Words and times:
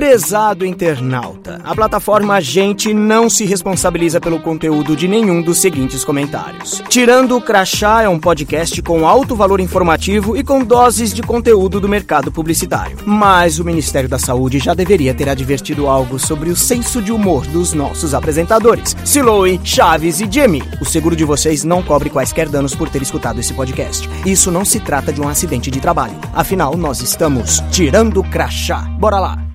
Prezado 0.00 0.64
internauta, 0.64 1.60
a 1.62 1.74
plataforma 1.74 2.40
Gente 2.40 2.94
não 2.94 3.28
se 3.28 3.44
responsabiliza 3.44 4.18
pelo 4.18 4.40
conteúdo 4.40 4.96
de 4.96 5.06
nenhum 5.06 5.42
dos 5.42 5.60
seguintes 5.60 6.02
comentários. 6.04 6.82
Tirando 6.88 7.36
o 7.36 7.40
Crachá 7.42 8.00
é 8.00 8.08
um 8.08 8.18
podcast 8.18 8.80
com 8.80 9.06
alto 9.06 9.36
valor 9.36 9.60
informativo 9.60 10.38
e 10.38 10.42
com 10.42 10.64
doses 10.64 11.12
de 11.12 11.20
conteúdo 11.20 11.78
do 11.78 11.86
mercado 11.86 12.32
publicitário. 12.32 12.96
Mas 13.04 13.58
o 13.58 13.64
Ministério 13.64 14.08
da 14.08 14.18
Saúde 14.18 14.58
já 14.58 14.72
deveria 14.72 15.12
ter 15.12 15.28
advertido 15.28 15.86
algo 15.86 16.18
sobre 16.18 16.48
o 16.48 16.56
senso 16.56 17.02
de 17.02 17.12
humor 17.12 17.46
dos 17.48 17.74
nossos 17.74 18.14
apresentadores, 18.14 18.96
Siloe, 19.04 19.60
Chaves 19.62 20.18
e 20.18 20.26
Jimmy. 20.32 20.62
O 20.80 20.86
seguro 20.86 21.14
de 21.14 21.26
vocês 21.26 21.62
não 21.62 21.82
cobre 21.82 22.08
quaisquer 22.08 22.48
danos 22.48 22.74
por 22.74 22.88
ter 22.88 23.02
escutado 23.02 23.38
esse 23.38 23.52
podcast. 23.52 24.08
Isso 24.24 24.50
não 24.50 24.64
se 24.64 24.80
trata 24.80 25.12
de 25.12 25.20
um 25.20 25.28
acidente 25.28 25.70
de 25.70 25.78
trabalho. 25.78 26.18
Afinal, 26.32 26.74
nós 26.74 27.02
estamos 27.02 27.62
tirando 27.70 28.20
o 28.20 28.24
Crachá. 28.24 28.80
Bora 28.98 29.20
lá! 29.20 29.49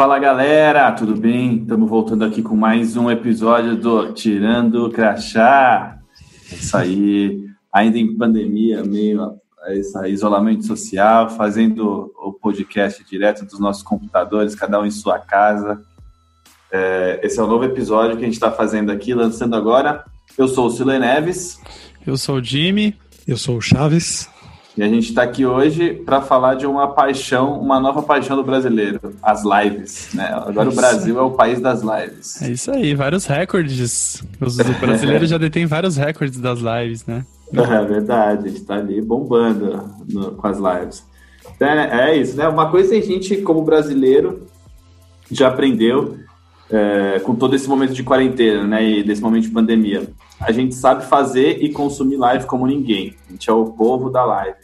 Fala 0.00 0.18
galera, 0.18 0.90
tudo 0.92 1.14
bem? 1.14 1.56
Estamos 1.56 1.86
voltando 1.86 2.24
aqui 2.24 2.40
com 2.40 2.56
mais 2.56 2.96
um 2.96 3.10
episódio 3.10 3.76
do 3.76 4.14
Tirando 4.14 4.86
o 4.86 4.90
Crachá. 4.90 5.98
É 6.50 6.54
isso 6.54 6.74
aí, 6.74 7.44
ainda 7.70 7.98
em 7.98 8.16
pandemia, 8.16 8.82
meio 8.82 9.34
esse 9.66 10.08
isolamento 10.08 10.64
social, 10.64 11.28
fazendo 11.28 12.10
o 12.18 12.32
podcast 12.32 13.04
direto 13.04 13.44
dos 13.44 13.60
nossos 13.60 13.82
computadores, 13.82 14.54
cada 14.54 14.80
um 14.80 14.86
em 14.86 14.90
sua 14.90 15.18
casa. 15.18 15.82
É, 16.72 17.20
esse 17.22 17.38
é 17.38 17.42
o 17.42 17.46
novo 17.46 17.64
episódio 17.64 18.16
que 18.16 18.22
a 18.22 18.26
gente 18.26 18.32
está 18.32 18.50
fazendo 18.50 18.90
aqui, 18.90 19.12
lançando 19.12 19.54
agora. 19.54 20.02
Eu 20.38 20.48
sou 20.48 20.68
o 20.68 20.70
Silê 20.70 20.98
Neves. 20.98 21.60
Eu 22.06 22.16
sou 22.16 22.36
o 22.36 22.42
Jimmy. 22.42 22.96
Eu 23.28 23.36
sou 23.36 23.58
o 23.58 23.60
Chaves. 23.60 24.30
E 24.76 24.82
a 24.82 24.88
gente 24.88 25.08
está 25.08 25.22
aqui 25.22 25.44
hoje 25.44 25.94
para 25.94 26.20
falar 26.20 26.54
de 26.54 26.64
uma 26.64 26.88
paixão, 26.88 27.60
uma 27.60 27.80
nova 27.80 28.02
paixão 28.02 28.36
do 28.36 28.44
brasileiro, 28.44 29.00
as 29.22 29.42
lives. 29.44 30.10
Né? 30.14 30.30
Agora 30.46 30.68
o 30.68 30.74
Brasil 30.74 31.18
é 31.18 31.22
o 31.22 31.32
país 31.32 31.60
das 31.60 31.82
lives. 31.82 32.40
É 32.40 32.50
isso 32.50 32.70
aí, 32.70 32.94
vários 32.94 33.26
recordes. 33.26 34.22
Os 34.40 34.56
brasileiros 34.56 35.28
já 35.28 35.38
detêm 35.38 35.66
vários 35.66 35.96
recordes 35.96 36.38
das 36.38 36.60
lives, 36.60 37.04
né? 37.06 37.24
É 37.52 37.84
verdade, 37.84 38.44
a 38.44 38.48
gente 38.48 38.60
está 38.60 38.76
ali 38.76 39.02
bombando 39.02 39.92
no, 40.08 40.30
com 40.36 40.46
as 40.46 40.56
lives. 40.56 41.04
É, 41.58 42.10
é, 42.10 42.16
isso, 42.16 42.36
né? 42.36 42.46
Uma 42.46 42.70
coisa 42.70 42.94
a 42.94 43.00
gente, 43.00 43.38
como 43.38 43.62
brasileiro, 43.62 44.46
já 45.28 45.48
aprendeu 45.48 46.16
é, 46.70 47.18
com 47.18 47.34
todo 47.34 47.56
esse 47.56 47.68
momento 47.68 47.92
de 47.92 48.04
quarentena, 48.04 48.64
né? 48.68 48.88
E 48.88 49.02
desse 49.02 49.20
momento 49.20 49.42
de 49.42 49.50
pandemia 49.50 50.08
a 50.40 50.52
gente 50.52 50.74
sabe 50.74 51.04
fazer 51.04 51.62
e 51.62 51.70
consumir 51.70 52.16
live 52.16 52.46
como 52.46 52.66
ninguém. 52.66 53.14
A 53.28 53.32
gente 53.32 53.50
é 53.50 53.52
o 53.52 53.66
povo 53.66 54.08
da 54.08 54.24
live. 54.24 54.56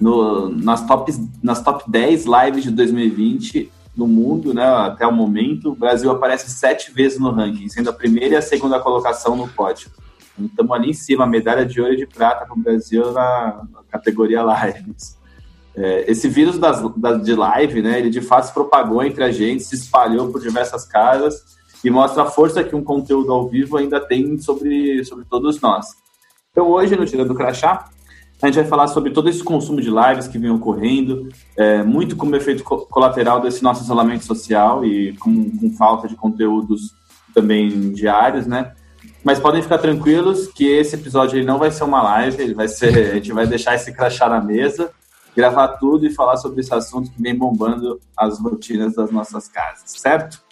No, 0.00 0.48
nas, 0.48 0.86
top, 0.86 1.12
nas 1.42 1.62
top 1.62 1.84
10 1.88 2.24
lives 2.24 2.64
de 2.64 2.70
2020 2.70 3.70
no 3.96 4.08
mundo, 4.08 4.52
né, 4.52 4.64
até 4.64 5.06
o 5.06 5.12
momento, 5.12 5.70
o 5.70 5.76
Brasil 5.76 6.10
aparece 6.10 6.50
sete 6.50 6.90
vezes 6.90 7.18
no 7.18 7.30
ranking, 7.30 7.68
sendo 7.68 7.90
a 7.90 7.92
primeira 7.92 8.34
e 8.34 8.36
a 8.36 8.42
segunda 8.42 8.80
colocação 8.80 9.36
no 9.36 9.46
pódio. 9.46 9.88
Estamos 10.36 10.72
ali 10.72 10.90
em 10.90 10.94
cima, 10.94 11.26
medalha 11.26 11.64
de 11.64 11.80
ouro 11.80 11.92
e 11.94 11.96
de 11.96 12.06
prata 12.06 12.44
para 12.44 12.54
o 12.54 12.58
Brasil 12.58 13.12
na, 13.12 13.62
na, 13.70 13.82
categoria 13.88 14.42
lives. 14.42 15.16
É, 15.76 16.10
esse 16.10 16.28
vírus 16.28 16.58
das, 16.58 16.82
das, 16.96 17.24
de 17.24 17.34
live, 17.36 17.82
né, 17.82 18.00
ele 18.00 18.10
de 18.10 18.20
fato 18.20 18.46
se 18.46 18.52
propagou 18.52 19.02
entre 19.04 19.22
a 19.22 19.30
gente, 19.30 19.62
se 19.62 19.76
espalhou 19.76 20.32
por 20.32 20.40
diversas 20.40 20.84
casas 20.84 21.54
e 21.84 21.90
mostra 21.90 22.22
a 22.22 22.26
força 22.26 22.64
que 22.64 22.74
um 22.74 22.82
conteúdo 22.82 23.32
ao 23.32 23.46
vivo 23.46 23.76
ainda 23.76 24.00
tem 24.00 24.38
sobre, 24.38 25.04
sobre 25.04 25.24
todos 25.26 25.60
nós. 25.60 25.86
Então, 26.50 26.68
hoje, 26.68 26.96
no 26.96 27.04
Tirando 27.04 27.28
do 27.28 27.34
Crachá, 27.34 27.90
a 28.40 28.46
gente 28.46 28.56
vai 28.56 28.64
falar 28.64 28.88
sobre 28.88 29.10
todo 29.10 29.28
esse 29.28 29.42
consumo 29.42 29.80
de 29.80 29.90
lives 29.90 30.26
que 30.26 30.38
vem 30.38 30.50
ocorrendo, 30.50 31.28
é, 31.56 31.82
muito 31.82 32.16
como 32.16 32.36
efeito 32.36 32.62
colateral 32.62 33.40
desse 33.40 33.62
nosso 33.62 33.82
isolamento 33.82 34.24
social 34.24 34.84
e 34.84 35.16
com, 35.16 35.50
com 35.58 35.70
falta 35.70 36.08
de 36.08 36.16
conteúdos 36.16 36.94
também 37.34 37.92
diários, 37.92 38.46
né? 38.46 38.72
Mas 39.22 39.40
podem 39.40 39.62
ficar 39.62 39.78
tranquilos 39.78 40.48
que 40.48 40.66
esse 40.66 40.94
episódio 40.94 41.38
ele 41.38 41.46
não 41.46 41.58
vai 41.58 41.70
ser 41.70 41.84
uma 41.84 42.02
live, 42.02 42.42
ele 42.42 42.54
vai 42.54 42.68
ser, 42.68 42.96
a 43.12 43.14
gente 43.14 43.32
vai 43.32 43.46
deixar 43.46 43.74
esse 43.74 43.92
crachá 43.92 44.28
na 44.28 44.40
mesa, 44.40 44.90
gravar 45.34 45.68
tudo 45.78 46.06
e 46.06 46.10
falar 46.10 46.36
sobre 46.36 46.60
esse 46.60 46.72
assunto 46.72 47.10
que 47.10 47.20
vem 47.20 47.34
bombando 47.34 47.98
as 48.16 48.38
rotinas 48.38 48.94
das 48.94 49.10
nossas 49.10 49.48
casas, 49.48 49.84
certo? 49.86 50.43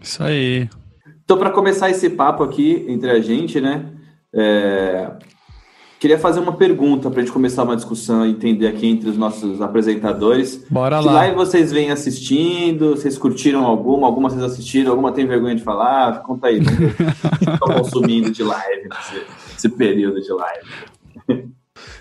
Isso 0.00 0.22
aí. 0.22 0.68
Então, 1.24 1.36
para 1.36 1.50
começar 1.50 1.90
esse 1.90 2.08
papo 2.08 2.42
aqui 2.42 2.86
entre 2.88 3.10
a 3.10 3.20
gente, 3.20 3.60
né? 3.60 3.84
É... 4.32 5.10
Queria 6.00 6.18
fazer 6.18 6.38
uma 6.38 6.52
pergunta 6.52 7.10
para 7.10 7.20
a 7.20 7.24
gente 7.24 7.32
começar 7.32 7.64
uma 7.64 7.74
discussão 7.74 8.24
e 8.24 8.30
entender 8.30 8.68
aqui 8.68 8.86
entre 8.86 9.10
os 9.10 9.18
nossos 9.18 9.60
apresentadores. 9.60 10.64
Bora 10.70 11.00
que 11.00 11.06
lá. 11.06 11.12
live 11.12 11.34
vocês 11.34 11.72
vêm 11.72 11.90
assistindo? 11.90 12.90
Vocês 12.90 13.18
curtiram 13.18 13.66
alguma? 13.66 14.06
Alguma 14.06 14.30
vocês 14.30 14.42
assistiram? 14.42 14.92
Alguma 14.92 15.10
tem 15.10 15.26
vergonha 15.26 15.56
de 15.56 15.62
falar? 15.62 16.22
Conta 16.22 16.46
aí. 16.46 16.60
Estão 16.60 17.58
consumindo 17.82 18.30
de 18.30 18.44
live 18.44 18.88
nesse, 18.88 19.26
nesse, 19.52 19.68
período 19.70 20.20
de 20.20 20.32
live? 20.32 21.44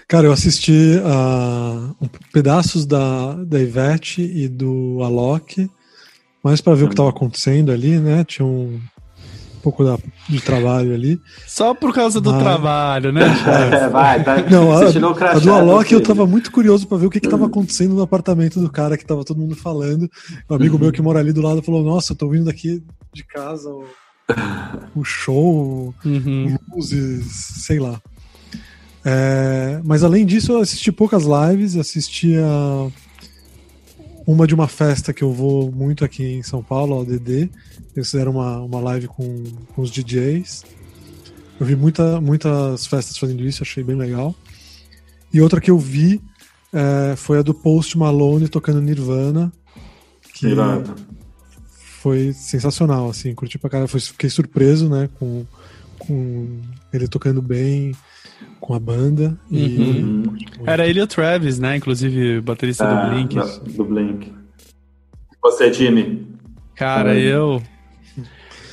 Cara, 0.08 0.28
eu 0.28 0.32
assisti 0.32 1.00
uh, 1.00 2.10
pedaços 2.32 2.86
da, 2.86 3.34
da 3.34 3.60
Ivete 3.60 4.22
e 4.22 4.48
do 4.48 5.02
Alok 5.02 5.68
mais 6.48 6.62
para 6.62 6.76
ver 6.76 6.86
o 6.86 6.88
que 6.88 6.94
estava 6.94 7.10
acontecendo 7.10 7.72
ali, 7.72 8.00
né? 8.00 8.24
Tinha 8.24 8.46
um, 8.46 8.80
pouco 9.62 9.84
da, 9.84 9.98
de 10.30 10.40
trabalho 10.40 10.94
ali. 10.94 11.20
Só 11.46 11.74
por 11.74 11.94
causa 11.94 12.22
do 12.22 12.38
trabalho, 12.40 13.12
né? 13.12 13.22
É, 13.78 13.90
vai, 13.90 14.24
tá. 14.24 14.38
Não, 14.50 14.72
a, 14.72 14.88
a 14.88 15.40
do 15.40 15.52
Alok 15.54 15.94
eu 15.94 16.02
tava 16.02 16.26
muito 16.26 16.52
curioso 16.52 16.88
para 16.88 16.98
ver 16.98 17.08
o 17.08 17.10
que, 17.10 17.20
que 17.20 17.28
tava 17.28 17.48
acontecendo 17.48 17.94
no 17.94 18.02
apartamento 18.02 18.62
do 18.62 18.70
cara 18.70 18.98
que 18.98 19.06
tava 19.06 19.26
todo 19.26 19.40
mundo 19.40 19.56
falando. 19.56 20.10
Um 20.50 20.56
amigo 20.56 20.76
uhum. 20.76 20.84
meu 20.84 20.92
que 20.92 21.02
mora 21.02 21.20
ali 21.20 21.34
do 21.34 21.42
lado 21.42 21.62
falou: 21.62 21.84
Nossa, 21.84 22.14
eu 22.14 22.16
tô 22.16 22.30
vindo 22.30 22.46
daqui 22.46 22.82
de 23.14 23.24
casa 23.26 23.70
o, 23.70 23.84
o 24.96 25.04
show, 25.04 25.94
uhum. 26.06 26.58
luzes, 26.74 27.26
sei 27.66 27.80
lá. 27.80 28.02
É, 29.04 29.82
mas 29.84 30.04
além 30.04 30.26
disso, 30.26 30.54
eu 30.54 30.60
assisti 30.60 30.92
poucas 30.92 31.24
lives, 31.24 31.76
assistia 31.76 32.46
uma 34.28 34.46
de 34.46 34.54
uma 34.54 34.68
festa 34.68 35.14
que 35.14 35.24
eu 35.24 35.32
vou 35.32 35.72
muito 35.72 36.04
aqui 36.04 36.22
em 36.22 36.44
São 36.44 36.62
Paulo, 36.62 37.00
a 37.00 37.06
DD. 37.06 37.50
Eles 37.96 38.12
fizeram 38.12 38.34
uma, 38.34 38.60
uma 38.60 38.82
live 38.82 39.08
com, 39.08 39.44
com 39.74 39.82
os 39.82 39.90
DJs. 39.90 40.66
Eu 41.58 41.66
vi 41.66 41.78
muita, 41.78 42.20
muitas 42.20 42.86
festas 42.86 43.18
fazendo 43.18 43.42
isso, 43.46 43.64
achei 43.64 43.86
bem 43.86 43.96
legal. 43.96 44.36
E 45.34 45.40
outra 45.40 45.62
que 45.62 45.72
eu 45.72 45.80
vi 45.80 46.22
é, 46.74 47.16
foi 47.16 47.40
a 47.40 47.42
do 47.42 47.54
Post 47.54 47.98
Malone 47.98 48.50
tocando 48.50 48.82
Nirvana. 48.82 49.52
Que 50.34 50.48
Irado. 50.48 50.94
foi 52.02 52.34
sensacional, 52.34 53.10
assim, 53.10 53.34
curti 53.34 53.58
pra 53.58 53.70
cara. 53.70 53.88
Fiquei 53.88 54.30
surpreso, 54.30 54.90
né, 54.90 55.10
com, 55.18 55.46
com 55.98 56.60
ele 56.92 57.08
tocando 57.08 57.42
bem 57.42 57.96
com 58.68 58.74
a 58.74 58.80
banda. 58.80 59.38
Uhum. 59.50 60.36
E... 60.38 60.70
Era 60.70 60.86
ele 60.86 61.00
e 61.00 61.02
o 61.02 61.08
Travis, 61.08 61.58
né? 61.58 61.78
Inclusive, 61.78 62.42
baterista 62.42 62.86
do 62.86 62.94
é, 62.94 63.10
Blink. 63.10 63.36
do 63.78 63.86
Blink. 63.86 64.34
Você, 65.42 65.72
Jimmy? 65.72 66.28
Cara, 66.76 67.18
eu. 67.18 67.64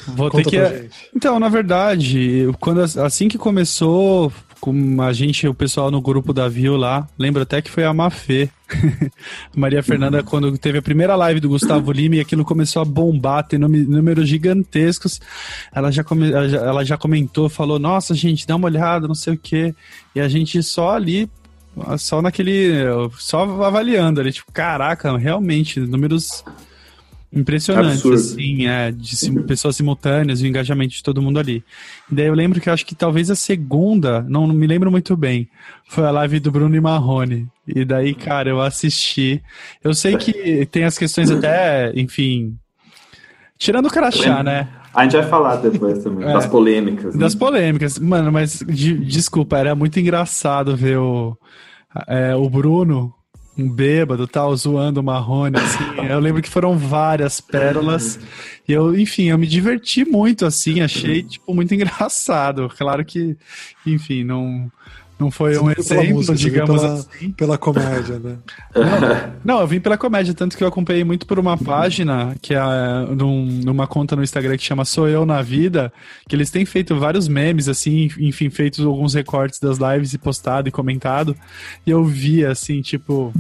Vou 0.08 0.28
Conta 0.28 0.50
ter 0.50 0.80
que. 0.82 0.90
Então, 1.14 1.38
na 1.38 1.48
verdade, 1.48 2.50
quando 2.60 2.80
assim 2.80 3.28
que 3.28 3.38
começou, 3.38 4.32
com 4.64 5.02
a 5.02 5.12
gente, 5.12 5.46
o 5.46 5.52
pessoal 5.52 5.90
no 5.90 6.00
grupo 6.00 6.32
da 6.32 6.48
Viu 6.48 6.74
lá, 6.74 7.06
lembro 7.18 7.42
até 7.42 7.60
que 7.60 7.70
foi 7.70 7.84
a 7.84 7.92
Mafê. 7.92 8.48
Maria 9.54 9.82
Fernanda, 9.82 10.20
uhum. 10.20 10.24
quando 10.24 10.56
teve 10.56 10.78
a 10.78 10.82
primeira 10.82 11.14
live 11.16 11.38
do 11.38 11.50
Gustavo 11.50 11.92
Lima 11.92 12.16
e 12.16 12.20
aquilo 12.20 12.46
começou 12.46 12.80
a 12.80 12.84
bombar, 12.86 13.46
ter 13.46 13.58
números 13.58 14.26
gigantescos, 14.26 15.20
ela 15.70 15.90
já, 15.90 16.02
come, 16.02 16.32
ela 16.32 16.82
já 16.82 16.96
comentou, 16.96 17.50
falou: 17.50 17.78
Nossa, 17.78 18.14
gente, 18.14 18.46
dá 18.46 18.56
uma 18.56 18.64
olhada, 18.64 19.06
não 19.06 19.14
sei 19.14 19.34
o 19.34 19.38
quê. 19.38 19.74
E 20.14 20.20
a 20.20 20.28
gente 20.28 20.62
só 20.62 20.92
ali 20.92 21.28
só 21.98 22.22
naquele. 22.22 22.72
Só 23.18 23.42
avaliando 23.42 24.18
ali, 24.18 24.32
tipo, 24.32 24.50
caraca, 24.50 25.14
realmente, 25.18 25.78
números 25.78 26.42
Impressionante, 27.34 27.94
Absurdo. 27.94 28.16
assim, 28.16 28.66
é, 28.66 28.92
de 28.92 29.16
sim, 29.16 29.42
pessoas 29.42 29.74
simultâneas, 29.76 30.40
o 30.40 30.46
engajamento 30.46 30.94
de 30.94 31.02
todo 31.02 31.20
mundo 31.20 31.38
ali. 31.38 31.64
E 32.10 32.14
daí 32.14 32.26
eu 32.26 32.34
lembro 32.34 32.60
que 32.60 32.68
eu 32.68 32.72
acho 32.72 32.86
que 32.86 32.94
talvez 32.94 33.30
a 33.30 33.34
segunda, 33.34 34.22
não, 34.22 34.46
não 34.46 34.54
me 34.54 34.66
lembro 34.66 34.90
muito 34.90 35.16
bem, 35.16 35.48
foi 35.88 36.04
a 36.04 36.10
live 36.12 36.38
do 36.38 36.52
Bruno 36.52 36.76
e 36.76 36.80
Marrone. 36.80 37.48
E 37.66 37.84
daí, 37.84 38.14
cara, 38.14 38.48
eu 38.48 38.60
assisti. 38.60 39.42
Eu 39.82 39.94
sei 39.94 40.16
que 40.16 40.66
tem 40.66 40.84
as 40.84 40.96
questões 40.96 41.30
até, 41.30 41.92
enfim. 41.96 42.56
Tirando 43.58 43.86
o 43.86 43.90
crachá, 43.90 44.42
né? 44.42 44.68
A 44.94 45.02
gente 45.02 45.16
vai 45.16 45.26
falar 45.26 45.56
depois 45.56 46.04
também, 46.04 46.28
é, 46.28 46.32
das 46.32 46.46
polêmicas. 46.46 47.14
Né? 47.14 47.20
Das 47.20 47.34
polêmicas. 47.34 47.98
Mano, 47.98 48.30
mas 48.30 48.60
de, 48.60 48.96
desculpa, 48.98 49.58
era 49.58 49.74
muito 49.74 49.98
engraçado 49.98 50.76
ver 50.76 50.98
o, 50.98 51.36
é, 52.06 52.34
o 52.36 52.48
Bruno 52.48 53.12
um 53.56 53.68
bêbado 53.68 54.26
tal, 54.26 54.54
zoando 54.56 55.00
o 55.00 55.04
Marrone, 55.04 55.56
assim. 55.56 55.84
Eu 56.10 56.18
lembro 56.18 56.42
que 56.42 56.48
foram 56.48 56.76
várias 56.76 57.40
pérolas. 57.40 58.18
E 58.66 58.72
eu, 58.72 58.98
enfim, 58.98 59.24
eu 59.24 59.38
me 59.38 59.46
diverti 59.46 60.04
muito, 60.04 60.46
assim, 60.46 60.80
achei, 60.80 61.22
tipo, 61.22 61.54
muito 61.54 61.72
engraçado. 61.74 62.70
Claro 62.76 63.04
que, 63.04 63.36
enfim, 63.86 64.24
não. 64.24 64.70
Não 65.18 65.30
foi 65.30 65.56
um 65.58 65.70
exemplo, 65.70 66.14
música, 66.14 66.34
digamos 66.36 66.80
pela, 66.80 66.94
assim. 66.94 67.30
Pela 67.32 67.58
comédia, 67.58 68.18
né? 68.18 68.36
Não, 68.74 69.54
não, 69.54 69.60
eu 69.60 69.66
vim 69.66 69.78
pela 69.78 69.96
comédia, 69.96 70.34
tanto 70.34 70.56
que 70.56 70.64
eu 70.64 70.68
acompanhei 70.68 71.04
muito 71.04 71.26
por 71.26 71.38
uma 71.38 71.56
página, 71.56 72.34
que 72.42 72.52
é 72.52 72.60
num, 73.16 73.46
numa 73.64 73.86
conta 73.86 74.16
no 74.16 74.22
Instagram 74.22 74.56
que 74.56 74.64
chama 74.64 74.84
Sou 74.84 75.08
Eu 75.08 75.24
na 75.24 75.40
Vida, 75.40 75.92
que 76.28 76.34
eles 76.34 76.50
têm 76.50 76.64
feito 76.64 76.98
vários 76.98 77.28
memes, 77.28 77.68
assim, 77.68 78.10
enfim, 78.18 78.50
feito 78.50 78.86
alguns 78.86 79.14
recortes 79.14 79.60
das 79.60 79.78
lives 79.78 80.12
e 80.12 80.18
postado 80.18 80.68
e 80.68 80.72
comentado. 80.72 81.36
E 81.86 81.90
eu 81.90 82.04
vi, 82.04 82.44
assim, 82.44 82.82
tipo, 82.82 83.32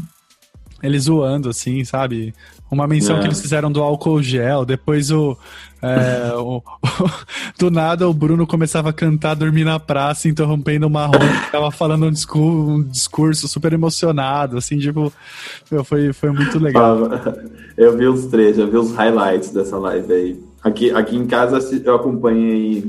eles 0.82 1.04
zoando, 1.04 1.48
assim, 1.48 1.84
sabe? 1.84 2.32
Uma 2.70 2.86
menção 2.86 3.16
é. 3.16 3.20
que 3.20 3.26
eles 3.26 3.40
fizeram 3.40 3.70
do 3.70 3.82
álcool 3.82 4.22
gel, 4.22 4.64
depois 4.64 5.10
o, 5.10 5.36
é, 5.84 6.34
o, 6.34 6.56
o, 6.56 6.62
do 7.58 7.70
nada 7.70 8.08
o 8.08 8.14
Bruno 8.14 8.46
começava 8.46 8.90
a 8.90 8.92
cantar, 8.92 9.34
dormir 9.34 9.64
na 9.64 9.78
praça, 9.78 10.28
interrompendo 10.28 10.86
uma 10.86 11.06
roda, 11.06 11.24
tava 11.52 11.70
falando 11.70 12.06
um 12.06 12.10
discurso, 12.10 12.70
um 12.70 12.82
discurso 12.82 13.48
super 13.48 13.72
emocionado, 13.72 14.56
assim, 14.56 14.78
tipo, 14.78 15.12
foi, 15.84 16.12
foi 16.12 16.30
muito 16.30 16.58
legal. 16.58 16.98
Eu 17.76 17.96
vi 17.96 18.06
os 18.06 18.26
três, 18.26 18.56
eu 18.56 18.70
vi 18.70 18.76
os 18.76 18.94
highlights 18.94 19.50
dessa 19.50 19.76
live 19.76 20.12
aí. 20.12 20.40
Aqui, 20.62 20.92
aqui 20.92 21.16
em 21.16 21.26
casa 21.26 21.58
eu 21.84 21.96
acompanhei 21.96 22.88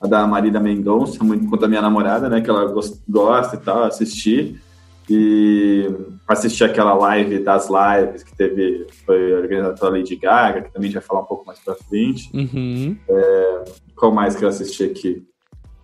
a 0.00 0.06
da 0.06 0.26
Marília 0.26 0.58
Mendonça, 0.58 1.22
muito 1.22 1.46
contra 1.50 1.66
a 1.66 1.68
minha 1.68 1.82
namorada, 1.82 2.30
né, 2.30 2.40
que 2.40 2.48
ela 2.48 2.64
gosta 3.06 3.56
e 3.56 3.58
tal, 3.58 3.84
assisti 3.84 4.58
e 5.08 5.88
assisti 6.28 6.64
aquela 6.64 6.94
live 6.94 7.38
das 7.40 7.68
lives 7.68 8.22
que 8.22 8.36
teve, 8.36 8.86
foi 9.04 9.34
organizada 9.34 9.74
pela 9.74 9.90
Lady 9.92 10.16
Gaga, 10.16 10.62
que 10.62 10.72
também 10.72 10.90
já 10.90 11.00
vai 11.00 11.06
falar 11.06 11.20
um 11.20 11.26
pouco 11.26 11.46
mais 11.46 11.58
pra 11.58 11.74
frente. 11.74 12.30
Uhum. 12.32 12.96
É, 13.08 13.64
qual 13.96 14.12
mais 14.12 14.36
que 14.36 14.44
eu 14.44 14.48
assisti 14.48 14.84
aqui? 14.84 15.26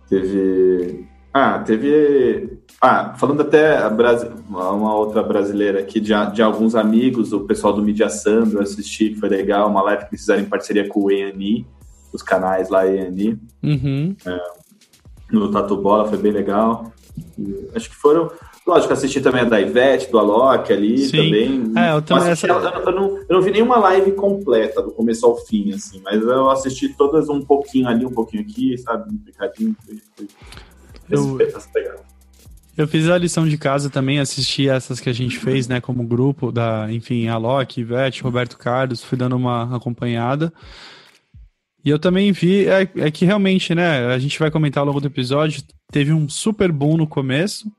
Teve. 0.09 1.07
Ah, 1.33 1.59
teve. 1.59 2.59
Ah, 2.81 3.13
falando 3.17 3.41
até 3.41 3.85
uma 3.87 4.95
outra 4.95 5.21
brasileira 5.21 5.79
aqui, 5.81 5.99
de, 5.99 6.13
de 6.33 6.41
alguns 6.41 6.75
amigos, 6.75 7.33
o 7.33 7.41
pessoal 7.41 7.73
do 7.73 7.83
Media 7.83 8.09
Sandro, 8.09 8.57
eu 8.57 8.63
assisti, 8.63 9.09
que 9.09 9.19
foi 9.19 9.29
legal, 9.29 9.69
uma 9.69 9.81
live 9.83 10.05
que 10.05 10.17
fizeram 10.17 10.41
em 10.41 10.49
parceria 10.49 10.87
com 10.87 11.01
o 11.01 11.11
ENI, 11.11 11.67
os 12.13 12.23
canais 12.23 12.69
lá 12.69 12.87
ENI. 12.87 13.37
Uhum. 13.61 14.15
É, 14.25 14.39
no 15.31 15.51
Tatu 15.51 15.77
Bola, 15.77 16.07
foi 16.07 16.17
bem 16.17 16.31
legal. 16.31 16.91
E 17.37 17.69
acho 17.75 17.89
que 17.89 17.95
foram 17.95 18.31
Lógico, 18.69 18.93
assisti 18.93 19.19
também 19.19 19.41
a 19.41 19.45
da 19.45 19.59
Ivete, 19.59 20.11
do 20.11 20.19
Alok 20.19 20.71
ali 20.71 20.99
Sim. 20.99 21.17
também. 21.17 21.73
É, 21.75 21.91
eu 21.91 22.01
também. 22.03 22.29
Essa... 22.29 22.45
Eu, 22.45 22.59
eu, 22.59 22.91
não, 22.91 23.17
eu 23.17 23.27
não 23.29 23.41
vi 23.41 23.49
nenhuma 23.49 23.77
live 23.77 24.11
completa, 24.11 24.79
do 24.79 24.91
começo 24.91 25.25
ao 25.25 25.35
fim, 25.37 25.73
assim, 25.73 25.99
mas 26.03 26.21
eu 26.21 26.51
assisti 26.51 26.89
todas 26.89 27.29
um 27.29 27.41
pouquinho 27.41 27.87
ali, 27.87 28.05
um 28.05 28.11
pouquinho 28.11 28.43
aqui, 28.43 28.77
sabe? 28.77 29.11
Um 29.11 29.17
picadinho. 29.17 29.75
Eu, 31.09 31.39
eu 32.77 32.87
fiz 32.87 33.09
a 33.09 33.17
lição 33.17 33.47
de 33.47 33.57
casa 33.57 33.89
também, 33.89 34.19
assisti 34.19 34.69
essas 34.69 34.99
que 34.99 35.09
a 35.09 35.13
gente 35.13 35.39
fez, 35.39 35.67
né, 35.67 35.81
como 35.81 36.03
grupo, 36.03 36.51
da, 36.51 36.87
enfim, 36.91 37.27
Alok, 37.27 37.81
Ivete, 37.81 38.21
Roberto 38.21 38.55
Carlos, 38.55 39.03
fui 39.03 39.17
dando 39.17 39.35
uma 39.35 39.75
acompanhada. 39.75 40.53
E 41.83 41.89
eu 41.89 41.97
também 41.97 42.31
vi, 42.31 42.67
é, 42.67 42.87
é 42.97 43.09
que 43.09 43.25
realmente, 43.25 43.73
né, 43.73 44.05
a 44.13 44.19
gente 44.19 44.37
vai 44.37 44.51
comentar 44.51 44.81
ao 44.81 44.85
longo 44.85 45.01
do 45.01 45.07
episódio, 45.07 45.63
teve 45.91 46.13
um 46.13 46.29
super 46.29 46.71
boom 46.71 46.97
no 46.97 47.07
começo, 47.07 47.71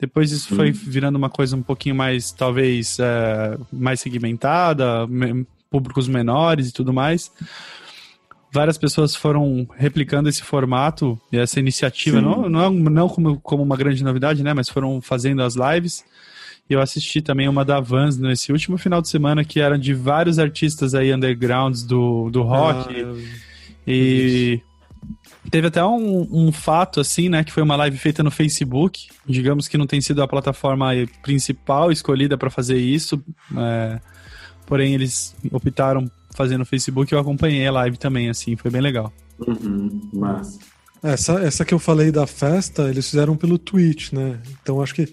depois 0.00 0.32
isso 0.32 0.54
foi 0.56 0.70
virando 0.72 1.16
uma 1.16 1.28
coisa 1.28 1.54
um 1.54 1.62
pouquinho 1.62 1.94
mais, 1.94 2.32
talvez, 2.32 2.98
é, 2.98 3.58
mais 3.70 4.00
segmentada, 4.00 5.06
me, 5.06 5.46
públicos 5.70 6.08
menores 6.08 6.70
e 6.70 6.72
tudo 6.72 6.92
mais. 6.92 7.30
Várias 8.52 8.78
pessoas 8.78 9.14
foram 9.14 9.68
replicando 9.76 10.28
esse 10.28 10.42
formato 10.42 11.20
e 11.30 11.38
essa 11.38 11.60
iniciativa, 11.60 12.20
não, 12.20 12.48
não, 12.48 12.70
não 12.70 13.08
como, 13.08 13.38
como 13.40 13.62
uma 13.62 13.76
grande 13.76 14.02
novidade, 14.02 14.42
né? 14.42 14.54
Mas 14.54 14.68
foram 14.68 15.00
fazendo 15.00 15.42
as 15.42 15.54
lives. 15.54 16.02
E 16.68 16.72
eu 16.72 16.80
assisti 16.80 17.20
também 17.20 17.48
uma 17.48 17.64
da 17.64 17.78
Vans 17.78 18.16
nesse 18.16 18.52
último 18.52 18.78
final 18.78 19.02
de 19.02 19.08
semana, 19.08 19.44
que 19.44 19.60
era 19.60 19.78
de 19.78 19.92
vários 19.92 20.38
artistas 20.38 20.94
aí 20.94 21.12
undergrounds 21.12 21.82
do, 21.82 22.30
do 22.30 22.42
rock. 22.42 23.02
Ah, 23.02 23.14
e 23.86 24.60
Teve 25.50 25.66
até 25.66 25.84
um, 25.84 26.28
um, 26.30 26.52
fato, 26.52 27.00
assim, 27.00 27.28
né, 27.28 27.42
que 27.42 27.52
foi 27.52 27.62
uma 27.62 27.76
live 27.76 27.98
feita 27.98 28.22
no 28.22 28.30
Facebook. 28.30 29.08
Digamos 29.26 29.66
que 29.66 29.76
não 29.76 29.86
tem 29.86 30.00
sido 30.00 30.22
a 30.22 30.28
plataforma 30.28 30.90
principal 31.22 31.90
escolhida 31.90 32.38
para 32.38 32.50
fazer 32.50 32.78
isso. 32.78 33.22
É, 33.56 34.00
porém, 34.66 34.94
eles 34.94 35.34
optaram 35.50 36.10
fazer 36.34 36.56
no 36.56 36.64
Facebook 36.64 37.12
e 37.12 37.16
eu 37.16 37.20
acompanhei 37.20 37.66
a 37.66 37.72
live 37.72 37.96
também, 37.96 38.30
assim, 38.30 38.54
foi 38.54 38.70
bem 38.70 38.80
legal. 38.80 39.12
Uhum, 39.46 40.08
mas... 40.12 40.58
Essa, 41.02 41.40
essa 41.40 41.64
que 41.64 41.72
eu 41.72 41.78
falei 41.78 42.12
da 42.12 42.26
festa, 42.26 42.88
eles 42.90 43.08
fizeram 43.08 43.34
pelo 43.34 43.58
Twitch, 43.58 44.12
né? 44.12 44.38
Então 44.62 44.82
acho 44.82 44.94
que 44.94 45.12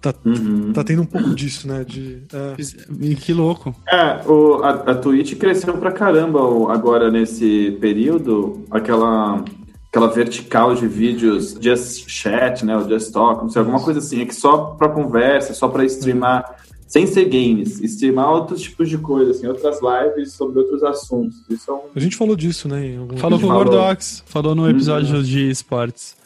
Tá, 0.00 0.14
uhum. 0.24 0.72
tá 0.72 0.84
tendo 0.84 1.02
um 1.02 1.06
pouco 1.06 1.34
disso, 1.34 1.66
né? 1.66 1.84
De, 1.84 2.22
é. 2.32 3.14
Que 3.16 3.32
louco. 3.32 3.74
É, 3.90 4.20
o, 4.26 4.62
a, 4.62 4.70
a 4.70 4.94
Twitch 4.94 5.36
cresceu 5.36 5.74
pra 5.78 5.90
caramba 5.90 6.40
agora 6.72 7.10
nesse 7.10 7.76
período. 7.80 8.64
Aquela, 8.70 9.44
aquela 9.90 10.08
vertical 10.08 10.74
de 10.74 10.86
vídeos, 10.86 11.56
just 11.60 12.08
chat, 12.08 12.64
né? 12.64 12.76
O 12.76 12.88
just 12.88 13.12
talk, 13.12 13.42
não 13.42 13.50
sei, 13.50 13.60
alguma 13.60 13.80
coisa 13.80 13.98
assim. 13.98 14.20
É 14.20 14.26
que 14.26 14.34
só 14.34 14.76
pra 14.76 14.88
conversa, 14.88 15.54
só 15.54 15.68
pra 15.68 15.84
streamar, 15.84 16.56
sem 16.86 17.06
ser 17.06 17.24
games. 17.24 17.80
Streamar 17.80 18.30
outros 18.30 18.60
tipos 18.62 18.88
de 18.88 18.98
coisas, 18.98 19.38
assim, 19.38 19.46
outras 19.46 19.78
lives 19.80 20.32
sobre 20.32 20.60
outros 20.60 20.82
assuntos. 20.82 21.36
Isso 21.48 21.70
é 21.70 21.74
um... 21.74 21.80
A 21.94 22.00
gente 22.00 22.16
falou 22.16 22.36
disso, 22.36 22.68
né? 22.68 22.96
falou 23.16 23.40
com 23.40 23.46
o 23.46 23.50
Gordox, 23.50 24.22
falou 24.26 24.54
no 24.54 24.68
episódio 24.68 25.16
uhum. 25.16 25.22
de 25.22 25.50
esportes. 25.50 26.16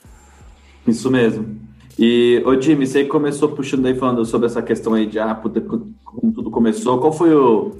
Isso 0.86 1.10
mesmo. 1.10 1.73
E, 1.98 2.42
ô 2.44 2.60
Jimmy, 2.60 2.86
você 2.86 3.04
começou 3.04 3.50
puxando 3.50 3.86
aí 3.86 3.94
falando 3.94 4.24
sobre 4.24 4.46
essa 4.46 4.62
questão 4.62 4.94
aí 4.94 5.06
de 5.06 5.18
ah, 5.18 5.34
puta, 5.34 5.60
como 5.60 6.32
tudo 6.34 6.50
começou. 6.50 6.98
Qual 6.98 7.12
foi 7.12 7.34
o, 7.34 7.76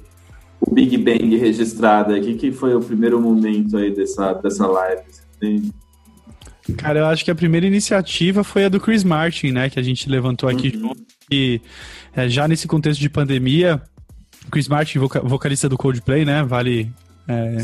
o 0.61 0.73
Big 0.73 0.97
Bang 0.97 1.35
registrado 1.35 2.13
aí? 2.13 2.21
O 2.21 2.23
que, 2.23 2.33
que 2.35 2.51
foi 2.51 2.73
o 2.75 2.79
primeiro 2.79 3.19
momento 3.19 3.77
aí 3.77 3.93
dessa, 3.93 4.33
dessa 4.33 4.65
live? 4.67 5.03
Tem... 5.39 5.69
Cara, 6.77 6.99
eu 6.99 7.05
acho 7.05 7.25
que 7.25 7.31
a 7.31 7.35
primeira 7.35 7.67
iniciativa 7.67 8.43
foi 8.43 8.65
a 8.65 8.69
do 8.69 8.79
Chris 8.79 9.03
Martin, 9.03 9.51
né? 9.51 9.69
Que 9.69 9.79
a 9.79 9.83
gente 9.83 10.09
levantou 10.09 10.49
aqui 10.49 10.71
uhum. 10.75 10.89
junto. 10.89 11.03
E 11.29 11.61
é, 12.15 12.29
já 12.29 12.47
nesse 12.47 12.67
contexto 12.67 12.99
de 12.99 13.09
pandemia, 13.09 13.81
Chris 14.49 14.67
Martin, 14.67 14.99
vocalista 14.99 15.67
do 15.67 15.77
Coldplay, 15.77 16.23
né? 16.23 16.43
Vale 16.43 16.91
é, 17.27 17.57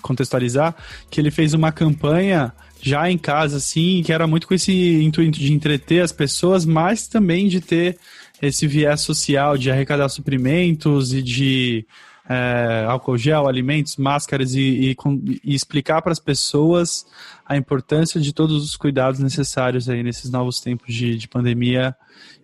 contextualizar, 0.00 0.74
que 1.10 1.20
ele 1.20 1.30
fez 1.30 1.54
uma 1.54 1.70
campanha 1.70 2.52
já 2.82 3.08
em 3.08 3.16
casa, 3.16 3.58
assim, 3.58 4.02
que 4.04 4.12
era 4.12 4.26
muito 4.26 4.46
com 4.46 4.54
esse 4.54 5.02
intuito 5.02 5.38
de 5.38 5.52
entreter 5.52 6.02
as 6.02 6.10
pessoas, 6.10 6.66
mas 6.66 7.06
também 7.06 7.48
de 7.48 7.60
ter 7.60 7.96
esse 8.40 8.66
viés 8.66 9.00
social, 9.00 9.56
de 9.56 9.70
arrecadar 9.70 10.08
suprimentos 10.08 11.14
e 11.14 11.22
de 11.22 11.86
é, 12.28 12.84
álcool 12.88 13.16
gel, 13.16 13.46
alimentos, 13.46 13.96
máscaras 13.96 14.54
e, 14.54 14.90
e, 14.90 14.96
e 15.44 15.54
explicar 15.54 16.02
para 16.02 16.12
as 16.12 16.18
pessoas 16.18 17.06
a 17.46 17.56
importância 17.56 18.20
de 18.20 18.32
todos 18.32 18.64
os 18.64 18.74
cuidados 18.74 19.20
necessários 19.20 19.88
aí 19.88 20.02
nesses 20.02 20.30
novos 20.30 20.60
tempos 20.60 20.92
de, 20.92 21.16
de 21.16 21.28
pandemia 21.28 21.94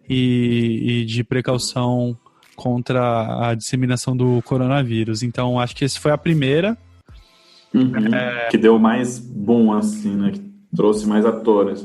e, 0.08 1.02
e 1.02 1.04
de 1.04 1.24
precaução 1.24 2.16
contra 2.54 3.48
a 3.48 3.54
disseminação 3.54 4.16
do 4.16 4.40
coronavírus. 4.42 5.22
Então, 5.22 5.58
acho 5.58 5.74
que 5.74 5.84
essa 5.84 5.98
foi 5.98 6.12
a 6.12 6.18
primeira. 6.18 6.78
Uhum, 7.74 8.14
é... 8.14 8.48
Que 8.50 8.58
deu 8.58 8.78
mais 8.78 9.18
bom, 9.38 9.72
assim, 9.72 10.14
né? 10.14 10.32
Que 10.32 10.42
trouxe 10.74 11.06
mais 11.06 11.24
atores. 11.24 11.82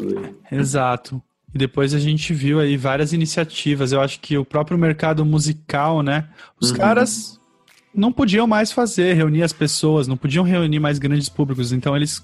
Exato. 0.52 1.22
E 1.54 1.58
depois 1.58 1.94
a 1.94 2.00
gente 2.00 2.34
viu 2.34 2.60
aí 2.60 2.76
várias 2.76 3.14
iniciativas. 3.14 3.92
Eu 3.92 4.02
acho 4.02 4.20
que 4.20 4.38
o 4.38 4.44
próprio 4.44 4.78
mercado 4.78 5.24
musical, 5.24 6.02
né? 6.02 6.28
Os 6.60 6.72
uhum. 6.72 6.78
caras 6.78 7.40
não 7.94 8.12
podiam 8.12 8.48
mais 8.48 8.72
fazer, 8.72 9.14
reunir 9.14 9.44
as 9.44 9.54
pessoas, 9.54 10.08
não 10.08 10.18
podiam 10.18 10.44
reunir 10.44 10.80
mais 10.80 10.98
grandes 10.98 11.30
públicos. 11.30 11.72
Então 11.72 11.96
eles. 11.96 12.24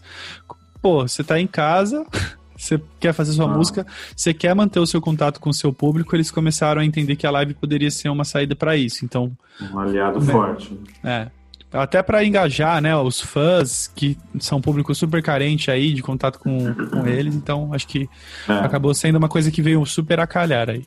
Pô, 0.81 1.07
você 1.07 1.23
tá 1.23 1.39
em 1.39 1.45
casa, 1.45 2.05
você 2.57 2.81
quer 2.99 3.13
fazer 3.13 3.33
sua 3.33 3.45
ah. 3.45 3.55
música, 3.55 3.85
você 4.15 4.33
quer 4.33 4.55
manter 4.55 4.79
o 4.79 4.87
seu 4.87 4.99
contato 4.99 5.39
com 5.39 5.49
o 5.49 5.53
seu 5.53 5.71
público, 5.71 6.15
eles 6.15 6.31
começaram 6.31 6.81
a 6.81 6.85
entender 6.85 7.15
que 7.15 7.27
a 7.27 7.31
live 7.31 7.53
poderia 7.53 7.91
ser 7.91 8.09
uma 8.09 8.23
saída 8.23 8.55
para 8.55 8.75
isso. 8.75 9.05
Então. 9.05 9.31
Um 9.73 9.77
aliado 9.77 10.19
né? 10.19 10.31
forte. 10.31 10.79
É 11.03 11.27
até 11.71 12.01
para 12.01 12.25
engajar, 12.25 12.81
né, 12.81 12.95
os 12.95 13.21
fãs 13.21 13.91
que 13.95 14.17
são 14.39 14.57
um 14.57 14.61
público 14.61 14.93
super 14.95 15.21
carente 15.21 15.69
aí 15.69 15.93
de 15.93 16.01
contato 16.01 16.39
com, 16.39 16.73
com 16.73 17.05
eles, 17.05 17.35
então 17.35 17.73
acho 17.73 17.87
que 17.87 18.09
é. 18.47 18.53
acabou 18.53 18.93
sendo 18.93 19.17
uma 19.17 19.29
coisa 19.29 19.51
que 19.51 19.61
veio 19.61 19.85
super 19.85 20.19
a 20.19 20.25
calhar 20.25 20.69
aí. 20.69 20.83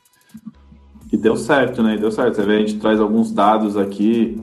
E 1.11 1.17
deu 1.17 1.37
certo, 1.37 1.83
né? 1.83 1.95
E 1.95 1.99
deu 1.99 2.11
certo. 2.11 2.35
Você 2.35 2.43
vê, 2.43 2.57
a 2.57 2.59
gente 2.59 2.79
traz 2.79 2.99
alguns 2.99 3.31
dados 3.31 3.77
aqui, 3.77 4.41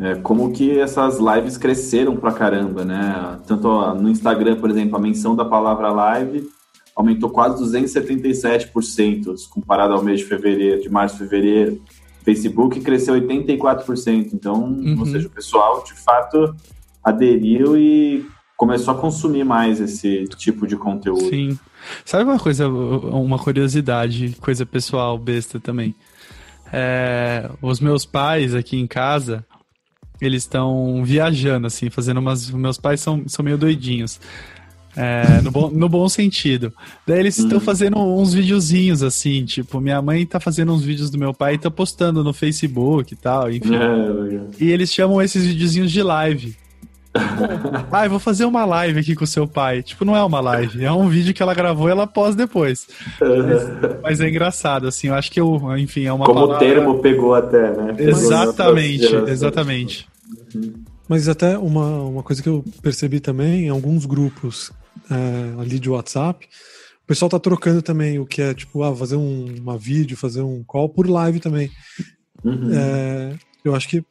é, 0.00 0.16
como 0.16 0.52
que 0.52 0.78
essas 0.78 1.18
lives 1.18 1.56
cresceram 1.56 2.16
pra 2.16 2.32
caramba, 2.32 2.84
né? 2.84 3.38
Tanto 3.46 3.68
ó, 3.68 3.94
no 3.94 4.10
Instagram, 4.10 4.56
por 4.56 4.68
exemplo, 4.68 4.96
a 4.96 5.00
menção 5.00 5.36
da 5.36 5.44
palavra 5.44 5.90
live 5.90 6.50
aumentou 6.94 7.30
quase 7.30 7.62
277% 7.62 9.48
comparado 9.48 9.94
ao 9.94 10.02
mês 10.02 10.18
de 10.18 10.26
fevereiro, 10.26 10.82
de 10.82 10.90
março 10.90 11.14
e 11.14 11.18
fevereiro. 11.18 11.80
Facebook 12.28 12.80
cresceu 12.80 13.14
84%. 13.14 14.34
Então, 14.34 14.64
uhum. 14.64 14.96
ou 14.98 15.06
seja, 15.06 15.26
o 15.26 15.30
pessoal 15.30 15.82
de 15.82 15.94
fato 15.94 16.54
aderiu 17.02 17.74
e 17.78 18.26
começou 18.54 18.92
a 18.92 18.98
consumir 18.98 19.44
mais 19.44 19.80
esse 19.80 20.24
tipo 20.36 20.66
de 20.66 20.76
conteúdo. 20.76 21.30
Sim. 21.30 21.58
Sabe 22.04 22.24
uma 22.24 22.38
coisa, 22.38 22.68
uma 22.68 23.38
curiosidade, 23.38 24.36
coisa 24.40 24.66
pessoal, 24.66 25.16
besta 25.16 25.58
também. 25.58 25.94
É, 26.70 27.48
os 27.62 27.80
meus 27.80 28.04
pais 28.04 28.54
aqui 28.54 28.76
em 28.76 28.86
casa, 28.86 29.42
eles 30.20 30.42
estão 30.42 31.02
viajando, 31.02 31.66
assim, 31.66 31.88
fazendo 31.88 32.18
umas. 32.18 32.50
Meus 32.50 32.76
pais 32.76 33.00
são, 33.00 33.22
são 33.26 33.42
meio 33.42 33.56
doidinhos. 33.56 34.20
É, 35.00 35.40
no, 35.42 35.52
bom, 35.52 35.70
no 35.70 35.88
bom 35.88 36.08
sentido. 36.08 36.72
Daí 37.06 37.20
eles 37.20 37.38
estão 37.38 37.58
uhum. 37.58 37.64
fazendo 37.64 37.98
uns 37.98 38.34
videozinhos 38.34 39.00
assim, 39.00 39.44
tipo, 39.44 39.80
minha 39.80 40.02
mãe 40.02 40.26
tá 40.26 40.40
fazendo 40.40 40.72
uns 40.72 40.82
vídeos 40.82 41.08
do 41.08 41.16
meu 41.16 41.32
pai 41.32 41.54
e 41.54 41.58
tá 41.58 41.70
postando 41.70 42.24
no 42.24 42.32
Facebook 42.32 43.14
e 43.14 43.16
tal, 43.16 43.48
enfim. 43.48 43.76
É. 43.76 44.40
E 44.58 44.72
eles 44.72 44.92
chamam 44.92 45.22
esses 45.22 45.46
videozinhos 45.46 45.92
de 45.92 46.02
live. 46.02 46.56
ah, 47.92 48.06
eu 48.06 48.10
vou 48.10 48.18
fazer 48.18 48.44
uma 48.44 48.64
live 48.64 48.98
aqui 48.98 49.14
com 49.14 49.22
o 49.22 49.26
seu 49.26 49.46
pai. 49.46 49.84
Tipo, 49.84 50.04
não 50.04 50.16
é 50.16 50.22
uma 50.24 50.40
live, 50.40 50.84
é 50.84 50.90
um 50.90 51.08
vídeo 51.08 51.32
que 51.32 51.44
ela 51.44 51.54
gravou 51.54 51.88
e 51.88 51.92
ela 51.92 52.06
pós 52.06 52.34
depois. 52.34 52.88
Mas, 53.20 54.00
mas, 54.02 54.20
é 54.20 54.28
engraçado, 54.28 54.88
assim, 54.88 55.06
eu 55.06 55.14
acho 55.14 55.30
que 55.30 55.40
eu, 55.40 55.60
enfim, 55.78 56.06
é 56.06 56.12
uma 56.12 56.26
Como 56.26 56.40
palavra... 56.40 56.56
o 56.56 56.58
termo 56.58 56.98
pegou 56.98 57.34
até, 57.34 57.70
né? 57.70 57.94
Exatamente, 57.98 59.14
exatamente. 59.28 60.08
Mas 61.08 61.28
até 61.28 61.56
uma, 61.56 62.02
uma 62.02 62.22
coisa 62.24 62.42
que 62.42 62.48
eu 62.48 62.64
percebi 62.82 63.20
também 63.20 63.66
em 63.66 63.68
alguns 63.68 64.04
grupos 64.04 64.72
é, 65.10 65.60
ali 65.60 65.78
de 65.78 65.90
WhatsApp, 65.90 66.46
o 67.02 67.06
pessoal 67.06 67.28
tá 67.28 67.38
trocando 67.38 67.80
também 67.82 68.18
o 68.18 68.26
que 68.26 68.42
é, 68.42 68.52
tipo, 68.54 68.82
ah, 68.82 68.94
fazer 68.94 69.16
um, 69.16 69.54
uma 69.58 69.78
vídeo, 69.78 70.16
fazer 70.16 70.42
um 70.42 70.62
call 70.62 70.88
por 70.88 71.08
live 71.08 71.40
também. 71.40 71.70
Uhum. 72.44 72.72
É, 72.72 73.38
eu 73.64 73.74
acho 73.74 73.88
que 73.88 74.04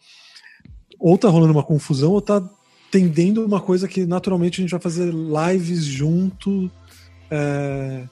ou 1.00 1.18
tá 1.18 1.30
rolando 1.30 1.54
uma 1.54 1.64
confusão 1.64 2.12
ou 2.12 2.22
tá 2.22 2.42
tendendo 2.92 3.46
uma 3.46 3.62
coisa 3.62 3.88
que 3.88 4.06
naturalmente 4.06 4.60
a 4.60 4.62
gente 4.62 4.72
vai 4.72 4.80
fazer 4.80 5.14
lives 5.14 5.84
junto 5.84 6.72
é, 7.30 8.08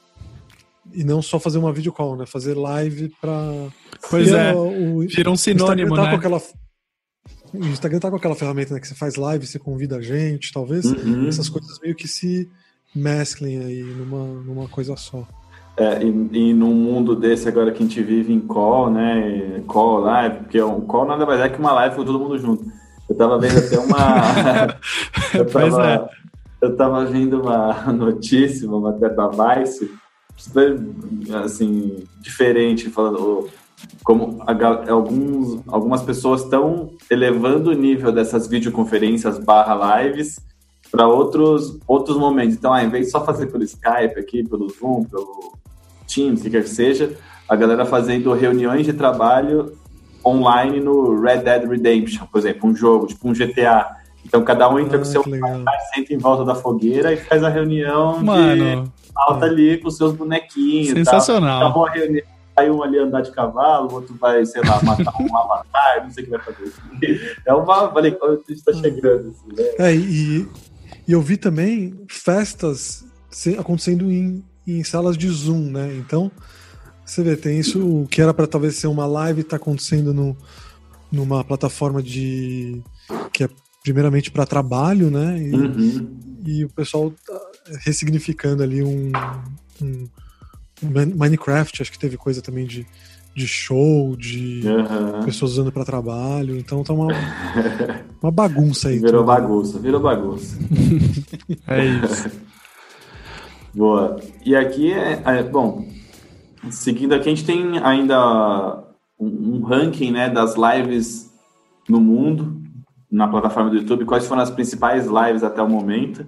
e 0.94 1.03
não 1.03 1.22
só 1.22 1.39
fazer 1.39 1.58
uma 1.58 1.74
video 1.74 1.91
call, 1.91 2.15
né? 2.15 2.25
Fazer 2.25 2.53
live 2.53 3.12
para 3.20 3.70
Pois 4.10 4.32
é, 4.32 4.53
o, 4.53 5.00
vira 5.00 5.32
um 5.32 5.38
sinônimo, 5.38 5.96
tá 5.96 6.03
né? 6.03 6.15
Aquela, 6.15 6.41
o 7.53 7.65
Instagram 7.65 8.00
tá 8.00 8.10
com 8.10 8.17
aquela 8.17 8.36
ferramenta 8.36 8.74
né, 8.74 8.79
que 8.79 8.88
você 8.88 8.96
faz 8.96 9.15
live, 9.15 9.48
você 9.48 9.58
convida 9.58 9.98
a 9.98 10.01
gente, 10.01 10.51
talvez 10.53 10.86
uhum. 10.86 11.27
essas 11.27 11.50
coisas 11.50 11.79
meio 11.79 11.96
que 11.96 12.08
se 12.08 12.50
mesclem 12.95 13.59
aí 13.59 13.83
numa, 13.83 14.25
numa 14.41 14.67
coisa 14.67 14.95
só. 14.95 15.27
É, 15.77 16.01
e, 16.01 16.07
e 16.07 16.53
num 16.53 16.73
mundo 16.73 17.15
desse 17.15 17.49
agora 17.49 17.71
que 17.71 17.83
a 17.83 17.85
gente 17.85 18.01
vive 18.01 18.31
em 18.31 18.39
call, 18.39 18.89
né? 18.89 19.61
Call 19.67 19.99
live, 19.99 20.37
porque 20.37 20.61
um 20.61 20.81
call 20.81 21.05
nada 21.05 21.25
mais 21.25 21.41
é 21.41 21.49
que 21.49 21.59
uma 21.59 21.73
live 21.73 21.95
com 21.95 22.05
todo 22.05 22.19
mundo 22.19 22.37
junto. 22.37 22.65
Eu 23.09 23.15
tava 23.15 23.37
vendo 23.37 23.59
até 23.59 23.77
uma. 23.77 24.77
eu, 25.35 25.45
tava, 25.45 25.87
é. 25.89 26.09
eu 26.61 26.75
tava 26.77 27.05
vendo 27.05 27.41
uma 27.41 27.73
notícia, 27.91 28.67
uma 28.69 28.91
matéria 28.91 29.15
da 29.15 29.27
Vice, 29.27 29.91
super, 30.37 30.79
assim, 31.43 32.05
diferente, 32.21 32.89
falando 32.89 33.49
como 34.01 34.41
a, 34.47 34.91
alguns, 34.91 35.61
algumas 35.67 36.01
pessoas 36.01 36.43
estão 36.43 36.91
elevando 37.11 37.71
o 37.71 37.73
nível 37.73 38.11
dessas 38.13 38.47
videoconferências 38.47 39.37
barra 39.37 40.01
lives 40.01 40.39
para 40.95 41.07
outros, 41.09 41.77
outros 41.85 42.15
momentos. 42.15 42.55
Então, 42.55 42.73
ao 42.73 42.81
invés 42.81 43.07
de 43.07 43.11
só 43.11 43.23
fazer 43.23 43.47
pelo 43.47 43.65
Skype 43.65 44.17
aqui, 44.17 44.47
pelo 44.47 44.69
Zoom, 44.69 45.03
pelo 45.03 45.53
Teams, 46.07 46.39
o 46.39 46.43
que 46.43 46.49
quer 46.49 46.63
que 46.63 46.69
seja, 46.69 47.17
a 47.49 47.55
galera 47.55 47.85
fazendo 47.85 48.31
reuniões 48.31 48.85
de 48.85 48.93
trabalho 48.93 49.77
online 50.25 50.79
no 50.79 51.19
Red 51.19 51.39
Dead 51.39 51.69
Redemption, 51.69 52.25
por 52.27 52.39
exemplo, 52.39 52.69
um 52.69 52.75
jogo, 52.75 53.07
tipo 53.07 53.27
um 53.27 53.33
GTA. 53.33 53.97
Então 54.25 54.41
cada 54.43 54.69
um 54.69 54.79
entra 54.79 54.95
ah, 54.95 54.99
com 54.99 55.05
seu 55.05 55.21
pai, 55.21 55.77
senta 55.93 56.13
em 56.13 56.17
volta 56.17 56.45
da 56.45 56.55
fogueira 56.55 57.11
e 57.11 57.17
faz 57.17 57.43
a 57.43 57.49
reunião 57.49 58.23
Mano, 58.23 58.83
de 58.83 58.91
alta 59.13 59.45
ali 59.45 59.77
com 59.77 59.91
seus 59.91 60.13
bonequinhos. 60.13 60.91
Sensacional. 60.91 61.59
Tá. 61.59 61.65
Acabou 61.65 61.87
a 61.87 61.91
reunião. 61.91 62.23
Vai 62.55 62.69
um 62.69 62.81
ali 62.81 62.97
andar 62.97 63.19
de 63.19 63.31
cavalo, 63.31 63.89
o 63.91 63.95
outro 63.95 64.15
vai, 64.17 64.45
sei 64.45 64.61
lá, 64.61 64.81
matar 64.81 65.13
um 65.19 65.27
avatar, 65.37 66.05
não 66.05 66.09
sei 66.09 66.23
o 66.23 66.27
que 66.27 66.31
vai 66.31 66.39
fazer. 66.39 67.37
É 67.45 67.53
uma. 67.53 67.91
Falei, 67.91 68.17
a 68.19 68.49
gente 68.49 68.63
tá 68.63 68.71
chegando. 68.71 69.29
Assim, 69.29 69.61
né? 69.61 69.69
É, 69.77 69.93
e, 69.93 70.47
e 71.07 71.12
eu 71.12 71.21
vi 71.21 71.38
também 71.38 71.93
festas 72.07 73.05
acontecendo 73.57 74.12
em, 74.12 74.43
em 74.65 74.83
salas 74.83 75.17
de 75.17 75.27
Zoom, 75.29 75.71
né? 75.71 75.95
Então, 75.97 76.31
você 77.05 77.21
vê, 77.21 77.35
tem 77.35 77.59
isso, 77.59 77.85
o 77.85 78.07
que 78.07 78.21
era 78.21 78.33
para 78.33 78.47
talvez 78.47 78.75
ser 78.75 78.88
uma 78.88 79.05
live 79.05 79.41
está 79.41 79.57
acontecendo 79.57 80.13
no, 80.13 80.35
numa 81.12 81.43
plataforma 81.43 82.01
de 82.01 82.81
que 83.31 83.43
é 83.43 83.50
primeiramente 83.83 84.31
para 84.31 84.45
trabalho, 84.45 85.12
né? 85.12 85.39
E, 85.39 85.53
uhum. 85.53 86.17
e, 86.45 86.65
o 86.65 86.69
pessoal 86.69 87.13
tá 87.25 87.39
ressignificando 87.81 88.63
ali 88.63 88.81
um, 88.81 89.12
um, 89.81 90.07
um, 90.81 91.15
Minecraft, 91.15 91.81
acho 91.81 91.91
que 91.91 92.00
teve 92.00 92.17
coisa 92.17 92.41
também 92.41 92.65
de, 92.65 92.88
de 93.36 93.48
show, 93.48 94.15
de 94.15 94.62
uhum. 94.65 95.25
pessoas 95.25 95.51
usando 95.51 95.72
para 95.72 95.84
trabalho, 95.84 96.58
então 96.58 96.84
tá 96.84 96.94
uma, 96.94 97.08
uma 98.24 98.32
bagunça 98.32 98.88
aí. 98.88 98.96
Virou 98.96 99.24
tudo. 99.24 99.25
bagunça, 99.25 99.80
virou 99.80 100.00
bagunça. 100.00 100.58
é 101.68 101.86
isso. 101.86 102.32
Boa. 103.75 104.22
E 104.46 104.56
aqui 104.56 104.94
é, 104.94 105.22
é 105.25 105.44
bom, 105.44 105.86
Seguindo 106.70 107.13
aqui, 107.13 107.30
a 107.30 107.36
gente 107.36 107.46
tem 107.46 107.77
ainda 107.80 108.84
um, 109.20 109.62
ranking 109.63 110.12
né, 110.12 110.30
das 110.30 110.56
lives 110.56 111.32
no 111.88 112.00
mundo, 112.00 112.62
na 113.12 113.27
plataforma 113.27 113.70
do 113.70 113.77
YouTube. 113.77 114.06
Quais 114.06 114.25
foram 114.25 114.42
as 114.42 114.50
principais 114.50 115.06
lives 115.06 115.44
até 115.44 115.62
o 115.62 115.70
momento? 115.70 116.27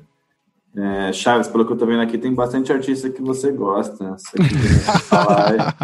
É, 0.76 1.12
Chaves, 1.12 1.48
pelo 1.48 1.66
que 1.66 1.74
eu 1.74 1.78
tô 1.78 1.88
vendo 1.88 2.02
aqui, 2.02 2.18
tem 2.18 2.34
bastante 2.34 2.72
artista 2.72 3.10
que 3.10 3.22
você 3.22 3.52
gosta. 3.52 4.16
falar, 5.10 5.76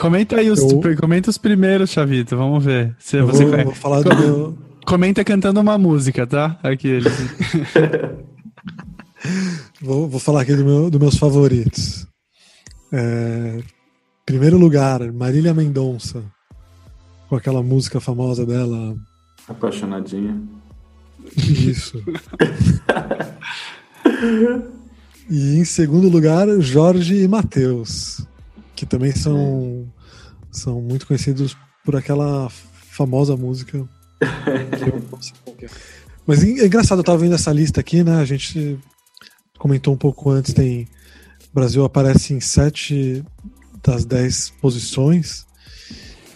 comenta 0.00 0.36
aí 0.36 0.50
os, 0.50 0.60
eu... 0.60 0.80
comenta 0.96 1.28
os 1.28 1.36
primeiros, 1.36 1.90
Chavito. 1.90 2.36
Vamos 2.36 2.64
ver. 2.64 2.96
Se 2.98 3.18
eu 3.18 3.26
você 3.26 3.44
vou, 3.44 3.64
vou 3.64 3.74
falar 3.74 4.02
do 4.02 4.16
meu... 4.16 4.58
Comenta 4.86 5.22
cantando 5.22 5.60
uma 5.60 5.76
música, 5.76 6.26
tá? 6.26 6.58
Aqueles. 6.62 7.12
vou, 9.80 10.08
vou 10.08 10.18
falar 10.18 10.40
aqui 10.42 10.56
dos 10.56 10.90
do 10.90 10.98
meus 10.98 11.16
favoritos. 11.16 12.06
É, 12.92 13.60
primeiro 14.26 14.58
lugar, 14.58 15.12
Marília 15.12 15.54
Mendonça, 15.54 16.24
com 17.28 17.36
aquela 17.36 17.62
música 17.62 18.00
famosa 18.00 18.44
dela. 18.44 18.96
Apaixonadinha. 19.46 20.42
Isso. 21.36 22.02
e 25.30 25.58
em 25.58 25.64
segundo 25.64 26.08
lugar, 26.08 26.48
Jorge 26.58 27.22
e 27.22 27.28
Matheus, 27.28 28.26
que 28.80 28.86
também 28.86 29.12
são, 29.12 29.92
são 30.50 30.80
muito 30.80 31.06
conhecidos 31.06 31.54
por 31.84 31.96
aquela 31.96 32.48
famosa 32.48 33.36
música. 33.36 33.86
É. 35.62 35.66
Mas 36.26 36.42
é 36.42 36.66
engraçado, 36.66 37.00
eu 37.00 37.04
tava 37.04 37.18
vendo 37.18 37.34
essa 37.34 37.52
lista 37.52 37.80
aqui, 37.80 38.02
né? 38.02 38.16
A 38.16 38.24
gente 38.24 38.78
comentou 39.58 39.92
um 39.92 39.96
pouco 39.96 40.30
antes, 40.30 40.54
tem 40.54 40.88
Brasil 41.52 41.84
aparece 41.84 42.32
em 42.32 42.40
sete 42.40 43.22
das 43.82 44.06
dez 44.06 44.50
posições. 44.60 45.46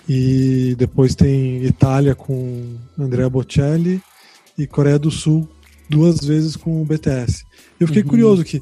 E 0.07 0.75
depois 0.77 1.15
tem 1.15 1.65
Itália 1.65 2.15
com 2.15 2.77
Andrea 2.99 3.31
Bocelli 3.31 4.03
e 4.59 4.67
Coreia 4.67 4.99
do 4.99 5.11
Sul 5.11 5.49
duas 5.89 6.19
vezes 6.21 6.57
com 6.57 6.83
o 6.83 6.85
BTS. 6.85 7.45
Eu 7.81 7.87
fiquei 7.87 8.03
uhum. 8.03 8.09
curioso 8.09 8.45
que 8.45 8.61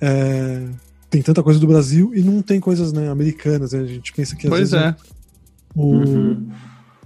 é, 0.00 0.68
tem 1.14 1.22
tanta 1.22 1.44
coisa 1.44 1.60
do 1.60 1.66
Brasil 1.68 2.12
e 2.12 2.22
não 2.22 2.42
tem 2.42 2.58
coisas 2.58 2.92
né, 2.92 3.08
americanas. 3.08 3.72
Né? 3.72 3.80
A 3.80 3.86
gente 3.86 4.12
pensa 4.12 4.34
que 4.34 4.48
às 4.48 4.50
pois 4.50 4.70
vezes 4.72 4.74
é. 4.74 4.96
o, 5.72 5.94
uhum. 5.94 6.48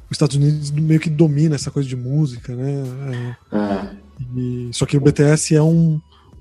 os 0.07 0.13
Estados 0.13 0.35
Unidos 0.35 0.71
meio 0.71 0.99
que 0.99 1.11
domina 1.11 1.57
essa 1.57 1.71
coisa 1.71 1.87
de 1.87 1.95
música, 1.95 2.57
né? 2.57 3.37
É, 3.53 3.57
é. 3.57 3.91
E, 4.35 4.71
só 4.73 4.87
que 4.87 4.97
o 4.97 5.01
BTS 5.01 5.55
é 5.55 5.63
um 5.63 6.01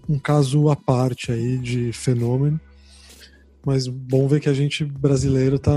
um 0.09 0.17
caso 0.17 0.69
à 0.69 0.75
parte 0.77 1.33
aí 1.33 1.57
de 1.57 1.91
fenômeno. 1.91 2.57
Mas 3.65 3.85
bom 3.85 4.25
ver 4.25 4.39
que 4.39 4.47
a 4.47 4.53
gente 4.53 4.85
brasileiro 4.85 5.59
tá, 5.59 5.75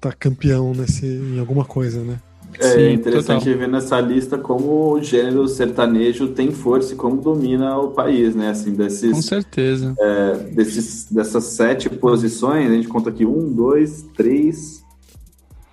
tá 0.00 0.12
campeão 0.12 0.72
nesse, 0.72 1.04
em 1.04 1.40
alguma 1.40 1.64
coisa, 1.64 2.04
né? 2.04 2.20
É 2.58 2.70
Sim, 2.70 2.92
interessante 2.92 3.44
total. 3.44 3.58
ver 3.58 3.68
nessa 3.68 4.00
lista 4.00 4.38
como 4.38 4.92
o 4.92 5.02
gênero 5.02 5.46
sertanejo 5.46 6.28
tem 6.28 6.50
força 6.50 6.94
e 6.94 6.96
como 6.96 7.20
domina 7.20 7.76
o 7.78 7.90
país, 7.90 8.34
né? 8.34 8.50
Assim, 8.50 8.72
desses, 8.72 9.12
Com 9.12 9.22
certeza. 9.22 9.94
É, 9.98 10.34
desses, 10.52 11.06
dessas 11.10 11.44
sete 11.44 11.90
posições, 11.90 12.70
a 12.70 12.74
gente 12.74 12.88
conta 12.88 13.10
aqui 13.10 13.26
um, 13.26 13.52
dois, 13.52 14.06
três, 14.16 14.82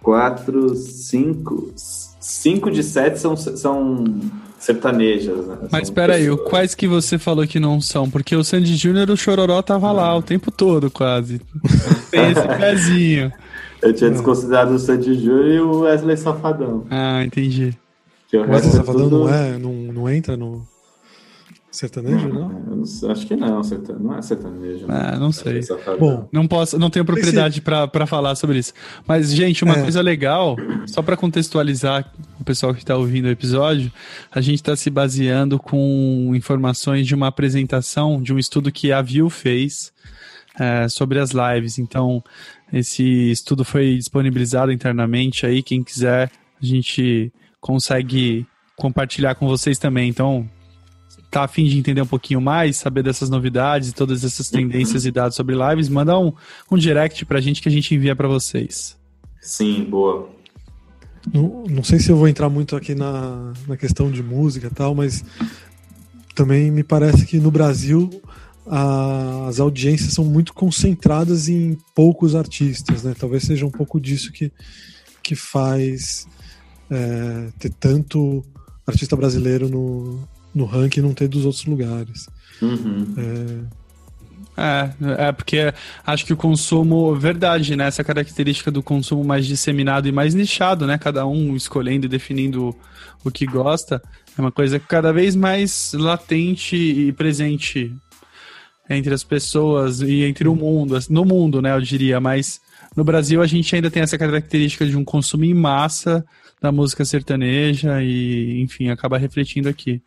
quatro, 0.01 0.75
cinco. 0.75 1.71
Cinco 1.75 2.71
de 2.71 2.83
sete 2.83 3.19
são, 3.19 3.35
são 3.35 4.03
sertanejas, 4.63 5.45
né? 5.45 5.57
Mas 5.71 5.83
espera 5.83 6.15
aí, 6.15 6.35
quais 6.37 6.73
que 6.73 6.87
você 6.87 7.17
falou 7.17 7.45
que 7.45 7.59
não 7.59 7.81
são? 7.81 8.09
Porque 8.09 8.35
o 8.35 8.43
Sandy 8.43 8.75
Júnior, 8.75 9.09
o 9.09 9.17
Chororó 9.17 9.61
tava 9.61 9.91
lá 9.91 10.15
o 10.15 10.21
tempo 10.21 10.49
todo, 10.51 10.89
quase. 10.89 11.41
Tem 12.09 12.31
esse 12.31 12.47
pezinho. 12.47 13.31
Eu 13.83 13.93
tinha 13.93 14.09
desconsiderado 14.09 14.73
o 14.73 14.79
Sandy 14.79 15.13
Júnior 15.15 15.45
e 15.47 15.59
o 15.59 15.79
Wesley 15.81 16.17
Safadão. 16.17 16.85
Ah, 16.89 17.23
entendi. 17.23 17.77
o 18.33 18.37
Wesley 18.37 18.71
Safadão 18.71 19.09
tudo... 19.09 19.19
não, 19.25 19.33
é, 19.33 19.57
não, 19.57 19.73
não 19.73 20.09
entra 20.09 20.37
no... 20.37 20.65
Sertanejo, 21.69 22.29
não? 22.29 22.49
não 22.49 23.11
acho 23.11 23.25
que 23.25 23.35
não, 23.35 23.63
sertanejo, 23.63 24.03
não 24.03 24.15
é 24.15 24.21
sertanejo. 24.21 24.85
Né? 24.85 24.93
Ah, 24.95 25.17
não 25.17 25.31
sei. 25.31 25.59
Bom, 25.99 26.29
não 26.31 26.47
posso, 26.47 26.77
não 26.77 26.91
tenho 26.91 27.03
propriedade 27.03 27.55
esse... 27.55 27.61
para 27.61 28.05
falar 28.05 28.35
sobre 28.35 28.59
isso. 28.59 28.73
Mas, 29.07 29.33
gente, 29.33 29.63
uma 29.63 29.77
é. 29.77 29.81
coisa 29.81 29.99
legal, 29.99 30.55
só 30.85 31.01
para 31.01 31.17
contextualizar 31.17 32.13
o 32.39 32.43
pessoal 32.43 32.75
que 32.75 32.81
está 32.81 32.95
ouvindo 32.95 33.25
o 33.25 33.31
episódio, 33.31 33.91
a 34.31 34.39
gente 34.39 34.57
está 34.57 34.75
se 34.75 34.91
baseando 34.91 35.57
com 35.57 36.31
informações 36.35 37.07
de 37.07 37.15
uma 37.15 37.25
apresentação 37.25 38.21
de 38.21 38.31
um 38.31 38.37
estudo 38.37 38.71
que 38.71 38.91
a 38.91 39.01
Viu 39.01 39.27
fez 39.27 39.91
é, 40.59 40.87
sobre 40.87 41.17
as 41.17 41.31
lives. 41.31 41.79
Então, 41.79 42.23
esse 42.73 43.29
estudo 43.29 43.63
foi 43.63 43.95
disponibilizado 43.97 44.71
internamente 44.71 45.45
aí. 45.45 45.61
Quem 45.61 45.83
quiser, 45.83 46.31
a 46.59 46.65
gente 46.65 47.31
consegue 47.61 48.47
compartilhar 48.75 49.35
com 49.35 49.47
vocês 49.47 49.77
também. 49.77 50.09
Então, 50.09 50.49
tá 51.29 51.43
afim 51.43 51.65
de 51.65 51.77
entender 51.77 52.01
um 52.01 52.07
pouquinho 52.07 52.41
mais, 52.41 52.77
saber 52.77 53.03
dessas 53.03 53.29
novidades 53.29 53.89
e 53.89 53.93
todas 53.93 54.23
essas 54.23 54.49
tendências 54.49 55.05
e 55.05 55.11
dados 55.11 55.35
sobre 55.35 55.55
lives, 55.55 55.87
manda 55.87 56.17
um, 56.17 56.33
um 56.71 56.77
direct 56.77 57.23
pra 57.25 57.39
gente 57.39 57.61
que 57.61 57.69
a 57.69 57.71
gente 57.71 57.93
envia 57.93 58.15
para 58.15 58.27
vocês. 58.27 58.97
Sim, 59.39 59.83
boa. 59.83 60.29
Não, 61.31 61.63
não 61.69 61.83
sei 61.83 61.99
se 61.99 62.09
eu 62.09 62.17
vou 62.17 62.27
entrar 62.27 62.49
muito 62.49 62.75
aqui 62.75 62.95
na, 62.95 63.53
na 63.67 63.77
questão 63.77 64.11
de 64.11 64.23
música 64.23 64.67
e 64.67 64.69
tal, 64.71 64.95
mas 64.95 65.23
também 66.33 66.71
me 66.71 66.83
parece 66.83 67.25
que 67.25 67.37
no 67.37 67.51
Brasil 67.51 68.09
as 68.65 69.59
audiências 69.59 70.13
são 70.13 70.23
muito 70.23 70.53
concentradas 70.53 71.49
em 71.49 71.77
poucos 71.93 72.33
artistas, 72.35 73.03
né? 73.03 73.13
Talvez 73.17 73.43
seja 73.43 73.65
um 73.65 73.71
pouco 73.71 73.99
disso 73.99 74.31
que, 74.31 74.51
que 75.21 75.35
faz 75.35 76.25
é, 76.89 77.49
ter 77.59 77.71
tanto 77.71 78.43
artista 78.87 79.15
brasileiro 79.15 79.67
no, 79.67 80.27
no 80.55 80.65
ranking 80.65 81.01
não 81.01 81.13
ter 81.13 81.27
dos 81.27 81.45
outros 81.45 81.65
lugares. 81.65 82.27
Uhum. 82.61 83.13
É... 84.55 84.61
é, 84.61 85.27
é, 85.27 85.31
porque 85.31 85.73
acho 86.05 86.25
que 86.25 86.33
o 86.33 86.37
consumo, 86.37 87.15
verdade, 87.15 87.75
né? 87.75 87.87
Essa 87.87 88.03
característica 88.03 88.71
do 88.71 88.81
consumo 88.81 89.25
mais 89.25 89.45
disseminado 89.45 90.07
e 90.07 90.11
mais 90.11 90.33
nichado, 90.33 90.87
né? 90.87 90.97
Cada 90.97 91.25
um 91.25 91.55
escolhendo 91.55 92.05
e 92.05 92.09
definindo 92.09 92.73
o 93.25 93.31
que 93.31 93.45
gosta, 93.45 94.01
é 94.37 94.41
uma 94.41 94.51
coisa 94.51 94.79
cada 94.79 95.11
vez 95.11 95.35
mais 95.35 95.91
latente 95.93 96.75
e 96.75 97.11
presente 97.11 97.93
entre 98.89 99.13
as 99.13 99.23
pessoas 99.23 100.01
e 100.01 100.23
entre 100.23 100.47
o 100.47 100.55
mundo, 100.55 100.97
no 101.09 101.25
mundo, 101.25 101.61
né? 101.61 101.73
Eu 101.73 101.81
diria, 101.81 102.19
mas 102.19 102.59
no 102.95 103.03
Brasil 103.03 103.41
a 103.41 103.47
gente 103.47 103.73
ainda 103.75 103.89
tem 103.89 104.03
essa 104.03 104.17
característica 104.17 104.85
de 104.85 104.97
um 104.97 105.03
consumo 105.03 105.45
em 105.45 105.53
massa 105.53 106.25
da 106.61 106.71
música 106.71 107.03
sertaneja 107.03 108.01
e, 108.01 108.61
enfim, 108.61 108.89
acaba 108.89 109.17
refletindo 109.17 109.69
aqui. 109.69 110.01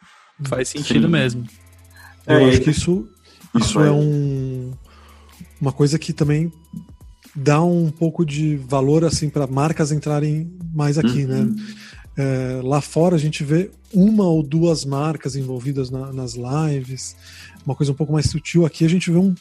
Faz 0.44 0.68
sentido 0.68 1.06
Sim. 1.06 1.12
mesmo. 1.12 1.46
É, 2.26 2.34
eu 2.34 2.48
acho 2.48 2.60
que 2.60 2.70
isso, 2.70 3.08
isso 3.54 3.80
é 3.80 3.90
um, 3.90 4.72
uma 5.60 5.72
coisa 5.72 5.98
que 5.98 6.12
também 6.12 6.52
dá 7.34 7.62
um 7.62 7.90
pouco 7.90 8.24
de 8.24 8.56
valor 8.56 9.04
assim 9.04 9.28
para 9.28 9.46
marcas 9.46 9.92
entrarem 9.92 10.50
mais 10.74 10.98
aqui, 10.98 11.24
né? 11.24 11.40
uhum. 11.40 11.54
né? 11.54 11.64
É, 12.16 12.60
lá 12.62 12.80
fora 12.80 13.14
a 13.14 13.18
gente 13.18 13.44
vê 13.44 13.70
uma 13.92 14.24
ou 14.24 14.42
duas 14.42 14.84
marcas 14.84 15.36
envolvidas 15.36 15.90
na, 15.90 16.12
nas 16.12 16.34
lives, 16.34 17.16
uma 17.64 17.74
coisa 17.74 17.92
um 17.92 17.94
pouco 17.94 18.12
mais 18.12 18.30
sutil. 18.30 18.64
Aqui 18.64 18.84
a 18.84 18.88
gente 18.88 19.10
vê 19.10 19.18
um, 19.18 19.34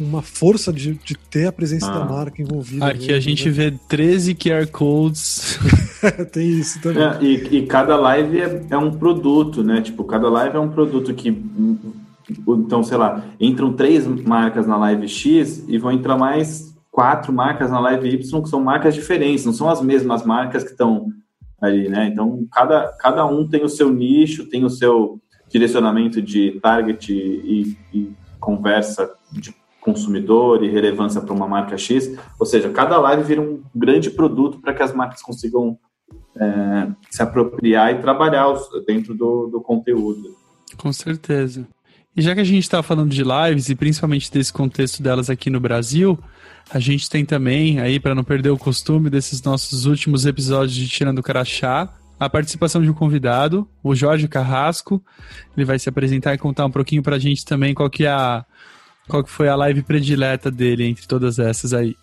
uma 0.00 0.22
força 0.22 0.72
de, 0.72 0.94
de 0.94 1.14
ter 1.14 1.46
a 1.46 1.52
presença 1.52 1.90
ah. 1.90 1.98
da 1.98 2.04
marca 2.04 2.40
envolvida. 2.40 2.86
Aqui 2.86 3.06
mesmo, 3.06 3.16
a 3.16 3.20
gente 3.20 3.46
né? 3.46 3.52
vê 3.52 3.74
13 3.88 4.34
QR 4.34 4.66
Codes. 4.68 5.58
Tem 6.32 6.48
isso 6.48 6.80
também. 6.80 7.02
É, 7.02 7.18
e, 7.22 7.58
e, 7.58 7.66
cada 7.66 7.96
live 7.96 8.40
é, 8.40 8.66
é, 8.70 8.76
um 8.78 8.92
produto, 8.92 9.62
né? 9.62 9.80
Tipo, 9.80 10.04
cada 10.04 10.28
live 10.28 10.56
é 10.56 10.60
um 10.60 10.70
produto 10.70 11.14
que. 11.14 11.28
Então, 12.48 12.82
sei 12.82 12.96
lá, 12.96 13.22
entram 13.38 13.74
três 13.74 14.06
marcas 14.06 14.66
na 14.66 14.76
live 14.78 15.06
X 15.06 15.64
e 15.68 15.76
vão 15.78 15.92
entrar 15.92 16.16
mais 16.16 16.74
quatro 16.90 17.32
marcas 17.32 17.70
na 17.70 17.80
live 17.80 18.08
Y, 18.08 18.42
que 18.42 18.48
são 18.48 18.62
marcas 18.62 18.94
diferentes, 18.94 19.44
não 19.44 19.52
são 19.52 19.68
as 19.68 19.82
mesmas 19.82 20.24
marcas 20.24 20.62
que 20.62 20.70
estão 20.70 21.08
ali, 21.64 21.88
né? 21.88 22.06
Então, 22.06 22.46
cada, 22.52 22.88
cada 22.98 23.26
um 23.26 23.46
tem 23.46 23.64
o 23.64 23.68
seu 23.68 23.92
nicho, 23.92 24.48
tem 24.48 24.64
o 24.64 24.70
seu 24.70 25.20
direcionamento 25.48 26.20
de 26.20 26.58
target 26.60 27.12
e, 27.12 27.76
e 27.92 28.12
conversa 28.40 29.12
de 29.32 29.54
consumidor 29.80 30.64
e 30.64 30.70
relevância 30.70 31.20
para 31.20 31.34
uma 31.34 31.46
marca 31.46 31.76
X. 31.76 32.16
Ou 32.40 32.46
seja, 32.46 32.70
cada 32.70 32.98
live 32.98 33.22
vira 33.22 33.40
um 33.40 33.62
grande 33.74 34.10
produto 34.10 34.58
para 34.60 34.72
que 34.72 34.82
as 34.82 34.94
marcas 34.94 35.22
consigam 35.22 35.78
é, 36.36 36.88
se 37.10 37.22
apropriar 37.22 37.92
e 37.92 38.00
trabalhar 38.00 38.52
dentro 38.86 39.14
do, 39.14 39.46
do 39.46 39.60
conteúdo. 39.60 40.34
Com 40.78 40.92
certeza. 40.92 41.66
E 42.16 42.22
já 42.22 42.32
que 42.32 42.40
a 42.40 42.44
gente 42.44 42.62
está 42.62 42.80
falando 42.80 43.10
de 43.10 43.24
lives 43.24 43.68
e 43.68 43.74
principalmente 43.74 44.30
desse 44.30 44.52
contexto 44.52 45.02
delas 45.02 45.28
aqui 45.28 45.50
no 45.50 45.58
Brasil, 45.58 46.16
a 46.70 46.78
gente 46.78 47.10
tem 47.10 47.24
também, 47.24 47.80
aí 47.80 47.98
para 47.98 48.14
não 48.14 48.22
perder 48.22 48.50
o 48.50 48.58
costume 48.58 49.10
desses 49.10 49.42
nossos 49.42 49.84
últimos 49.84 50.24
episódios 50.24 50.74
de 50.74 50.86
Tirando 50.86 51.18
o 51.18 51.22
Crachá, 51.22 51.92
a 52.18 52.30
participação 52.30 52.80
de 52.80 52.88
um 52.88 52.94
convidado, 52.94 53.68
o 53.82 53.96
Jorge 53.96 54.28
Carrasco. 54.28 55.02
Ele 55.56 55.66
vai 55.66 55.76
se 55.76 55.88
apresentar 55.88 56.32
e 56.34 56.38
contar 56.38 56.66
um 56.66 56.70
pouquinho 56.70 57.02
para 57.02 57.16
a 57.16 57.18
gente 57.18 57.44
também 57.44 57.74
qual 57.74 57.90
que 57.90 58.04
é 58.04 58.10
a 58.10 58.44
qual 59.08 59.22
que 59.22 59.30
foi 59.30 59.48
a 59.48 59.56
live 59.56 59.82
predileta 59.82 60.50
dele 60.50 60.84
entre 60.86 61.06
todas 61.06 61.38
essas 61.40 61.74
aí? 61.74 61.96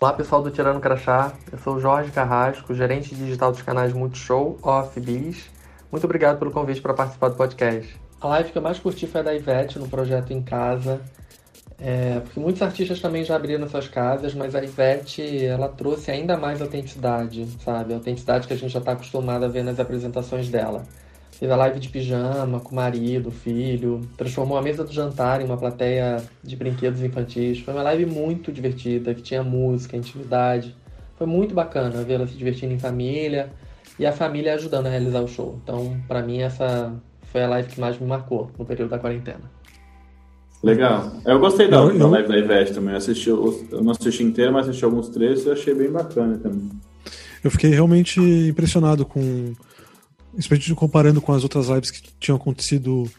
Olá 0.00 0.12
pessoal 0.12 0.42
do 0.42 0.50
Tirando 0.50 0.80
Crachá, 0.80 1.32
eu 1.50 1.58
sou 1.58 1.76
o 1.76 1.80
Jorge 1.80 2.10
Carrasco, 2.12 2.74
gerente 2.74 3.14
digital 3.14 3.50
dos 3.50 3.62
canais 3.62 3.92
Multishow, 3.92 4.58
Off. 4.62 4.98
Muito 5.90 6.04
obrigado 6.04 6.38
pelo 6.38 6.52
convite 6.52 6.80
para 6.80 6.94
participar 6.94 7.28
do 7.28 7.36
podcast. 7.36 8.01
A 8.22 8.28
live 8.28 8.52
que 8.52 8.58
eu 8.58 8.62
mais 8.62 8.78
curti 8.78 9.08
foi 9.08 9.20
a 9.20 9.24
da 9.24 9.34
Ivete 9.34 9.80
no 9.80 9.88
projeto 9.88 10.32
Em 10.32 10.40
Casa, 10.40 11.00
é, 11.76 12.20
porque 12.20 12.38
muitos 12.38 12.62
artistas 12.62 13.00
também 13.00 13.24
já 13.24 13.34
abriram 13.34 13.68
suas 13.68 13.88
casas, 13.88 14.32
mas 14.32 14.54
a 14.54 14.62
Ivete 14.62 15.44
ela 15.44 15.68
trouxe 15.68 16.12
ainda 16.12 16.36
mais 16.36 16.62
autenticidade, 16.62 17.44
sabe? 17.64 17.92
A 17.92 17.96
autenticidade 17.96 18.46
que 18.46 18.52
a 18.52 18.56
gente 18.56 18.70
já 18.70 18.78
está 18.78 18.92
acostumado 18.92 19.44
a 19.44 19.48
ver 19.48 19.64
nas 19.64 19.80
apresentações 19.80 20.48
dela. 20.48 20.84
Teve 21.40 21.52
a 21.52 21.56
live 21.56 21.80
de 21.80 21.88
pijama 21.88 22.60
com 22.60 22.70
o 22.70 22.76
marido, 22.76 23.32
filho, 23.32 24.00
transformou 24.16 24.56
a 24.56 24.62
mesa 24.62 24.84
do 24.84 24.92
jantar 24.92 25.40
em 25.40 25.44
uma 25.44 25.56
plateia 25.56 26.22
de 26.44 26.54
brinquedos 26.54 27.02
infantis. 27.02 27.58
Foi 27.58 27.74
uma 27.74 27.82
live 27.82 28.06
muito 28.06 28.52
divertida, 28.52 29.12
que 29.14 29.22
tinha 29.22 29.42
música, 29.42 29.96
intimidade. 29.96 30.76
Foi 31.16 31.26
muito 31.26 31.56
bacana 31.56 32.04
vê-la 32.04 32.24
se 32.28 32.34
divertindo 32.34 32.72
em 32.72 32.78
família 32.78 33.50
e 33.98 34.06
a 34.06 34.12
família 34.12 34.54
ajudando 34.54 34.86
a 34.86 34.90
realizar 34.90 35.22
o 35.22 35.26
show. 35.26 35.58
Então, 35.60 36.00
para 36.06 36.22
mim, 36.22 36.40
essa 36.42 36.94
foi 37.32 37.42
a 37.42 37.48
live 37.48 37.68
que 37.68 37.80
mais 37.80 37.98
me 37.98 38.06
marcou 38.06 38.50
no 38.58 38.64
período 38.64 38.90
da 38.90 38.98
quarentena. 38.98 39.50
Legal. 40.62 41.12
Eu 41.24 41.40
gostei 41.40 41.66
da, 41.66 41.78
eu, 41.78 41.98
da 41.98 42.06
live 42.06 42.28
da 42.28 42.38
Ivete 42.38 42.74
também. 42.74 42.92
Eu, 42.92 42.98
assisti, 42.98 43.28
eu 43.28 43.82
não 43.82 43.90
assisti 43.90 44.22
inteira, 44.22 44.52
mas 44.52 44.68
assisti 44.68 44.84
alguns 44.84 45.08
trechos 45.08 45.46
e 45.46 45.50
achei 45.50 45.74
bem 45.74 45.90
bacana 45.90 46.38
também. 46.38 46.70
Eu 47.42 47.50
fiquei 47.50 47.70
realmente 47.70 48.20
impressionado 48.20 49.04
com 49.04 49.52
especialmente 50.38 50.74
comparando 50.74 51.20
com 51.20 51.32
as 51.32 51.42
outras 51.42 51.68
lives 51.68 51.90
que 51.90 52.02
tinham 52.18 52.36
acontecido 52.36 53.10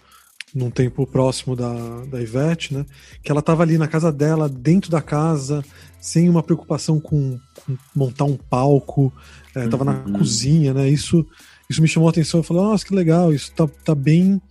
num 0.54 0.70
tempo 0.70 1.06
próximo 1.06 1.56
da, 1.56 1.74
da 2.06 2.22
Ivete, 2.22 2.74
né? 2.74 2.86
Que 3.24 3.32
ela 3.32 3.40
estava 3.40 3.64
ali 3.64 3.78
na 3.78 3.88
casa 3.88 4.12
dela, 4.12 4.48
dentro 4.48 4.90
da 4.90 5.02
casa, 5.02 5.64
sem 6.00 6.30
uma 6.30 6.44
preocupação 6.44 7.00
com, 7.00 7.40
com 7.66 7.78
montar 7.96 8.26
um 8.26 8.38
palco, 8.38 9.12
estava 9.56 9.84
é, 9.84 9.88
uhum. 9.88 10.12
na 10.12 10.18
cozinha, 10.20 10.74
né? 10.74 10.88
Isso, 10.88 11.26
isso 11.70 11.82
me 11.82 11.88
chamou 11.88 12.08
a 12.08 12.12
atenção. 12.12 12.40
Eu 12.40 12.44
falei, 12.44 12.64
nossa, 12.64 12.86
que 12.86 12.94
legal, 12.94 13.34
isso 13.34 13.52
tá, 13.54 13.68
tá 13.84 13.96
bem 13.96 14.42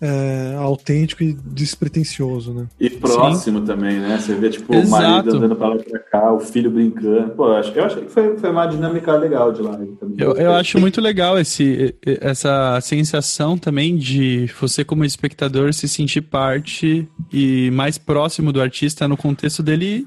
é, 0.00 0.54
autêntico 0.58 1.22
e 1.22 1.32
despretensioso, 1.32 2.52
né? 2.52 2.66
E 2.78 2.90
próximo 2.90 3.60
Sim. 3.60 3.64
também, 3.64 3.98
né? 3.98 4.18
Você 4.18 4.34
vê, 4.34 4.50
tipo, 4.50 4.74
Exato. 4.74 4.86
o 4.86 4.90
marido 4.90 5.36
andando 5.36 5.56
pra 5.56 5.68
lá 5.68 5.76
e 5.76 5.84
pra 5.84 5.98
cá, 5.98 6.32
o 6.32 6.40
filho 6.40 6.70
brincando. 6.70 7.30
Pô, 7.30 7.48
eu, 7.48 7.54
acho, 7.54 7.72
eu 7.72 7.84
achei 7.84 8.02
que 8.02 8.10
foi, 8.10 8.36
foi 8.36 8.50
uma 8.50 8.66
dinâmica 8.66 9.16
legal 9.16 9.52
de 9.52 9.62
também. 9.62 10.16
Eu, 10.18 10.34
eu 10.34 10.52
acho 10.52 10.78
muito 10.78 11.00
legal 11.00 11.38
esse, 11.38 11.94
essa 12.04 12.78
sensação 12.82 13.56
também 13.56 13.96
de 13.96 14.50
você, 14.60 14.84
como 14.84 15.04
espectador, 15.04 15.72
se 15.72 15.88
sentir 15.88 16.20
parte 16.20 17.08
e 17.32 17.70
mais 17.70 17.96
próximo 17.96 18.52
do 18.52 18.60
artista 18.60 19.08
no 19.08 19.16
contexto 19.16 19.62
dele 19.62 20.06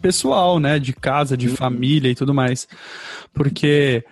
pessoal, 0.00 0.58
né? 0.58 0.78
De 0.78 0.94
casa, 0.94 1.36
de 1.36 1.48
uhum. 1.48 1.56
família 1.56 2.10
e 2.10 2.14
tudo 2.14 2.32
mais. 2.32 2.66
Porque 3.34 4.04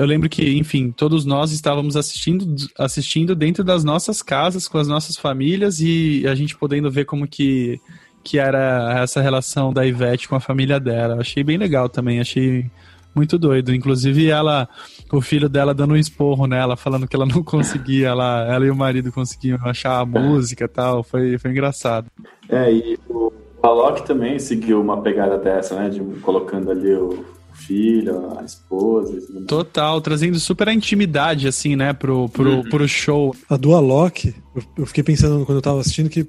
eu 0.00 0.06
lembro 0.06 0.30
que, 0.30 0.56
enfim, 0.56 0.90
todos 0.90 1.26
nós 1.26 1.52
estávamos 1.52 1.94
assistindo, 1.94 2.56
assistindo 2.78 3.34
dentro 3.34 3.62
das 3.62 3.84
nossas 3.84 4.22
casas, 4.22 4.66
com 4.66 4.78
as 4.78 4.88
nossas 4.88 5.14
famílias, 5.14 5.78
e 5.78 6.26
a 6.26 6.34
gente 6.34 6.56
podendo 6.56 6.90
ver 6.90 7.04
como 7.04 7.28
que, 7.28 7.78
que 8.24 8.38
era 8.38 8.98
essa 9.02 9.20
relação 9.20 9.74
da 9.74 9.84
Ivete 9.84 10.26
com 10.26 10.34
a 10.34 10.40
família 10.40 10.80
dela. 10.80 11.20
achei 11.20 11.44
bem 11.44 11.58
legal 11.58 11.86
também, 11.86 12.18
achei 12.18 12.70
muito 13.14 13.36
doido. 13.36 13.74
Inclusive, 13.74 14.30
ela, 14.30 14.66
o 15.12 15.20
filho 15.20 15.50
dela 15.50 15.74
dando 15.74 15.92
um 15.92 15.98
esporro 15.98 16.46
nela, 16.46 16.78
falando 16.78 17.06
que 17.06 17.14
ela 17.14 17.26
não 17.26 17.42
conseguia, 17.44 18.08
ela, 18.08 18.50
ela 18.50 18.64
e 18.64 18.70
o 18.70 18.76
marido 18.76 19.12
conseguiam 19.12 19.58
achar 19.66 20.00
a 20.00 20.06
música 20.06 20.64
e 20.64 20.68
tal. 20.68 21.02
Foi, 21.02 21.36
foi 21.36 21.50
engraçado. 21.50 22.06
É, 22.48 22.72
e 22.72 22.98
o 23.06 23.30
Alok 23.62 24.06
também 24.06 24.38
seguiu 24.38 24.80
uma 24.80 25.02
pegada 25.02 25.36
dessa, 25.36 25.74
né? 25.76 25.90
De 25.90 26.00
colocando 26.20 26.70
ali 26.70 26.94
o 26.94 27.22
filho, 27.70 28.36
a 28.36 28.44
esposa. 28.44 29.16
Total, 29.46 30.00
trazendo 30.00 30.40
super 30.40 30.68
a 30.68 30.74
intimidade, 30.74 31.46
assim, 31.46 31.76
né, 31.76 31.92
pro, 31.92 32.28
pro, 32.28 32.56
uhum. 32.56 32.62
pro 32.68 32.88
show. 32.88 33.34
A 33.48 33.56
Dualoc, 33.56 34.26
eu, 34.26 34.62
eu 34.78 34.86
fiquei 34.86 35.04
pensando 35.04 35.46
quando 35.46 35.58
eu 35.58 35.62
tava 35.62 35.78
assistindo 35.78 36.10
que 36.10 36.26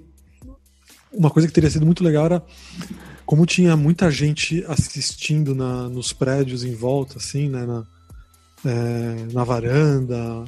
uma 1.12 1.32
coisa 1.32 1.48
que 1.48 1.54
teria 1.54 1.70
sido 1.70 1.86
muito 1.86 2.04
legal 2.04 2.26
era 2.26 2.44
como 3.26 3.46
tinha 3.46 3.76
muita 3.76 4.12
gente 4.12 4.64
assistindo 4.68 5.56
na, 5.56 5.90
nos 5.90 6.14
prédios 6.14 6.64
em 6.64 6.76
volta, 6.76 7.18
assim, 7.18 7.50
né, 7.50 7.66
na, 7.66 7.88
é, 8.64 9.34
na 9.34 9.44
varanda, 9.44 10.46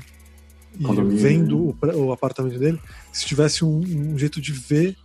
e 0.79 1.15
vendo 1.15 1.69
o, 1.69 1.77
o, 1.95 2.12
apartamento 2.12 2.60
dele, 2.60 2.79
se 3.12 3.25
tivesse 3.25 3.65
um, 3.65 3.79
um 3.79 4.17
jeito 4.17 4.39
de 4.39 4.51
ver 4.51 4.95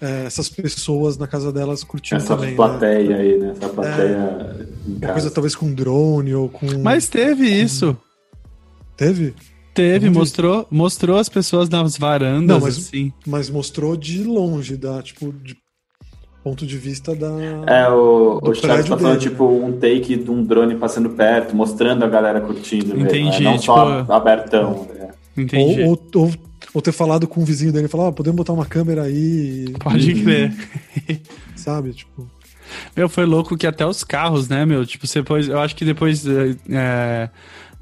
é, 0.00 0.24
essas 0.26 0.48
pessoas 0.48 1.16
na 1.16 1.26
casa 1.26 1.52
delas 1.52 1.82
curtindo 1.82 2.20
Essa 2.20 2.36
também. 2.36 2.52
Essa 2.52 2.62
né? 2.62 2.68
plateia 2.68 3.08
né? 3.08 3.20
aí, 3.20 3.38
né? 3.38 3.50
Essa 3.50 3.68
plateia. 3.68 4.66
É, 5.02 5.04
uma 5.04 5.12
coisa 5.12 5.30
talvez 5.30 5.54
com 5.54 5.72
drone 5.72 6.34
ou 6.34 6.48
com. 6.48 6.66
Mas 6.82 7.08
teve 7.08 7.46
isso. 7.46 7.96
Teve? 8.96 9.34
Teve, 9.74 10.08
mostrou, 10.08 10.66
mostrou 10.70 11.18
as 11.18 11.28
pessoas 11.28 11.68
nas 11.68 11.98
varandas, 11.98 12.46
Não, 12.46 12.60
mas, 12.60 12.78
assim. 12.78 13.12
Mas 13.26 13.50
mostrou 13.50 13.94
de 13.94 14.24
longe, 14.24 14.74
da, 14.74 15.02
tipo, 15.02 15.34
de 15.34 15.54
ponto 16.42 16.64
de 16.64 16.78
vista 16.78 17.14
da. 17.14 17.28
É, 17.66 17.88
o, 17.90 18.38
o 18.40 18.54
Charles 18.54 18.88
tá 18.88 18.96
falando, 18.96 19.18
tipo, 19.18 19.44
um 19.44 19.72
take 19.72 20.16
de 20.16 20.30
um 20.30 20.42
drone 20.42 20.76
passando 20.76 21.10
perto, 21.10 21.54
mostrando 21.54 22.04
a 22.04 22.08
galera 22.08 22.40
curtindo. 22.40 22.98
Entendi. 22.98 23.24
Mesmo, 23.24 23.40
né? 23.40 23.50
Não 23.50 23.58
tipo... 23.58 23.66
só 23.66 24.06
abertão. 24.08 24.86
Né? 24.94 25.10
Entendi. 25.36 25.82
Ou, 25.82 26.00
ou, 26.14 26.22
ou, 26.22 26.32
ou, 26.72 26.82
ter 26.82 26.92
falado 26.92 27.26
com 27.26 27.42
o 27.42 27.44
vizinho 27.44 27.72
dele 27.72 27.86
e 27.86 27.88
falar, 27.88 28.08
ah, 28.08 28.12
podemos 28.12 28.36
botar 28.36 28.52
uma 28.52 28.66
câmera 28.66 29.02
aí. 29.02 29.72
Pode 29.78 30.22
crer. 30.22 30.52
Sabe, 31.54 31.92
tipo. 31.92 32.28
Meu, 32.96 33.08
foi 33.08 33.24
louco 33.24 33.56
que 33.56 33.66
até 33.66 33.86
os 33.86 34.02
carros, 34.02 34.48
né, 34.48 34.64
meu? 34.66 34.84
Tipo, 34.84 35.06
depois, 35.06 35.48
eu 35.48 35.58
acho 35.60 35.76
que 35.76 35.84
depois. 35.84 36.24
É, 36.68 37.30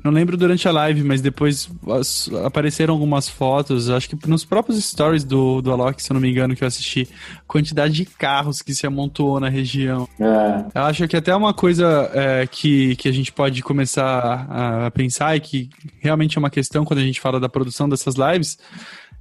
não 0.05 0.13
lembro 0.13 0.37
durante 0.37 0.69
a 0.69 0.71
live, 0.71 1.03
mas 1.03 1.23
depois 1.23 1.67
as, 1.89 2.31
apareceram 2.45 2.93
algumas 2.93 3.27
fotos, 3.27 3.89
acho 3.89 4.11
que 4.11 4.29
nos 4.29 4.45
próprios 4.45 4.85
stories 4.85 5.25
do, 5.25 5.63
do 5.63 5.73
Alok, 5.73 6.01
se 6.03 6.13
eu 6.13 6.15
não 6.15 6.21
me 6.21 6.31
engano, 6.31 6.55
que 6.55 6.63
eu 6.63 6.69
assisti, 6.69 7.09
quantidade 7.47 7.95
de 7.95 8.05
carros 8.05 8.61
que 8.61 8.75
se 8.75 8.87
amontoou 8.87 9.41
na 9.41 9.49
região. 9.49 10.07
É. 10.21 10.79
Eu 10.79 10.83
acho 10.83 11.09
que 11.09 11.17
até 11.17 11.35
uma 11.35 11.55
coisa 11.55 12.11
é, 12.13 12.47
que, 12.47 12.95
que 12.97 13.09
a 13.09 13.13
gente 13.13 13.33
pode 13.33 13.63
começar 13.63 14.47
a, 14.51 14.87
a 14.87 14.91
pensar 14.91 15.37
e 15.37 15.41
que 15.41 15.71
realmente 16.01 16.37
é 16.37 16.39
uma 16.39 16.51
questão 16.51 16.85
quando 16.85 17.01
a 17.01 17.05
gente 17.05 17.19
fala 17.19 17.41
da 17.41 17.49
produção 17.49 17.89
dessas 17.89 18.17
lives, 18.17 18.59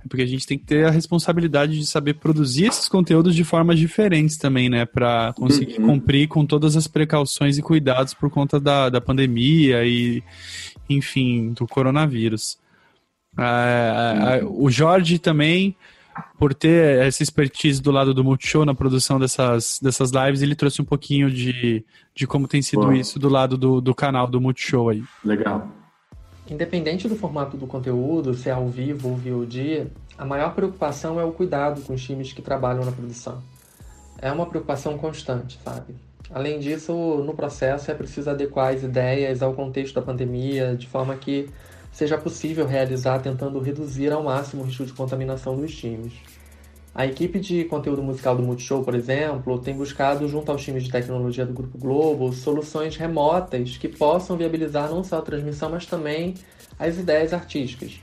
é 0.03 0.07
porque 0.07 0.21
a 0.21 0.27
gente 0.27 0.45
tem 0.45 0.57
que 0.57 0.65
ter 0.65 0.85
a 0.85 0.91
responsabilidade 0.91 1.79
de 1.79 1.85
saber 1.85 2.15
produzir 2.15 2.65
esses 2.65 2.89
conteúdos 2.89 3.33
de 3.33 3.43
formas 3.45 3.79
diferentes 3.79 4.37
também, 4.37 4.69
né? 4.69 4.85
Para 4.85 5.33
conseguir 5.33 5.79
uhum. 5.79 5.87
cumprir 5.87 6.27
com 6.27 6.45
todas 6.45 6.75
as 6.75 6.87
precauções 6.87 7.57
e 7.57 7.61
cuidados 7.61 8.13
por 8.13 8.29
conta 8.29 8.59
da, 8.59 8.89
da 8.89 8.99
pandemia 8.99 9.85
e, 9.85 10.21
enfim, 10.89 11.53
do 11.53 11.67
coronavírus. 11.67 12.57
É, 13.37 14.39
é, 14.39 14.45
o 14.45 14.69
Jorge 14.69 15.17
também, 15.17 15.75
por 16.37 16.53
ter 16.53 16.99
essa 16.99 17.23
expertise 17.23 17.81
do 17.81 17.91
lado 17.91 18.13
do 18.13 18.23
Multishow 18.23 18.65
na 18.65 18.75
produção 18.75 19.19
dessas, 19.19 19.79
dessas 19.81 20.11
lives, 20.11 20.41
ele 20.41 20.55
trouxe 20.55 20.81
um 20.81 20.85
pouquinho 20.85 21.31
de, 21.31 21.83
de 22.15 22.27
como 22.27 22.47
tem 22.47 22.61
sido 22.61 22.83
Boa. 22.83 22.95
isso 22.95 23.17
do 23.19 23.29
lado 23.29 23.57
do, 23.57 23.81
do 23.81 23.95
canal 23.95 24.27
do 24.27 24.39
Multishow 24.39 24.89
aí. 24.89 25.03
Legal. 25.23 25.67
Independente 26.49 27.07
do 27.07 27.15
formato 27.15 27.55
do 27.55 27.65
conteúdo, 27.65 28.33
se 28.33 28.49
é 28.49 28.51
ao 28.51 28.67
vivo 28.67 29.09
ou 29.09 29.15
VOD, 29.15 29.87
a 30.17 30.25
maior 30.25 30.53
preocupação 30.53 31.19
é 31.19 31.23
o 31.23 31.31
cuidado 31.31 31.81
com 31.81 31.93
os 31.93 32.03
times 32.03 32.33
que 32.33 32.41
trabalham 32.41 32.85
na 32.85 32.91
produção. 32.91 33.41
É 34.21 34.31
uma 34.31 34.45
preocupação 34.45 34.97
constante, 34.97 35.59
sabe? 35.63 35.95
Além 36.31 36.59
disso, 36.59 36.93
no 37.25 37.33
processo 37.33 37.91
é 37.91 37.93
preciso 37.93 38.29
adequar 38.29 38.73
as 38.73 38.83
ideias 38.83 39.41
ao 39.41 39.53
contexto 39.53 39.95
da 39.95 40.01
pandemia, 40.01 40.75
de 40.75 40.87
forma 40.87 41.15
que 41.15 41.49
seja 41.91 42.17
possível 42.17 42.65
realizar 42.65 43.19
tentando 43.19 43.59
reduzir 43.59 44.11
ao 44.11 44.23
máximo 44.23 44.63
o 44.63 44.65
risco 44.65 44.85
de 44.85 44.93
contaminação 44.93 45.55
dos 45.55 45.75
times. 45.75 46.13
A 46.95 47.07
equipe 47.07 47.39
de 47.39 47.63
conteúdo 47.65 48.03
musical 48.03 48.35
do 48.35 48.43
Multishow, 48.43 48.83
por 48.83 48.93
exemplo, 48.93 49.57
tem 49.59 49.75
buscado, 49.75 50.27
junto 50.27 50.51
aos 50.51 50.63
times 50.63 50.83
de 50.83 50.91
tecnologia 50.91 51.45
do 51.45 51.53
Grupo 51.53 51.77
Globo, 51.77 52.31
soluções 52.31 52.95
remotas 52.95 53.77
que 53.77 53.87
possam 53.87 54.37
viabilizar 54.37 54.89
não 54.91 55.03
só 55.03 55.17
a 55.17 55.21
transmissão, 55.21 55.71
mas 55.71 55.87
também 55.87 56.35
as 56.77 56.97
ideias 56.97 57.33
artísticas 57.33 58.02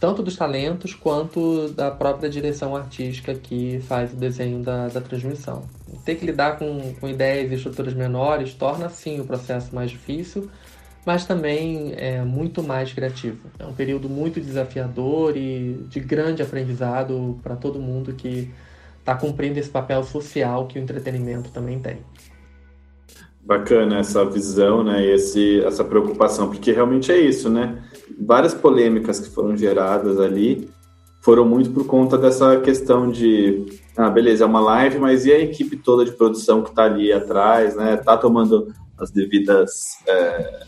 tanto 0.00 0.22
dos 0.22 0.36
talentos 0.36 0.94
quanto 0.94 1.68
da 1.70 1.90
própria 1.90 2.30
direção 2.30 2.76
artística 2.76 3.34
que 3.34 3.80
faz 3.88 4.12
o 4.12 4.16
desenho 4.16 4.62
da, 4.62 4.88
da 4.88 5.00
transmissão. 5.00 5.64
Ter 6.04 6.14
que 6.14 6.24
lidar 6.24 6.58
com, 6.58 6.94
com 7.00 7.08
ideias 7.08 7.50
e 7.50 7.54
estruturas 7.54 7.94
menores 7.94 8.54
torna 8.54 8.88
sim 8.88 9.20
o 9.20 9.24
processo 9.24 9.74
mais 9.74 9.90
difícil, 9.90 10.48
mas 11.04 11.26
também 11.26 11.94
é 11.96 12.22
muito 12.22 12.62
mais 12.62 12.92
criativo. 12.92 13.38
É 13.58 13.66
um 13.66 13.72
período 13.72 14.08
muito 14.08 14.40
desafiador 14.40 15.36
e 15.36 15.84
de 15.88 15.98
grande 15.98 16.42
aprendizado 16.42 17.38
para 17.42 17.56
todo 17.56 17.80
mundo 17.80 18.12
que 18.12 18.50
está 19.00 19.14
cumprindo 19.14 19.58
esse 19.58 19.70
papel 19.70 20.04
social 20.04 20.66
que 20.66 20.78
o 20.78 20.82
entretenimento 20.82 21.50
também 21.50 21.80
tem. 21.80 21.98
Bacana 23.40 23.98
essa 23.98 24.24
visão, 24.26 24.84
né? 24.84 25.04
Esse, 25.06 25.64
essa 25.64 25.82
preocupação, 25.82 26.48
porque 26.50 26.70
realmente 26.70 27.10
é 27.10 27.18
isso, 27.18 27.48
né? 27.48 27.82
Várias 28.18 28.54
polêmicas 28.54 29.20
que 29.20 29.30
foram 29.30 29.56
geradas 29.56 30.20
ali 30.20 30.68
foram 31.20 31.44
muito 31.44 31.70
por 31.70 31.86
conta 31.86 32.16
dessa 32.16 32.60
questão 32.60 33.10
de, 33.10 33.66
ah, 33.96 34.08
beleza, 34.08 34.44
é 34.44 34.46
uma 34.46 34.60
live, 34.60 34.98
mas 34.98 35.26
e 35.26 35.32
a 35.32 35.38
equipe 35.38 35.76
toda 35.76 36.04
de 36.04 36.12
produção 36.12 36.62
que 36.62 36.70
está 36.70 36.84
ali 36.84 37.12
atrás, 37.12 37.76
né? 37.76 37.96
Tá 37.96 38.16
tomando 38.16 38.72
as 38.98 39.10
devidas 39.10 39.70
é, 40.06 40.62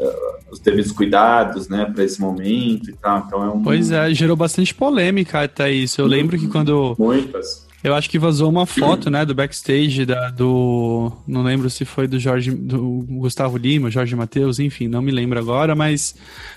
é 0.00 0.34
os 0.50 0.58
devidos 0.58 0.92
cuidados, 0.92 1.68
né, 1.68 1.84
para 1.84 2.04
esse 2.04 2.20
momento 2.20 2.90
e 2.90 2.94
tal. 2.94 3.24
Então 3.26 3.44
é 3.44 3.48
um... 3.48 3.62
Pois 3.62 3.90
é, 3.90 4.12
gerou 4.14 4.36
bastante 4.36 4.74
polêmica 4.74 5.42
até 5.42 5.70
isso. 5.70 6.00
Eu 6.00 6.06
lembro 6.06 6.38
que 6.38 6.48
quando 6.48 6.94
muitas 6.98 7.66
eu 7.84 7.94
acho 7.94 8.08
que 8.08 8.18
vazou 8.18 8.48
uma 8.48 8.64
foto, 8.64 9.10
né, 9.10 9.26
do 9.26 9.34
backstage 9.34 10.06
da, 10.06 10.30
do. 10.30 11.12
Não 11.28 11.42
lembro 11.42 11.68
se 11.68 11.84
foi 11.84 12.08
do 12.08 12.18
Jorge. 12.18 12.50
do 12.50 13.04
Gustavo 13.06 13.58
Lima, 13.58 13.90
Jorge 13.90 14.16
Matheus, 14.16 14.58
enfim, 14.58 14.88
não 14.88 15.02
me 15.02 15.12
lembro 15.12 15.38
agora, 15.38 15.74
mas, 15.74 16.14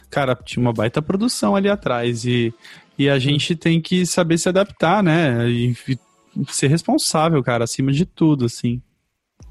cara, 0.10 0.34
tinha 0.36 0.62
uma 0.62 0.72
baita 0.72 1.02
produção 1.02 1.54
ali 1.54 1.68
atrás. 1.68 2.24
E, 2.24 2.54
e 2.98 3.10
a 3.10 3.20
gente 3.20 3.58
tem 3.58 3.82
que 3.82 4.06
saber 4.06 4.38
se 4.38 4.48
adaptar, 4.48 5.04
né? 5.04 5.50
E, 5.50 5.76
e 5.90 6.00
ser 6.48 6.68
responsável, 6.68 7.44
cara, 7.44 7.66
acima 7.66 7.92
de 7.92 8.06
tudo, 8.06 8.46
assim. 8.46 8.82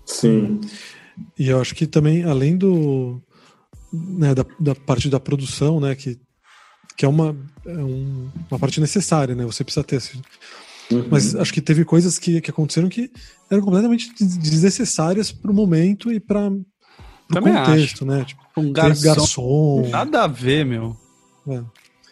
Sim. 0.07 0.63
E 1.39 1.51
eu 1.51 1.61
acho 1.61 1.75
que 1.75 1.87
também, 1.87 2.25
além 2.25 2.57
do. 2.57 3.21
Né, 3.93 4.35
da, 4.35 4.47
da 4.59 4.75
parte 4.75 5.11
da 5.11 5.21
produção, 5.21 5.79
né, 5.79 5.95
que, 5.95 6.19
que 6.97 7.05
é 7.05 7.09
uma, 7.09 7.37
é 7.67 7.77
um, 7.77 8.31
uma 8.51 8.59
parte 8.59 8.81
necessária, 8.81 9.35
né? 9.35 9.45
Você 9.45 9.63
precisa 9.63 9.85
ter 9.85 9.97
Uhum. 10.91 11.09
Mas 11.11 11.35
acho 11.35 11.53
que 11.53 11.61
teve 11.61 11.85
coisas 11.85 12.19
que, 12.19 12.41
que 12.41 12.51
aconteceram 12.51 12.89
que 12.89 13.11
eram 13.51 13.63
completamente 13.63 14.13
desnecessárias 14.19 15.33
para 15.33 15.51
o 15.51 15.55
momento 15.55 16.13
e 16.13 16.21
para 16.21 16.49
o 16.49 16.65
contexto, 17.33 18.05
acho. 18.05 18.05
né? 18.05 18.25
Tipo, 18.25 18.43
um 18.57 18.73
garçom, 18.73 19.05
garçom, 19.05 19.89
Nada 19.89 20.25
a 20.25 20.27
ver, 20.27 20.65
meu. 20.65 20.97
É. 21.49 21.63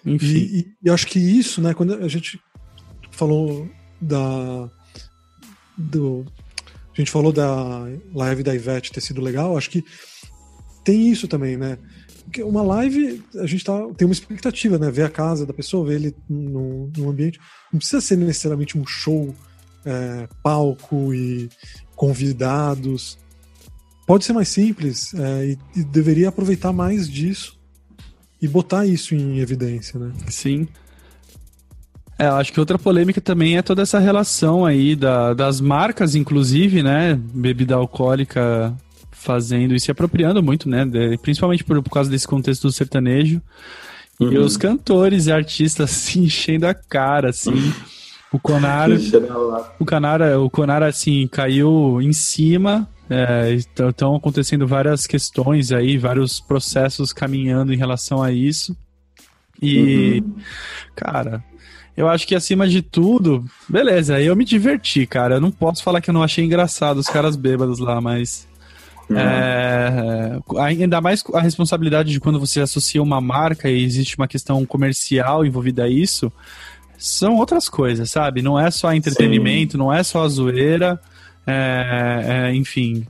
Enfim. 0.05 0.27
E, 0.27 0.59
e, 0.59 0.75
e, 0.85 0.91
acho 0.91 1.07
que 1.07 1.19
isso, 1.19 1.61
né? 1.61 1.73
Quando 1.73 1.95
a 1.95 2.09
gente 2.09 2.41
falou 3.11 3.69
da. 4.01 4.69
Do, 5.77 6.25
a 6.93 6.97
gente 6.97 7.11
falou 7.11 7.33
da 7.33 7.89
live 8.15 8.43
da 8.43 8.55
Ivete 8.55 8.93
ter 8.93 9.01
sido 9.01 9.21
legal, 9.21 9.57
acho 9.57 9.71
que 9.71 9.85
tem 10.85 11.11
isso 11.11 11.27
também, 11.27 11.57
né? 11.57 11.79
Uma 12.39 12.63
live, 12.63 13.23
a 13.37 13.47
gente 13.47 13.65
tá, 13.65 13.87
tem 13.97 14.07
uma 14.07 14.13
expectativa, 14.13 14.79
né? 14.79 14.91
Ver 14.91 15.05
a 15.05 15.11
casa 15.11 15.47
da 15.47 15.53
pessoa, 15.53 15.87
ver 15.87 15.97
ele 15.97 16.17
num, 16.29 16.91
num 16.97 17.11
ambiente. 17.11 17.39
Não 17.73 17.79
precisa 17.79 18.01
ser 18.01 18.17
necessariamente 18.17 18.79
um 18.79 18.87
show, 18.87 19.35
é, 19.85 20.29
palco 20.43 21.15
e 21.15 21.49
convidados. 21.95 23.19
Pode 24.07 24.25
ser 24.25 24.33
mais 24.33 24.49
simples 24.49 25.15
é, 25.15 25.47
e, 25.47 25.59
e 25.77 25.85
deveria 25.85 26.29
aproveitar 26.29 26.73
mais 26.73 27.09
disso 27.09 27.59
e 28.41 28.49
botar 28.49 28.87
isso 28.87 29.15
em 29.15 29.39
evidência, 29.39 29.99
né? 29.99 30.13
Sim. 30.29 30.69
É, 32.19 32.27
acho 32.27 32.53
que 32.53 32.61
outra 32.61 32.79
polêmica 32.79 33.21
também 33.21 33.57
é 33.57 33.63
toda 33.63 33.83
essa 33.83 33.99
relação 33.99 34.65
aí 34.65 34.95
da, 34.95 35.35
das 35.35 35.61
marcas, 35.61 36.15
inclusive, 36.15 36.83
né? 36.83 37.15
Bebida 37.15 37.75
alcoólica 37.75 38.77
fazendo 39.25 39.75
e 39.75 39.81
se 39.81 39.91
apropriando 39.91 40.43
muito, 40.43 40.69
né? 40.69 40.85
De, 40.85 41.17
principalmente 41.19 41.65
por, 41.65 41.83
por 41.83 41.91
causa 41.91 42.11
desse 42.11 42.29
contexto 42.29 42.63
do 42.63 42.73
sertanejo. 42.73 43.41
Uhum. 44.21 44.33
E 44.33 44.39
os 44.39 44.57
cantores 44.57 45.27
e 45.27 45.33
artistas 45.33 45.91
se 45.91 46.21
enchendo 46.21 46.67
a 46.67 46.75
cara, 46.75 47.31
assim. 47.31 47.73
O 48.31 48.39
Conara. 48.39 48.97
o 49.79 49.85
Conara, 49.85 50.41
o 50.41 50.51
Conara, 50.51 50.87
assim, 50.87 51.27
caiu 51.27 52.01
em 52.03 52.13
cima. 52.13 52.89
Estão 53.57 54.15
é, 54.15 54.17
acontecendo 54.17 54.67
várias 54.67 55.07
questões 55.07 55.73
aí, 55.73 55.99
vários 55.99 56.41
processos 56.41 57.13
caminhando 57.13 57.73
em 57.73 57.77
relação 57.77 58.23
a 58.23 58.33
isso. 58.33 58.77
E, 59.63 60.21
uhum. 60.21 60.35
cara, 60.97 61.45
eu 61.97 62.09
acho 62.09 62.27
que 62.27 62.35
acima 62.35 62.67
de 62.67 62.83
tudo, 62.83 63.45
beleza, 63.69 64.21
eu 64.21 64.35
me 64.35 64.45
diverti, 64.45 65.07
cara. 65.07 65.37
Eu 65.37 65.41
não 65.41 65.51
posso 65.51 65.83
falar 65.83 66.01
que 66.01 66.11
eu 66.11 66.15
não 66.15 66.23
achei 66.23 66.45
engraçado 66.45 66.99
os 66.99 67.07
caras 67.07 67.37
bêbados 67.37 67.79
lá, 67.79 68.01
mas 68.01 68.49
Uhum. 69.09 69.19
É, 69.19 70.40
ainda 70.61 71.01
mais 71.01 71.23
a 71.35 71.40
responsabilidade 71.40 72.11
de 72.11 72.21
quando 72.21 72.40
você 72.40 72.61
associa 72.61 73.03
uma 73.03 73.21
marca 73.21 73.69
e 73.69 73.85
existe 73.85 74.17
uma 74.17 74.27
questão 74.27 74.64
comercial 74.64 75.45
envolvida 75.45 75.85
a 75.85 75.88
isso, 75.88 76.33
são 76.97 77.37
outras 77.37 77.69
coisas, 77.69 78.11
sabe? 78.11 78.40
Não 78.40 78.59
é 78.59 78.71
só 78.71 78.93
entretenimento, 78.93 79.73
sim. 79.73 79.79
não 79.79 79.93
é 79.93 80.03
só 80.03 80.25
a 80.25 80.29
zoeira, 80.29 80.99
é, 81.47 82.49
é, 82.51 82.55
enfim, 82.55 83.07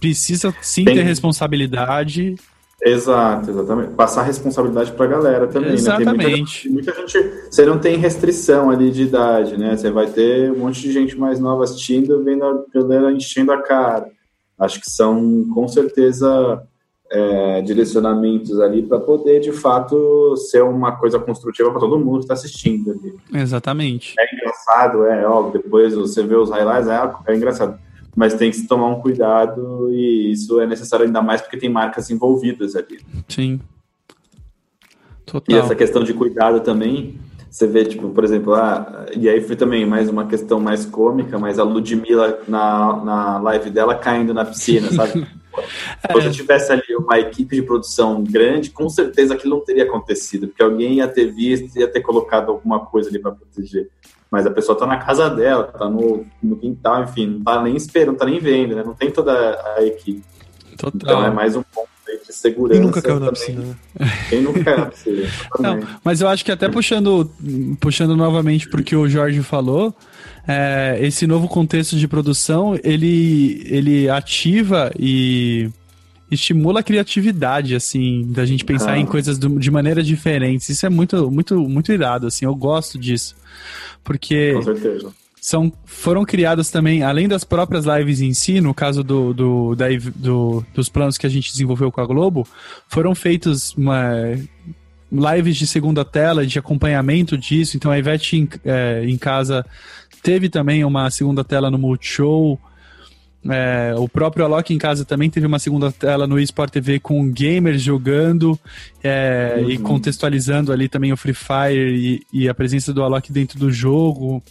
precisa 0.00 0.54
sim 0.62 0.84
Tem... 0.84 0.94
ter 0.94 1.02
responsabilidade. 1.02 2.34
Exato, 2.82 3.50
exatamente. 3.50 3.94
Passar 3.94 4.22
responsabilidade 4.22 4.92
para 4.92 5.06
a 5.06 5.08
galera 5.08 5.46
também, 5.46 5.72
exatamente. 5.72 6.68
né? 6.68 6.74
Muita, 6.74 6.94
muita, 6.94 7.08
gente, 7.08 7.46
você 7.50 7.64
não 7.64 7.78
tem 7.78 7.96
restrição 7.96 8.70
ali 8.70 8.90
de 8.90 9.02
idade, 9.02 9.56
né? 9.56 9.76
Você 9.76 9.90
vai 9.90 10.06
ter 10.06 10.52
um 10.52 10.58
monte 10.58 10.82
de 10.82 10.92
gente 10.92 11.18
mais 11.18 11.40
nova 11.40 11.64
assistindo, 11.64 12.22
vendo 12.22 12.44
a 12.44 12.64
galera 12.72 13.10
enchendo 13.10 13.50
a 13.50 13.62
cara. 13.62 14.15
Acho 14.58 14.80
que 14.80 14.90
são, 14.90 15.46
com 15.52 15.68
certeza, 15.68 16.62
é, 17.10 17.62
direcionamentos 17.62 18.58
ali 18.60 18.82
para 18.82 18.98
poder, 18.98 19.40
de 19.40 19.52
fato, 19.52 20.36
ser 20.36 20.62
uma 20.62 20.96
coisa 20.96 21.18
construtiva 21.18 21.70
para 21.70 21.80
todo 21.80 21.98
mundo 21.98 22.18
que 22.18 22.24
está 22.24 22.34
assistindo 22.34 22.90
ali. 22.92 23.14
Exatamente. 23.32 24.14
É 24.18 24.34
engraçado, 24.34 25.04
é 25.04 25.26
óbvio, 25.26 25.62
depois 25.62 25.94
você 25.94 26.22
vê 26.22 26.34
os 26.34 26.50
highlights, 26.50 26.88
é, 26.88 27.32
é 27.32 27.36
engraçado. 27.36 27.78
Mas 28.14 28.34
tem 28.34 28.50
que 28.50 28.56
se 28.56 28.66
tomar 28.66 28.88
um 28.88 29.00
cuidado 29.00 29.92
e 29.92 30.32
isso 30.32 30.58
é 30.58 30.66
necessário 30.66 31.04
ainda 31.04 31.20
mais 31.20 31.42
porque 31.42 31.58
tem 31.58 31.68
marcas 31.68 32.10
envolvidas 32.10 32.74
ali. 32.74 32.98
Sim. 33.28 33.60
Total. 35.26 35.54
E 35.54 35.58
essa 35.58 35.74
questão 35.74 36.02
de 36.02 36.14
cuidado 36.14 36.60
também, 36.60 37.18
você 37.56 37.66
vê, 37.66 37.86
tipo, 37.86 38.10
por 38.10 38.22
exemplo, 38.22 38.54
ah, 38.54 39.06
e 39.16 39.30
aí 39.30 39.40
foi 39.40 39.56
também 39.56 39.86
mais 39.86 40.10
uma 40.10 40.26
questão 40.26 40.60
mais 40.60 40.84
cômica, 40.84 41.38
mas 41.38 41.58
a 41.58 41.62
Ludmilla 41.62 42.40
na, 42.46 43.02
na 43.02 43.38
live 43.38 43.70
dela 43.70 43.94
caindo 43.94 44.34
na 44.34 44.44
piscina, 44.44 44.92
sabe? 44.92 45.26
Se 46.06 46.12
você 46.12 46.30
tivesse 46.30 46.70
ali 46.70 46.94
uma 46.98 47.18
equipe 47.18 47.56
de 47.56 47.62
produção 47.62 48.22
grande, 48.22 48.68
com 48.68 48.90
certeza 48.90 49.32
aquilo 49.32 49.56
não 49.56 49.64
teria 49.64 49.84
acontecido, 49.84 50.48
porque 50.48 50.62
alguém 50.62 50.96
ia 50.96 51.08
ter 51.08 51.32
visto, 51.32 51.78
ia 51.78 51.88
ter 51.88 52.02
colocado 52.02 52.50
alguma 52.50 52.80
coisa 52.80 53.08
ali 53.08 53.18
para 53.18 53.32
proteger. 53.32 53.88
Mas 54.30 54.46
a 54.46 54.50
pessoa 54.50 54.74
está 54.74 54.86
na 54.86 54.98
casa 54.98 55.30
dela, 55.30 55.70
está 55.72 55.88
no, 55.88 56.26
no 56.42 56.58
quintal, 56.58 57.04
enfim, 57.04 57.26
não 57.26 57.38
está 57.38 57.62
nem 57.62 57.74
esperando, 57.74 58.08
não 58.08 58.14
está 58.16 58.26
nem 58.26 58.38
vendo, 58.38 58.76
né? 58.76 58.82
Não 58.84 58.92
tem 58.92 59.10
toda 59.10 59.58
a 59.76 59.82
equipe. 59.82 60.22
Total. 60.76 60.92
Então 60.94 61.24
é 61.24 61.30
mais 61.30 61.56
um 61.56 61.62
ponto 61.62 61.95
de 62.24 62.32
segurança. 62.32 62.78
Quem 62.78 62.86
nunca 62.86 63.02
caiu 63.02 63.20
na 63.20 63.32
piscina, 63.32 63.60
né? 63.62 63.76
Quem 64.28 64.40
nunca 64.42 64.64
caiu 64.64 64.78
na 64.78 64.86
piscina. 64.86 65.22
Não, 65.58 65.80
mas 66.04 66.20
eu 66.20 66.28
acho 66.28 66.44
que 66.44 66.52
até 66.52 66.68
puxando, 66.68 67.30
puxando 67.80 68.16
novamente 68.16 68.68
porque 68.68 68.94
o 68.94 69.08
Jorge 69.08 69.42
falou, 69.42 69.94
é, 70.46 70.98
esse 71.00 71.26
novo 71.26 71.48
contexto 71.48 71.96
de 71.96 72.06
produção, 72.06 72.78
ele, 72.82 73.62
ele 73.66 74.08
ativa 74.08 74.92
e 74.98 75.70
estimula 76.30 76.80
a 76.80 76.82
criatividade, 76.82 77.74
assim, 77.74 78.26
da 78.30 78.44
gente 78.44 78.64
pensar 78.64 78.92
ah. 78.92 78.98
em 78.98 79.06
coisas 79.06 79.38
do, 79.38 79.58
de 79.58 79.70
maneiras 79.70 80.06
diferentes. 80.06 80.68
Isso 80.68 80.84
é 80.84 80.88
muito, 80.88 81.30
muito, 81.30 81.56
muito 81.68 81.92
irado, 81.92 82.26
assim, 82.26 82.44
eu 82.44 82.54
gosto 82.54 82.98
disso. 82.98 83.36
Porque... 84.02 84.52
Com 84.54 84.62
certeza 84.62 85.25
são, 85.46 85.72
foram 85.84 86.24
criadas 86.24 86.72
também, 86.72 87.04
além 87.04 87.28
das 87.28 87.44
próprias 87.44 87.84
lives 87.84 88.20
em 88.20 88.34
si, 88.34 88.60
no 88.60 88.74
caso 88.74 89.04
do, 89.04 89.32
do, 89.32 89.76
da, 89.76 89.86
do, 90.16 90.66
dos 90.74 90.88
planos 90.88 91.16
que 91.16 91.24
a 91.24 91.30
gente 91.30 91.52
desenvolveu 91.52 91.92
com 91.92 92.00
a 92.00 92.04
Globo, 92.04 92.44
foram 92.88 93.14
feitos 93.14 93.72
uma, 93.74 94.10
lives 95.08 95.56
de 95.56 95.64
segunda 95.64 96.04
tela, 96.04 96.44
de 96.44 96.58
acompanhamento 96.58 97.38
disso. 97.38 97.76
Então 97.76 97.92
a 97.92 97.96
Ivete 97.96 98.36
em, 98.36 98.48
é, 98.64 99.04
em 99.06 99.16
casa 99.16 99.64
teve 100.20 100.48
também 100.48 100.84
uma 100.84 101.08
segunda 101.12 101.44
tela 101.44 101.70
no 101.70 101.78
Multishow. 101.78 102.58
É, 103.48 103.94
o 103.96 104.08
próprio 104.08 104.44
Alok 104.44 104.74
em 104.74 104.78
casa 104.78 105.04
também 105.04 105.30
teve 105.30 105.46
uma 105.46 105.60
segunda 105.60 105.92
tela 105.92 106.26
no 106.26 106.40
eSport 106.40 106.72
TV 106.72 106.98
com 106.98 107.30
gamers 107.30 107.82
jogando 107.82 108.58
é, 109.00 109.58
uhum. 109.58 109.70
e 109.70 109.78
contextualizando 109.78 110.72
ali 110.72 110.88
também 110.88 111.12
o 111.12 111.16
Free 111.16 111.34
Fire 111.34 111.94
e, 111.96 112.26
e 112.32 112.48
a 112.48 112.54
presença 112.54 112.92
do 112.92 113.04
Alok 113.04 113.30
dentro 113.30 113.60
do 113.60 113.70
jogo. 113.70 114.42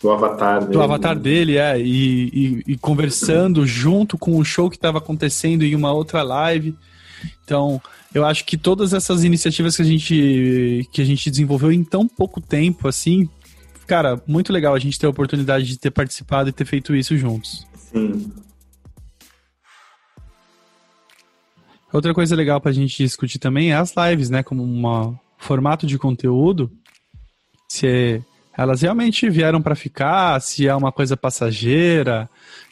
Do 0.00 0.10
avatar 0.10 0.60
dele. 0.60 0.72
Do 0.72 0.82
avatar 0.82 1.18
dele, 1.18 1.56
é. 1.56 1.80
E, 1.80 2.62
e, 2.66 2.72
e 2.72 2.78
conversando 2.78 3.66
junto 3.66 4.16
com 4.16 4.38
o 4.38 4.44
show 4.44 4.70
que 4.70 4.76
estava 4.76 4.98
acontecendo 4.98 5.64
em 5.64 5.74
uma 5.74 5.92
outra 5.92 6.22
live. 6.22 6.76
Então, 7.44 7.80
eu 8.14 8.24
acho 8.24 8.44
que 8.44 8.56
todas 8.56 8.92
essas 8.92 9.24
iniciativas 9.24 9.76
que 9.76 9.82
a 9.82 9.84
gente, 9.84 10.88
que 10.92 11.02
a 11.02 11.04
gente 11.04 11.30
desenvolveu 11.30 11.72
em 11.72 11.82
tão 11.82 12.06
pouco 12.06 12.40
tempo, 12.40 12.86
assim, 12.86 13.28
cara, 13.86 14.22
muito 14.26 14.52
legal 14.52 14.74
a 14.74 14.78
gente 14.78 14.98
ter 14.98 15.06
a 15.06 15.10
oportunidade 15.10 15.66
de 15.66 15.78
ter 15.78 15.90
participado 15.90 16.48
e 16.48 16.52
ter 16.52 16.64
feito 16.64 16.94
isso 16.94 17.16
juntos. 17.16 17.66
Sim. 17.74 18.32
Outra 21.92 22.12
coisa 22.12 22.36
legal 22.36 22.60
para 22.60 22.70
a 22.70 22.74
gente 22.74 23.02
discutir 23.02 23.38
também 23.38 23.72
é 23.72 23.76
as 23.76 23.94
lives, 23.96 24.28
né? 24.28 24.42
Como 24.42 24.62
um 24.62 25.16
formato 25.38 25.86
de 25.86 25.98
conteúdo. 25.98 26.70
Se 27.66 27.86
é 27.86 28.20
elas 28.58 28.82
realmente 28.82 29.30
vieram 29.30 29.62
para 29.62 29.76
ficar, 29.76 30.40
se 30.40 30.66
é 30.66 30.74
uma 30.74 30.90
coisa 30.90 31.16
passageira, 31.16 32.28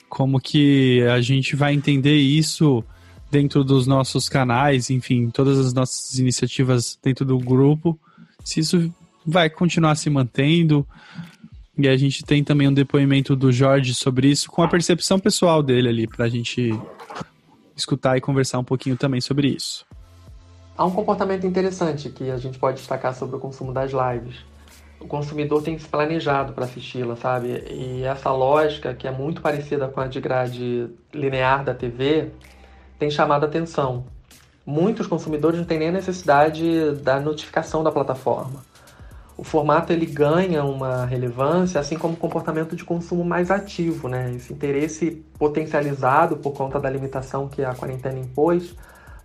como 0.08 0.40
que 0.40 1.00
a 1.02 1.20
gente 1.20 1.54
vai 1.54 1.74
entender 1.74 2.16
isso 2.16 2.82
dentro 3.30 3.62
dos 3.62 3.86
nossos 3.86 4.28
canais, 4.28 4.90
enfim, 4.90 5.30
todas 5.30 5.56
as 5.60 5.72
nossas 5.72 6.18
iniciativas 6.18 6.98
dentro 7.00 7.24
do 7.24 7.38
grupo, 7.38 7.96
se 8.42 8.58
isso 8.58 8.92
vai 9.24 9.48
continuar 9.48 9.94
se 9.94 10.10
mantendo. 10.10 10.84
E 11.78 11.86
a 11.86 11.96
gente 11.96 12.24
tem 12.24 12.42
também 12.42 12.66
um 12.66 12.74
depoimento 12.74 13.36
do 13.36 13.52
Jorge 13.52 13.94
sobre 13.94 14.28
isso, 14.28 14.50
com 14.50 14.64
a 14.64 14.68
percepção 14.68 15.20
pessoal 15.20 15.62
dele 15.62 15.88
ali, 15.88 16.06
para 16.08 16.24
a 16.24 16.28
gente 16.28 16.76
escutar 17.76 18.16
e 18.16 18.20
conversar 18.20 18.58
um 18.58 18.64
pouquinho 18.64 18.96
também 18.96 19.20
sobre 19.20 19.48
isso. 19.48 19.86
Há 20.76 20.84
um 20.84 20.90
comportamento 20.90 21.46
interessante 21.46 22.08
que 22.08 22.28
a 22.28 22.38
gente 22.38 22.58
pode 22.58 22.78
destacar 22.78 23.14
sobre 23.14 23.36
o 23.36 23.38
consumo 23.38 23.72
das 23.72 23.92
lives 23.92 24.55
o 25.00 25.06
consumidor 25.06 25.62
tem 25.62 25.78
se 25.78 25.86
planejado 25.86 26.52
para 26.52 26.64
assisti-la, 26.64 27.16
sabe? 27.16 27.64
E 27.70 28.02
essa 28.04 28.30
lógica, 28.30 28.94
que 28.94 29.06
é 29.06 29.10
muito 29.10 29.40
parecida 29.40 29.88
com 29.88 30.00
a 30.00 30.06
de 30.06 30.20
grade 30.20 30.88
linear 31.12 31.64
da 31.64 31.74
TV, 31.74 32.30
tem 32.98 33.10
chamado 33.10 33.44
a 33.44 33.46
atenção. 33.46 34.04
Muitos 34.64 35.06
consumidores 35.06 35.58
não 35.58 35.66
têm 35.66 35.78
nem 35.78 35.88
a 35.88 35.92
necessidade 35.92 36.92
da 37.02 37.20
notificação 37.20 37.84
da 37.84 37.92
plataforma. 37.92 38.64
O 39.36 39.44
formato 39.44 39.92
ele 39.92 40.06
ganha 40.06 40.64
uma 40.64 41.04
relevância, 41.04 41.78
assim 41.78 41.98
como 41.98 42.14
o 42.14 42.16
comportamento 42.16 42.74
de 42.74 42.82
consumo 42.84 43.22
mais 43.22 43.50
ativo, 43.50 44.08
né? 44.08 44.32
Esse 44.34 44.52
interesse 44.52 45.22
potencializado 45.38 46.38
por 46.38 46.52
conta 46.52 46.80
da 46.80 46.88
limitação 46.88 47.46
que 47.46 47.62
a 47.62 47.74
quarentena 47.74 48.18
impôs, 48.18 48.74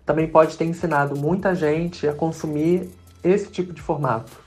também 0.04 0.28
pode 0.28 0.56
ter 0.58 0.66
ensinado 0.66 1.16
muita 1.16 1.54
gente 1.54 2.06
a 2.06 2.12
consumir 2.12 2.90
esse 3.24 3.50
tipo 3.50 3.72
de 3.72 3.80
formato. 3.80 4.41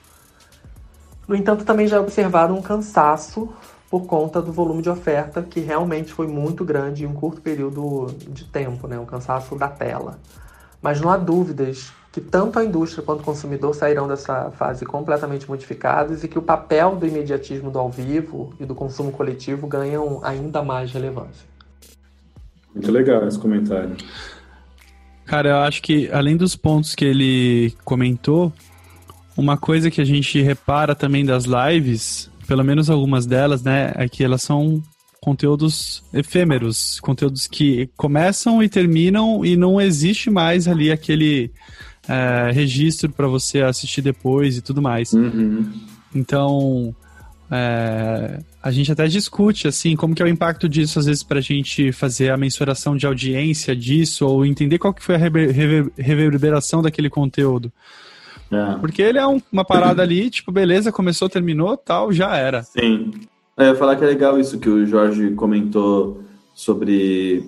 No 1.27 1.35
entanto, 1.35 1.65
também 1.65 1.88
já 1.88 1.97
é 1.97 1.99
observado 1.99 2.53
um 2.53 2.61
cansaço 2.61 3.49
por 3.89 4.05
conta 4.05 4.41
do 4.41 4.51
volume 4.51 4.81
de 4.81 4.89
oferta, 4.89 5.41
que 5.41 5.59
realmente 5.59 6.11
foi 6.11 6.27
muito 6.27 6.65
grande 6.65 7.03
em 7.03 7.07
um 7.07 7.13
curto 7.13 7.41
período 7.41 8.07
de 8.29 8.45
tempo, 8.45 8.88
né? 8.88 8.99
um 8.99 9.05
cansaço 9.05 9.55
da 9.55 9.67
tela. 9.67 10.19
Mas 10.81 10.99
não 10.99 11.09
há 11.09 11.17
dúvidas 11.17 11.91
que 12.11 12.21
tanto 12.21 12.57
a 12.57 12.63
indústria 12.63 13.03
quanto 13.03 13.21
o 13.21 13.23
consumidor 13.23 13.75
sairão 13.75 14.07
dessa 14.07 14.49
fase 14.51 14.85
completamente 14.85 15.47
modificados 15.49 16.23
e 16.23 16.27
que 16.27 16.39
o 16.39 16.41
papel 16.41 16.95
do 16.95 17.05
imediatismo 17.05 17.69
do 17.69 17.77
ao 17.77 17.89
vivo 17.89 18.53
e 18.59 18.65
do 18.65 18.73
consumo 18.73 19.11
coletivo 19.11 19.67
ganham 19.67 20.21
ainda 20.23 20.63
mais 20.63 20.91
relevância. 20.91 21.45
Muito 22.73 22.91
legal 22.91 23.27
esse 23.27 23.38
comentário. 23.39 23.95
Cara, 25.25 25.49
eu 25.49 25.57
acho 25.57 25.81
que 25.81 26.09
além 26.11 26.38
dos 26.38 26.55
pontos 26.55 26.95
que 26.95 27.03
ele 27.03 27.75
comentou, 27.83 28.53
uma 29.38 29.58
coisa 29.58 29.91
que 29.91 30.02
a 30.02 30.06
gente 30.06 30.41
repara 30.41 30.95
também 30.95 31.26
das 31.26 31.45
lives, 31.45 32.30
pelo 32.48 32.63
menos 32.63 32.89
algumas 32.89 33.26
delas, 33.26 33.63
né, 33.63 33.91
é 33.95 34.08
que 34.08 34.24
elas 34.24 34.41
são 34.41 34.82
conteúdos 35.19 36.04
efêmeros, 36.13 37.00
conteúdos 37.00 37.48
que 37.48 37.89
começam 37.98 38.62
e 38.62 38.69
terminam 38.69 39.43
e 39.43 39.58
não 39.58 39.82
existe 39.82 40.30
mais 40.30 40.67
ali 40.67 40.91
aquele 40.91 41.52
é, 42.08 42.52
registro 42.52 43.10
para 43.10 43.28
você 43.28 43.62
assistir 43.62 44.02
depois 44.02 44.58
e 44.58 44.62
tudo 44.62 44.84
mais. 44.84 45.13
Uhum. 45.13 45.71
Então, 46.13 46.95
é, 47.50 48.39
a 48.62 48.71
gente 48.71 48.91
até 48.91 49.08
discute 49.08 49.67
assim 49.67 49.95
como 49.95 50.13
que 50.13 50.21
é 50.21 50.26
o 50.26 50.30
impacto 50.30 50.69
disso 50.69 51.00
às 51.00 51.06
vezes 51.06 51.24
para 51.24 51.39
a 51.39 51.41
gente 51.41 51.91
fazer 51.91 52.30
a 52.30 52.38
mensuração 52.38 52.95
de 52.95 53.08
audiência 53.08 53.76
disso 53.76 54.28
ou 54.28 54.45
entender 54.45 54.78
qual 54.78 54.93
que 54.93 55.04
foi 55.04 55.15
a 55.15 55.19
reverberação 55.98 56.84
daquele 56.84 57.10
conteúdo. 57.10 57.71
É. 58.51 58.77
Porque 58.79 59.01
ele 59.01 59.17
é 59.17 59.27
um, 59.27 59.41
uma 59.51 59.65
parada 59.65 60.01
ali, 60.01 60.29
tipo, 60.29 60.51
beleza, 60.51 60.91
começou, 60.91 61.29
terminou, 61.29 61.75
tal, 61.75 62.12
já 62.12 62.36
era. 62.36 62.63
Sim. 62.63 63.12
Eu 63.58 63.67
ia 63.67 63.75
falar 63.75 63.95
que 63.95 64.03
é 64.03 64.08
legal 64.08 64.39
isso 64.39 64.60
que 64.60 64.69
o 64.69 64.86
Jorge 64.86 65.31
comentou 65.31 66.21
sobre 66.53 67.45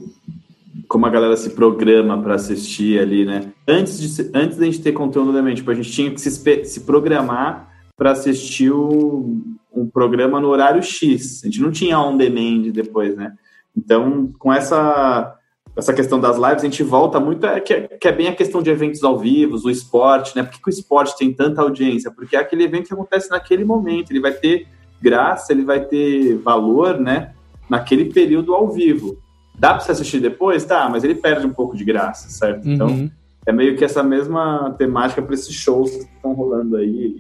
como 0.88 1.06
a 1.06 1.10
galera 1.10 1.36
se 1.36 1.50
programa 1.52 2.22
para 2.22 2.36
assistir 2.36 3.00
ali, 3.00 3.26
né? 3.26 3.52
Antes 3.68 4.00
de 4.00 4.32
antes 4.34 4.58
da 4.58 4.66
gente 4.66 4.82
ter 4.82 4.94
conteúdo 4.94 5.34
da 5.34 5.42
mente, 5.42 5.58
tipo, 5.58 5.72
a 5.72 5.76
gente 5.76 5.92
tinha 5.92 6.12
que 6.12 6.22
se, 6.22 6.66
se 6.66 6.82
programar 6.82 7.70
para 7.96 8.12
assistir 8.12 8.72
o, 8.72 9.42
um 9.74 9.88
programa 9.88 10.40
no 10.40 10.48
horário 10.48 10.82
X. 10.82 11.42
A 11.44 11.48
gente 11.48 11.62
não 11.62 11.72
tinha 11.72 12.00
on 12.00 12.16
demand 12.16 12.72
depois, 12.72 13.16
né? 13.16 13.34
Então, 13.76 14.32
com 14.40 14.54
essa 14.54 15.37
essa 15.78 15.94
questão 15.94 16.20
das 16.20 16.38
lives, 16.38 16.64
a 16.64 16.66
gente 16.66 16.82
volta 16.82 17.20
muito, 17.20 17.46
é, 17.46 17.60
que, 17.60 17.74
é, 17.74 17.82
que 17.88 18.08
é 18.08 18.12
bem 18.12 18.28
a 18.28 18.36
questão 18.36 18.64
de 18.64 18.70
eventos 18.72 19.04
ao 19.04 19.18
vivo, 19.18 19.58
o 19.64 19.70
esporte, 19.70 20.36
né? 20.36 20.42
Por 20.42 20.52
que, 20.54 20.62
que 20.62 20.70
o 20.70 20.72
esporte 20.72 21.16
tem 21.16 21.32
tanta 21.32 21.62
audiência? 21.62 22.10
Porque 22.10 22.36
é 22.36 22.40
aquele 22.40 22.64
evento 22.64 22.88
que 22.88 22.94
acontece 22.94 23.30
naquele 23.30 23.64
momento, 23.64 24.12
ele 24.12 24.20
vai 24.20 24.32
ter 24.32 24.68
graça, 25.00 25.54
ele 25.54 25.64
vai 25.64 25.86
ter 25.86 26.36
valor, 26.40 27.00
né? 27.00 27.34
Naquele 27.70 28.06
período 28.06 28.56
ao 28.56 28.72
vivo. 28.72 29.20
Dá 29.58 29.76
para 29.76 29.82
você 29.82 29.92
assistir 29.92 30.20
depois? 30.20 30.66
Tá, 30.66 30.90
mas 30.90 31.04
ele 31.04 31.14
perde 31.14 31.46
um 31.46 31.54
pouco 31.54 31.78
de 31.78 31.86
graça, 31.86 32.28
certo? 32.30 32.68
Então, 32.68 32.88
uhum. 32.88 33.12
é 33.46 33.52
meio 33.52 33.78
que 33.78 33.86
essa 33.86 34.02
mesma 34.02 34.74
temática 34.80 35.22
para 35.22 35.34
esses 35.36 35.54
shows 35.54 35.92
que 35.92 36.04
estão 36.04 36.34
rolando 36.34 36.76
aí, 36.78 37.16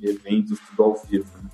e 0.00 0.10
eventos, 0.10 0.58
tudo 0.70 0.82
ao 0.82 0.96
vivo. 1.08 1.26
Né? 1.42 1.48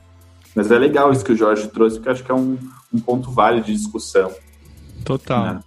Mas 0.54 0.70
é 0.70 0.78
legal 0.78 1.12
isso 1.12 1.24
que 1.24 1.32
o 1.32 1.36
Jorge 1.36 1.68
trouxe, 1.68 1.96
porque 1.96 2.08
acho 2.08 2.24
que 2.24 2.30
é 2.30 2.34
um, 2.34 2.56
um 2.92 2.98
ponto 2.98 3.30
válido 3.30 3.66
de 3.66 3.74
discussão. 3.74 4.30
Total. 5.04 5.44
Né? 5.44 5.60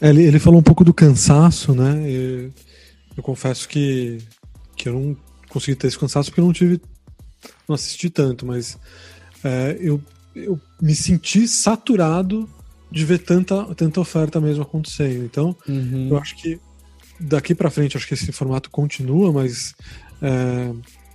É, 0.00 0.08
ele, 0.08 0.22
ele 0.22 0.38
falou 0.38 0.58
um 0.58 0.62
pouco 0.62 0.84
do 0.84 0.94
cansaço, 0.94 1.74
né? 1.74 2.10
Eu, 2.10 2.52
eu 3.16 3.22
confesso 3.22 3.68
que, 3.68 4.18
que 4.76 4.88
eu 4.88 4.94
não 4.94 5.16
consegui 5.48 5.76
ter 5.76 5.88
esse 5.88 5.98
cansaço 5.98 6.30
porque 6.30 6.40
eu 6.40 6.46
não 6.46 6.52
tive. 6.52 6.80
não 7.68 7.74
assisti 7.74 8.08
tanto, 8.08 8.46
mas 8.46 8.78
é, 9.44 9.76
eu, 9.80 10.00
eu 10.34 10.58
me 10.80 10.94
senti 10.94 11.46
saturado 11.46 12.48
de 12.90 13.04
ver 13.04 13.18
tanta, 13.18 13.62
tanta 13.74 14.00
oferta 14.00 14.40
mesmo 14.40 14.62
acontecendo. 14.62 15.24
Então, 15.24 15.56
uhum. 15.68 16.08
eu 16.10 16.18
acho 16.18 16.36
que 16.36 16.58
daqui 17.20 17.54
para 17.54 17.70
frente, 17.70 17.96
acho 17.96 18.08
que 18.08 18.14
esse 18.14 18.32
formato 18.32 18.70
continua, 18.70 19.32
mas 19.32 19.74
é, 20.22 20.72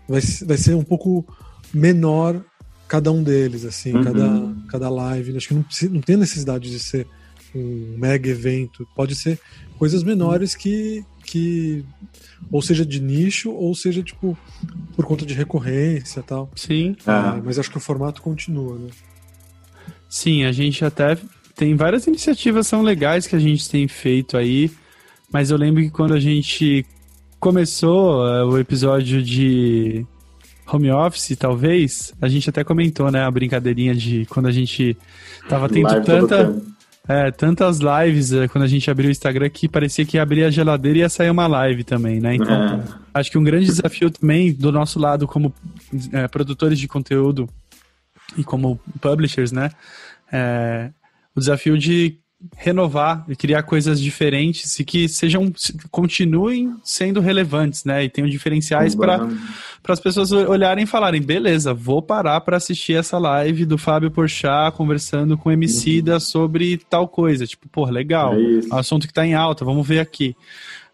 vai, 0.08 0.22
vai 0.22 0.58
ser 0.58 0.76
um 0.76 0.84
pouco 0.84 1.26
menor 1.74 2.42
cada 2.88 3.12
um 3.12 3.24
deles, 3.24 3.66
assim, 3.66 3.94
uhum. 3.94 4.04
cada, 4.04 4.56
cada 4.70 4.90
live. 4.90 5.36
Acho 5.36 5.48
que 5.48 5.54
não, 5.54 5.66
não 5.92 6.02
tem 6.02 6.16
necessidade 6.18 6.70
de 6.70 6.80
ser 6.80 7.08
um 7.56 7.98
mega 7.98 8.30
evento, 8.30 8.88
pode 8.96 9.16
ser 9.16 9.40
coisas 9.78 10.04
menores 10.04 10.56
que, 10.56 11.04
que 11.26 11.84
ou 12.52 12.62
seja 12.62 12.86
de 12.86 13.02
nicho, 13.02 13.52
ou 13.52 13.74
seja, 13.74 14.04
tipo, 14.04 14.38
por 14.96 15.06
conta 15.06 15.26
de 15.26 15.34
recorrência 15.34 16.22
tal. 16.24 16.50
Sim. 16.56 16.96
É, 17.06 17.42
mas 17.44 17.60
acho 17.60 17.72
que 17.72 17.78
o 17.78 17.82
formato 17.82 18.22
continua, 18.22 18.78
né? 18.78 18.90
Sim, 20.10 20.44
a 20.44 20.52
gente 20.52 20.86
até 20.86 21.18
tem 21.56 21.76
várias 21.76 22.06
iniciativas 22.08 22.68
são 22.68 22.82
legais 22.82 23.28
que 23.28 23.36
a 23.36 23.40
gente 23.40 23.70
tem 23.70 23.88
feito 23.88 24.38
aí, 24.38 24.70
mas 25.32 25.52
eu 25.52 25.58
lembro 25.58 25.82
que 25.82 25.90
quando 25.90 26.14
a 26.14 26.20
gente 26.20 26.86
começou 27.40 28.26
uh, 28.26 28.46
o 28.46 28.58
episódio 28.60 29.22
de 29.22 30.06
home 30.68 30.92
office, 30.92 31.36
talvez, 31.38 32.14
a 32.20 32.28
gente 32.28 32.50
até 32.50 32.64
comentou, 32.64 33.12
né, 33.12 33.24
a 33.24 33.32
brincadeirinha 33.32 33.94
de 33.94 34.26
quando 34.26 34.48
a 34.48 34.52
gente 34.52 34.98
tava 35.48 35.70
tendo 35.70 35.88
Live 35.88 36.06
tanta 36.06 36.56
é, 37.08 37.30
tantas 37.32 37.80
lives 37.80 38.34
é, 38.34 38.48
quando 38.48 38.64
a 38.64 38.68
gente 38.68 38.90
abriu 38.90 39.10
o 39.10 39.12
Instagram 39.12 39.50
que 39.50 39.68
parecia 39.68 40.06
que 40.06 40.18
abria 40.18 40.48
a 40.48 40.52
geladeira 40.52 40.98
e 40.98 41.02
ia 41.02 41.10
sair 41.10 41.30
uma 41.30 41.46
live 41.46 41.84
também, 41.84 42.20
né? 42.20 42.36
Então, 42.36 42.54
é. 42.54 42.84
acho 43.14 43.30
que 43.30 43.38
um 43.38 43.44
grande 43.44 43.66
desafio 43.68 44.10
também 44.10 44.52
do 44.52 44.72
nosso 44.72 45.00
lado 45.00 45.28
como 45.28 45.54
é, 46.12 46.28
produtores 46.28 46.80
de 46.80 46.88
conteúdo 46.88 47.48
e 48.38 48.44
como 48.44 48.80
publishers, 49.00 49.52
né? 49.52 49.70
É, 50.32 50.90
o 51.36 51.40
desafio 51.40 51.78
de 51.78 52.18
renovar 52.56 53.26
e 53.28 53.36
criar 53.36 53.64
coisas 53.64 54.00
diferentes 54.00 54.80
e 54.80 54.84
que 54.84 55.08
sejam 55.08 55.52
continuem 55.92 56.76
sendo 56.84 57.20
relevantes, 57.20 57.84
né? 57.84 58.04
E 58.04 58.10
tenham 58.10 58.30
diferenciais 58.30 58.96
para 58.96 59.28
para 59.82 59.94
as 59.94 60.00
pessoas 60.00 60.32
olharem 60.32 60.84
e 60.84 60.88
falarem, 60.88 61.22
beleza, 61.22 61.72
vou 61.72 62.02
parar 62.02 62.42
para 62.42 62.58
assistir 62.58 62.94
essa 62.94 63.20
live 63.20 63.66
do 63.66 63.78
Fábio 63.78 64.10
Porchat 64.10 64.76
conversando 64.76 65.38
com 65.38 65.50
o 65.50 65.52
MC 65.52 66.04
uhum. 66.08 66.20
sobre 66.20 66.82
tal 66.90 67.08
coisa, 67.08 67.46
tipo, 67.46 67.70
pô, 67.70 67.86
legal, 67.86 68.34
é 68.34 68.60
assunto 68.72 69.06
que 69.06 69.12
está 69.12 69.24
em 69.24 69.36
alta, 69.36 69.64
vamos 69.64 69.88
ver 69.88 70.00
aqui. 70.00 70.36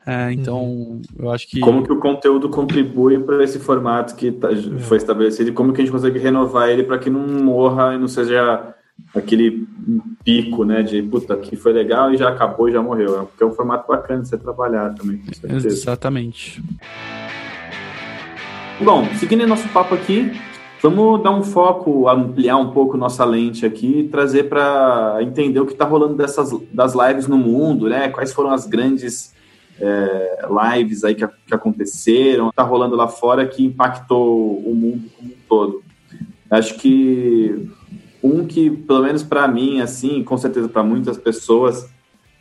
É, 0.06 0.34
então, 0.34 0.64
uhum. 0.64 1.02
eu 1.18 1.32
acho 1.32 1.48
que. 1.48 1.60
Como 1.60 1.84
que 1.84 1.94
o 1.94 2.00
conteúdo 2.00 2.50
contribui 2.50 3.20
para 3.20 3.44
esse 3.44 3.60
formato 3.60 4.16
que 4.16 4.32
tá, 4.32 4.52
é. 4.52 4.80
foi 4.80 4.98
estabelecido 4.98 5.52
e 5.52 5.54
como 5.54 5.72
que 5.72 5.82
a 5.82 5.86
gente 5.86 5.94
consegue 5.94 6.20
renovar 6.20 6.70
ele 6.70 6.84
para 6.84 6.98
que 6.98 7.10
não 7.10 7.22
morra 7.22 7.94
e 7.94 7.98
não 7.98 8.08
seja 8.08 8.76
aquele 9.16 9.68
pico, 10.24 10.64
né, 10.64 10.82
de 10.82 11.02
puta, 11.04 11.36
que 11.36 11.56
foi 11.56 11.74
legal 11.74 12.14
e 12.14 12.18
já 12.18 12.30
acabou 12.30 12.70
e 12.70 12.72
já 12.72 12.82
morreu. 12.82 13.26
Porque 13.28 13.44
é 13.44 13.46
um 13.46 13.52
formato 13.52 13.88
bacana 13.88 14.22
de 14.22 14.30
você 14.30 14.38
trabalhar 14.38 14.94
também. 14.94 15.22
Exatamente. 15.66 16.64
Bom, 18.80 19.06
seguindo 19.16 19.46
nosso 19.46 19.68
papo 19.70 19.94
aqui, 19.94 20.32
vamos 20.82 21.22
dar 21.22 21.32
um 21.32 21.44
foco, 21.44 22.08
ampliar 22.10 22.58
um 22.58 22.72
pouco 22.72 22.98
nossa 22.98 23.24
lente 23.24 23.66
aqui, 23.66 24.08
trazer 24.12 24.50
para 24.50 25.18
entender 25.22 25.60
o 25.60 25.66
que 25.66 25.74
está 25.74 25.86
rolando 25.86 26.16
dessas 26.16 26.52
das 26.74 26.94
lives 26.96 27.28
no 27.28 27.38
mundo, 27.38 27.88
né? 27.88 28.10
Quais 28.10 28.34
foram 28.34 28.52
as 28.52 28.66
grandes 28.66 29.36
é, 29.80 30.46
lives 30.74 31.04
aí 31.04 31.14
que, 31.14 31.28
que 31.28 31.54
aconteceram, 31.54 32.50
está 32.50 32.64
rolando 32.64 32.96
lá 32.96 33.08
fora 33.08 33.46
que 33.46 33.66
impactou 33.66 34.58
o 34.58 34.74
mundo 34.74 35.10
como 35.16 35.32
um 35.32 35.36
todo. 35.48 35.84
Acho 36.50 36.76
que 36.80 37.70
um 38.24 38.46
que, 38.46 38.70
pelo 38.70 39.04
menos 39.04 39.24
para 39.24 39.48
mim, 39.48 39.82
assim, 39.82 40.24
com 40.24 40.38
certeza 40.38 40.70
para 40.70 40.84
muitas 40.84 41.18
pessoas, 41.18 41.90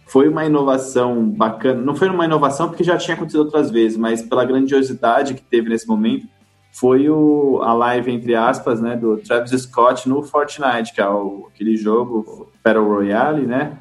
foi 0.06 0.28
uma 0.28 0.44
inovação 0.44 1.28
bacana. 1.28 1.80
Não 1.80 1.94
foi 1.94 2.08
uma 2.08 2.24
inovação 2.24 2.68
porque 2.68 2.84
já 2.84 2.96
tinha 2.96 3.14
acontecido 3.14 3.40
outras 3.40 3.70
vezes, 3.70 3.96
mas 3.96 4.22
pela 4.22 4.44
grandiosidade 4.44 5.34
que 5.34 5.42
teve 5.42 5.68
nesse 5.68 5.86
momento, 5.86 6.26
foi 6.72 7.08
o, 7.08 7.60
a 7.62 7.72
live, 7.72 8.10
entre 8.10 8.34
aspas, 8.34 8.80
né, 8.80 8.96
do 8.96 9.16
Travis 9.18 9.50
Scott 9.62 10.08
no 10.08 10.22
Fortnite, 10.22 10.92
que 10.94 11.00
é 11.00 11.08
o, 11.08 11.48
aquele 11.52 11.76
jogo 11.76 12.50
Battle 12.62 12.86
Royale, 12.86 13.46
né? 13.46 13.78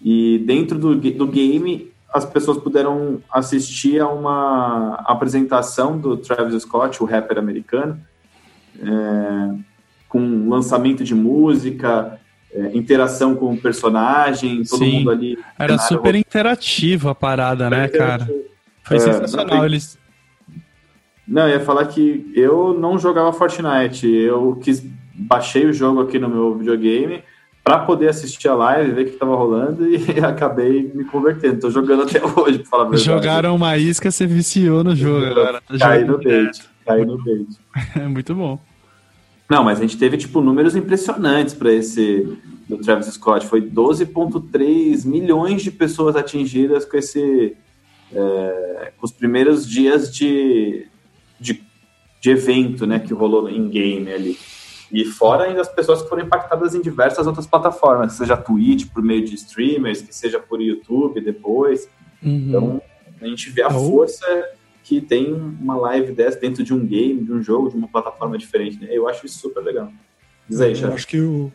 E 0.00 0.38
dentro 0.46 0.78
do, 0.78 0.94
do 0.94 1.26
game, 1.26 1.92
as 2.12 2.24
pessoas 2.24 2.58
puderam 2.58 3.20
assistir 3.30 4.00
a 4.00 4.08
uma 4.08 4.94
apresentação 5.06 5.98
do 5.98 6.16
Travis 6.16 6.62
Scott, 6.62 7.02
o 7.02 7.06
rapper 7.06 7.38
americano, 7.38 8.00
é, 8.80 9.54
com 10.14 10.48
lançamento 10.48 11.02
de 11.02 11.12
música, 11.12 12.20
é, 12.52 12.70
interação 12.72 13.34
com 13.34 13.52
o 13.52 13.60
personagem, 13.60 14.62
todo 14.62 14.78
Sim. 14.78 14.98
mundo 14.98 15.10
ali. 15.10 15.36
Era 15.58 15.76
super 15.76 16.14
interativo 16.14 17.08
a 17.08 17.16
parada, 17.16 17.68
né, 17.68 17.88
cara? 17.88 18.30
Foi 18.84 18.96
é, 18.96 19.00
sensacional. 19.00 19.56
Não, 19.56 19.64
Eles... 19.64 19.98
não, 21.26 21.48
eu 21.48 21.58
ia 21.58 21.60
falar 21.60 21.86
que 21.86 22.30
eu 22.32 22.72
não 22.78 22.96
jogava 22.96 23.32
Fortnite, 23.32 24.06
eu 24.06 24.56
quis 24.62 24.86
baixei 25.16 25.66
o 25.66 25.72
jogo 25.72 26.02
aqui 26.02 26.16
no 26.16 26.28
meu 26.28 26.56
videogame 26.56 27.24
para 27.64 27.80
poder 27.80 28.08
assistir 28.10 28.46
a 28.46 28.54
live, 28.54 28.92
ver 28.92 29.02
o 29.02 29.04
que 29.06 29.10
estava 29.14 29.34
rolando 29.34 29.84
e 29.90 30.20
acabei 30.24 30.92
me 30.94 31.02
convertendo. 31.06 31.58
Tô 31.58 31.70
jogando 31.70 32.04
até 32.04 32.24
hoje, 32.24 32.58
pra 32.60 32.68
falar 32.68 32.82
a 32.84 32.86
verdade. 32.86 33.04
Jogaram 33.04 33.56
uma 33.56 33.76
isca, 33.76 34.12
você 34.12 34.28
viciou 34.28 34.84
no 34.84 34.94
jogo 34.94 35.26
agora. 35.26 35.60
Tá 35.60 35.76
cai 35.76 36.04
no 36.04 36.18
bait, 36.18 36.62
cai 36.86 37.04
no 37.04 37.20
bait. 37.20 37.48
É 37.96 38.06
muito 38.06 38.32
bom. 38.32 38.60
Não, 39.48 39.62
mas 39.62 39.78
a 39.78 39.82
gente 39.82 39.98
teve, 39.98 40.16
tipo, 40.16 40.40
números 40.40 40.74
impressionantes 40.74 41.54
para 41.54 41.72
esse 41.72 42.38
do 42.68 42.78
Travis 42.78 43.06
Scott. 43.08 43.46
Foi 43.46 43.60
12,3 43.60 45.04
milhões 45.06 45.62
de 45.62 45.70
pessoas 45.70 46.16
atingidas 46.16 46.84
com 46.84 46.96
esse. 46.96 47.56
É, 48.12 48.92
com 48.96 49.04
os 49.04 49.12
primeiros 49.12 49.68
dias 49.68 50.14
de, 50.14 50.86
de, 51.40 51.64
de, 52.20 52.30
evento, 52.30 52.86
né, 52.86 53.00
que 53.00 53.12
rolou 53.12 53.48
em 53.48 53.68
game 53.68 54.12
ali. 54.12 54.38
E 54.92 55.04
fora 55.04 55.44
ainda 55.44 55.60
as 55.60 55.68
pessoas 55.68 56.02
que 56.02 56.08
foram 56.08 56.22
impactadas 56.22 56.74
em 56.74 56.80
diversas 56.80 57.26
outras 57.26 57.46
plataformas, 57.46 58.12
seja 58.12 58.36
Twitch 58.36 58.86
por 58.92 59.02
meio 59.02 59.24
de 59.24 59.34
streamers, 59.34 60.00
que 60.00 60.14
seja 60.14 60.38
por 60.38 60.60
YouTube 60.60 61.20
depois. 61.20 61.88
Uhum. 62.22 62.44
Então, 62.48 62.82
a 63.20 63.26
gente 63.26 63.50
vê 63.50 63.62
a 63.62 63.66
então, 63.66 63.84
força 63.84 64.26
que 64.84 65.00
tem 65.00 65.32
uma 65.32 65.76
live 65.76 66.12
dessa 66.12 66.38
dentro 66.38 66.62
de 66.62 66.74
um 66.74 66.86
game, 66.86 67.24
de 67.24 67.32
um 67.32 67.42
jogo, 67.42 67.70
de 67.70 67.76
uma 67.76 67.88
plataforma 67.88 68.36
diferente. 68.36 68.78
Né? 68.78 68.88
Eu 68.90 69.08
acho 69.08 69.24
isso 69.24 69.38
super 69.38 69.64
legal. 69.64 69.90
Diz 70.46 70.60
aí, 70.60 70.78
Eu 70.78 70.92
acho 70.92 71.08
que 71.08 71.18
o, 71.18 71.50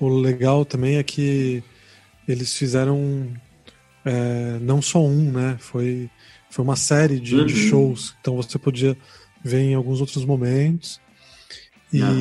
o 0.00 0.08
legal 0.08 0.64
também 0.64 0.96
é 0.96 1.02
que 1.02 1.62
eles 2.26 2.56
fizeram 2.56 3.28
é, 4.02 4.58
não 4.62 4.80
só 4.80 5.04
um, 5.04 5.30
né? 5.30 5.58
Foi, 5.60 6.08
foi 6.48 6.64
uma 6.64 6.74
série 6.74 7.20
de, 7.20 7.36
uhum. 7.36 7.46
de, 7.46 7.54
shows. 7.54 8.16
Então 8.18 8.34
você 8.34 8.58
podia 8.58 8.96
ver 9.44 9.60
em 9.60 9.74
alguns 9.74 10.00
outros 10.00 10.24
momentos. 10.24 10.98
E, 11.92 12.02
ah. 12.02 12.14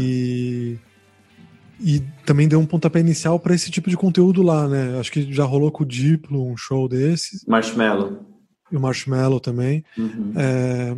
e 1.80 2.03
também 2.26 2.49
deu 2.49 2.60
um 2.60 2.66
pontapé 2.66 2.99
inicial 2.99 3.39
para 3.39 3.55
esse 3.55 3.72
tipo 3.72 3.89
de 3.89 3.95
conteúdo 3.95 4.41
lá, 4.41 4.68
né? 4.68 4.99
Acho 4.99 5.10
que 5.10 5.32
já 5.32 5.45
rolou 5.45 5.72
com 5.72 5.84
o 5.84 5.88
Diplo 5.88 6.51
um 6.51 6.57
show 6.57 6.89
desses. 6.89 7.45
Marshmallow 7.45 8.28
e 8.72 8.78
o 8.78 8.80
Marshmallow 8.80 9.39
também. 9.39 9.84
Uhum. 9.97 10.34
É, 10.36 10.95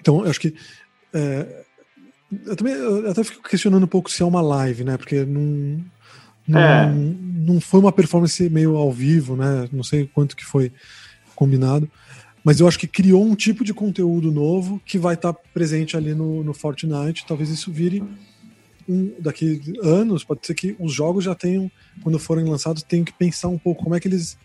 então, 0.00 0.24
eu 0.24 0.30
acho 0.30 0.40
que. 0.40 0.54
É, 1.12 1.64
eu 2.46 2.56
também 2.56 2.74
eu 2.74 3.10
até 3.10 3.22
fico 3.22 3.48
questionando 3.48 3.84
um 3.84 3.88
pouco 3.88 4.10
se 4.10 4.22
é 4.22 4.26
uma 4.26 4.40
live, 4.40 4.84
né? 4.84 4.96
Porque 4.96 5.24
não, 5.24 5.84
não, 6.46 6.60
é. 6.60 6.92
não 6.92 7.60
foi 7.60 7.80
uma 7.80 7.92
performance 7.92 8.48
meio 8.50 8.76
ao 8.76 8.92
vivo, 8.92 9.36
né? 9.36 9.68
Não 9.72 9.82
sei 9.82 10.08
quanto 10.12 10.36
que 10.36 10.44
foi 10.44 10.72
combinado. 11.34 11.88
Mas 12.42 12.60
eu 12.60 12.68
acho 12.68 12.78
que 12.78 12.86
criou 12.86 13.24
um 13.24 13.34
tipo 13.34 13.64
de 13.64 13.72
conteúdo 13.72 14.30
novo 14.30 14.80
que 14.84 14.98
vai 14.98 15.14
estar 15.14 15.32
presente 15.32 15.96
ali 15.96 16.14
no, 16.14 16.44
no 16.44 16.52
Fortnite. 16.52 17.24
Talvez 17.26 17.48
isso 17.48 17.72
vire 17.72 18.04
um, 18.86 19.14
daqui 19.18 19.62
anos. 19.82 20.24
Pode 20.24 20.46
ser 20.46 20.54
que 20.54 20.76
os 20.78 20.92
jogos 20.92 21.24
já 21.24 21.34
tenham, 21.34 21.70
quando 22.02 22.18
forem 22.18 22.44
lançados, 22.44 22.82
tenham 22.82 23.04
que 23.04 23.14
pensar 23.14 23.48
um 23.48 23.58
pouco 23.58 23.82
como 23.84 23.94
é 23.94 24.00
que 24.00 24.08
eles 24.08 24.36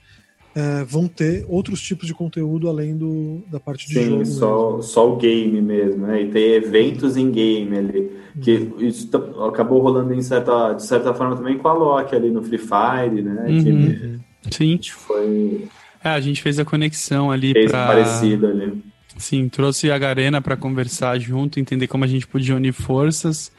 é, 0.55 0.83
vão 0.83 1.07
ter 1.07 1.45
outros 1.47 1.81
tipos 1.81 2.07
de 2.07 2.13
conteúdo 2.13 2.67
além 2.67 2.97
do, 2.97 3.41
da 3.49 3.59
parte 3.59 3.87
de 3.87 3.93
Sim, 3.93 4.09
jogo. 4.09 4.25
Só, 4.25 4.81
só 4.81 5.13
o 5.13 5.17
game 5.17 5.61
mesmo, 5.61 6.07
né? 6.07 6.23
E 6.23 6.29
tem 6.29 6.53
eventos 6.53 7.15
em 7.15 7.31
game 7.31 7.77
ali. 7.77 8.19
Que 8.41 8.57
uhum. 8.57 8.87
isso 8.87 9.09
acabou 9.47 9.81
rolando 9.81 10.13
em 10.13 10.21
certa, 10.21 10.73
de 10.73 10.83
certa 10.83 11.13
forma 11.13 11.35
também 11.35 11.57
com 11.57 11.67
a 11.67 11.73
Loki 11.73 12.15
ali 12.15 12.31
no 12.31 12.41
Free 12.41 12.57
Fire, 12.57 13.21
né? 13.21 13.45
Uhum. 13.47 14.19
Que, 14.41 14.55
Sim. 14.55 14.79
Foi. 14.91 15.67
É, 16.03 16.09
a 16.09 16.19
gente 16.19 16.41
fez 16.41 16.57
a 16.57 16.65
conexão 16.65 17.31
ali. 17.31 17.51
Fez 17.53 17.71
pra... 17.71 17.87
parecido 17.87 18.47
ali. 18.47 18.81
Sim, 19.17 19.49
trouxe 19.49 19.91
a 19.91 19.97
Garena 19.97 20.41
para 20.41 20.55
conversar 20.55 21.19
junto, 21.19 21.59
entender 21.59 21.87
como 21.87 22.05
a 22.05 22.07
gente 22.07 22.25
podia 22.25 22.55
unir 22.55 22.71
forças 22.71 23.51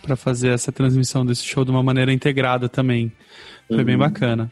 para 0.00 0.16
fazer 0.16 0.48
essa 0.48 0.72
transmissão 0.72 1.26
desse 1.26 1.44
show 1.44 1.64
de 1.64 1.70
uma 1.70 1.82
maneira 1.82 2.12
integrada 2.12 2.68
também. 2.68 3.12
Foi 3.68 3.78
uhum. 3.78 3.84
bem 3.84 3.98
bacana. 3.98 4.50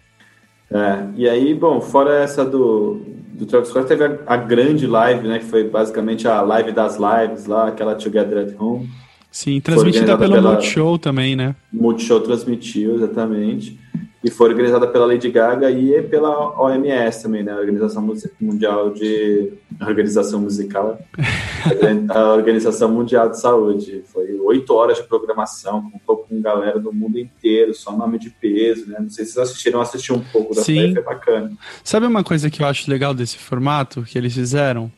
É, 0.73 1.07
e 1.17 1.29
aí, 1.29 1.55
bom, 1.55 1.81
fora 1.81 2.15
essa 2.15 2.45
do, 2.45 3.01
do 3.35 3.47
Travis 3.47 3.69
Scott, 3.69 3.87
teve 3.87 4.05
a, 4.05 4.19
a, 4.27 4.37
grande 4.37 4.87
live, 4.87 5.29
né? 5.29 5.39
Que 5.39 5.45
foi 5.45 5.69
basicamente 5.69 6.27
a 6.27 6.41
live 6.41 6.73
das 6.73 6.99
lives 6.99 7.47
lá, 7.47 7.69
aquela 7.69 7.95
Together 7.95 8.39
at 8.39 8.61
Home. 8.61 8.89
Sim, 9.31 9.61
transmitida 9.61 10.17
pelo 10.17 10.41
Multishow 10.43 10.99
também, 10.99 11.37
né? 11.37 11.55
Multishow 11.73 12.21
transmitiu, 12.21 12.95
exatamente 12.95 13.79
e 14.25 14.31
foi 14.31 14.51
organizada 14.51 14.87
pela 14.87 15.07
Lady 15.07 15.29
Gaga 15.29 15.69
e 15.71 16.01
pela 16.03 16.61
OMS 16.61 17.23
também, 17.23 17.43
né? 17.43 17.53
A 17.53 17.57
Organização 17.57 18.09
Mundial 18.41 18.91
de 18.91 19.53
Organização 19.81 20.41
Musical, 20.41 20.99
a 22.09 22.33
Organização 22.33 22.89
Mundial 22.89 23.31
de 23.31 23.41
Saúde. 23.41 24.05
Foi 24.13 24.33
oito 24.41 24.75
horas 24.75 24.99
de 24.99 25.05
programação, 25.05 25.91
contou 25.91 26.19
com 26.19 26.41
galera 26.41 26.79
do 26.79 26.93
mundo 26.93 27.19
inteiro, 27.19 27.75
só 27.75 27.91
nome 27.91 28.17
de 28.17 28.31
peso, 28.31 28.89
né? 28.89 28.99
Não 29.01 29.11
sei 29.11 29.25
se 29.25 29.33
vocês 29.33 29.51
assistiram, 29.51 29.81
assisti 29.81 30.13
um 30.13 30.21
pouco 30.21 30.55
da 30.55 30.63
Sim. 30.63 30.95
foi 30.95 31.03
bacana. 31.03 31.51
Sabe 31.83 32.07
uma 32.07 32.23
coisa 32.23 32.49
que 32.49 32.63
eu 32.63 32.67
acho 32.67 32.89
legal 32.89 33.13
desse 33.13 33.39
formato 33.39 34.03
que 34.03 34.17
eles 34.17 34.35
fizeram? 34.35 34.91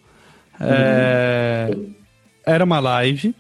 É... 0.60 1.70
Uhum. 1.74 1.94
Era 2.44 2.62
uma 2.62 2.78
live, 2.78 3.34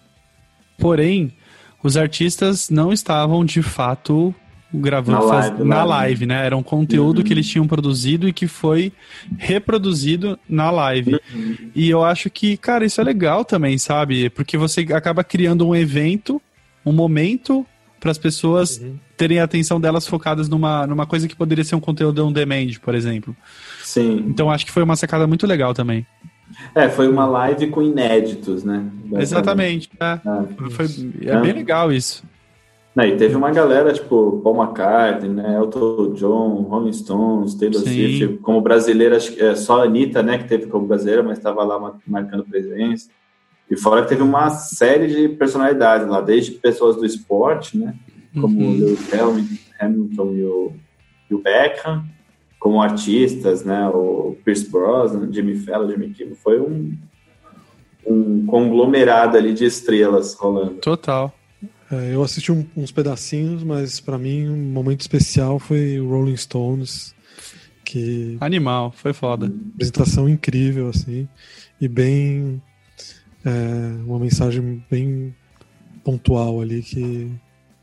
porém 0.78 1.36
os 1.82 1.98
artistas 1.98 2.70
não 2.70 2.90
estavam 2.90 3.44
de 3.44 3.62
fato 3.62 4.34
gravando 4.74 5.18
na, 5.18 5.28
faz, 5.28 5.48
live, 5.50 5.64
na 5.64 5.84
live, 5.84 6.26
né? 6.26 6.46
Era 6.46 6.56
um 6.56 6.62
conteúdo 6.62 7.18
uhum. 7.18 7.24
que 7.24 7.32
eles 7.32 7.48
tinham 7.48 7.66
produzido 7.66 8.28
e 8.28 8.32
que 8.32 8.46
foi 8.46 8.92
reproduzido 9.36 10.38
na 10.48 10.70
live. 10.70 11.20
Uhum. 11.34 11.56
E 11.74 11.88
eu 11.88 12.04
acho 12.04 12.30
que, 12.30 12.56
cara, 12.56 12.84
isso 12.84 13.00
é 13.00 13.04
legal 13.04 13.44
também, 13.44 13.78
sabe? 13.78 14.30
Porque 14.30 14.56
você 14.56 14.80
acaba 14.92 15.22
criando 15.22 15.66
um 15.66 15.74
evento, 15.74 16.40
um 16.84 16.92
momento 16.92 17.66
para 18.00 18.10
as 18.10 18.18
pessoas 18.18 18.78
uhum. 18.78 18.98
terem 19.16 19.38
a 19.38 19.44
atenção 19.44 19.80
delas 19.80 20.06
focadas 20.06 20.48
numa, 20.48 20.86
numa 20.86 21.06
coisa 21.06 21.26
que 21.26 21.34
poderia 21.34 21.64
ser 21.64 21.74
um 21.74 21.80
conteúdo 21.80 22.26
on 22.26 22.32
demand, 22.32 22.72
por 22.82 22.94
exemplo. 22.94 23.34
Sim. 23.82 24.24
Então 24.28 24.50
acho 24.50 24.66
que 24.66 24.72
foi 24.72 24.82
uma 24.82 24.96
sacada 24.96 25.26
muito 25.26 25.46
legal 25.46 25.72
também. 25.72 26.06
É, 26.74 26.88
foi 26.88 27.08
uma 27.08 27.24
live 27.26 27.68
com 27.68 27.82
inéditos, 27.82 28.62
né? 28.62 28.84
Exatamente. 29.14 29.90
É. 29.98 30.04
É. 30.04 30.70
Foi, 30.70 30.86
é 31.22 31.40
bem 31.40 31.52
legal 31.52 31.90
isso. 31.90 32.22
Não, 32.94 33.04
e 33.04 33.16
teve 33.16 33.34
uma 33.34 33.50
galera, 33.50 33.92
tipo, 33.92 34.40
Paul 34.44 34.62
McCartney, 34.62 35.28
né, 35.28 35.56
Elton 35.56 36.12
John, 36.12 36.62
Rolling 36.62 36.92
Stones, 36.92 37.54
Taylor 37.54 37.80
Swift, 37.80 38.38
como 38.38 38.60
brasileira, 38.60 39.16
acho 39.16 39.32
que 39.32 39.42
é 39.42 39.56
só 39.56 39.80
a 39.80 39.84
Anitta, 39.84 40.22
né, 40.22 40.38
que 40.38 40.44
teve 40.46 40.66
como 40.66 40.86
brasileira, 40.86 41.22
mas 41.22 41.38
estava 41.38 41.64
lá 41.64 41.98
marcando 42.06 42.44
presença. 42.44 43.10
E 43.68 43.76
fora 43.76 44.02
que 44.02 44.10
teve 44.10 44.22
uma 44.22 44.48
série 44.50 45.08
de 45.08 45.28
personalidades 45.30 46.06
lá, 46.06 46.20
desde 46.20 46.52
pessoas 46.52 46.94
do 46.94 47.04
esporte, 47.04 47.76
né, 47.76 47.96
como 48.40 48.60
uhum. 48.60 48.94
o 48.94 48.98
Hamilton 49.80 50.32
e 50.32 50.44
o, 50.44 50.72
e 51.30 51.34
o 51.34 51.38
Beckham, 51.38 52.04
como 52.60 52.80
artistas, 52.80 53.64
né, 53.64 53.88
o 53.88 54.36
Pierce 54.44 54.70
Brosnan, 54.70 55.32
Jimmy 55.32 55.56
Fallon, 55.56 55.90
Jimmy 55.90 56.10
Kimmel, 56.10 56.36
foi 56.36 56.60
um, 56.60 56.96
um 58.06 58.46
conglomerado 58.46 59.36
ali 59.36 59.52
de 59.52 59.64
estrelas 59.64 60.34
rolando. 60.34 60.74
Total. 60.74 61.32
É, 61.94 62.14
eu 62.14 62.22
assisti 62.22 62.50
um, 62.50 62.66
uns 62.76 62.90
pedacinhos, 62.90 63.62
mas 63.62 64.00
para 64.00 64.18
mim 64.18 64.48
um 64.48 64.56
momento 64.56 65.02
especial 65.02 65.58
foi 65.58 66.00
o 66.00 66.08
Rolling 66.08 66.36
Stones, 66.36 67.14
que 67.84 68.36
animal, 68.40 68.92
foi 68.96 69.12
foda. 69.12 69.52
Apresentação 69.74 70.28
incrível 70.28 70.88
assim 70.88 71.28
e 71.80 71.86
bem 71.86 72.60
é, 73.44 73.50
uma 74.06 74.18
mensagem 74.18 74.82
bem 74.90 75.34
pontual 76.02 76.60
ali 76.60 76.82
que, 76.82 77.30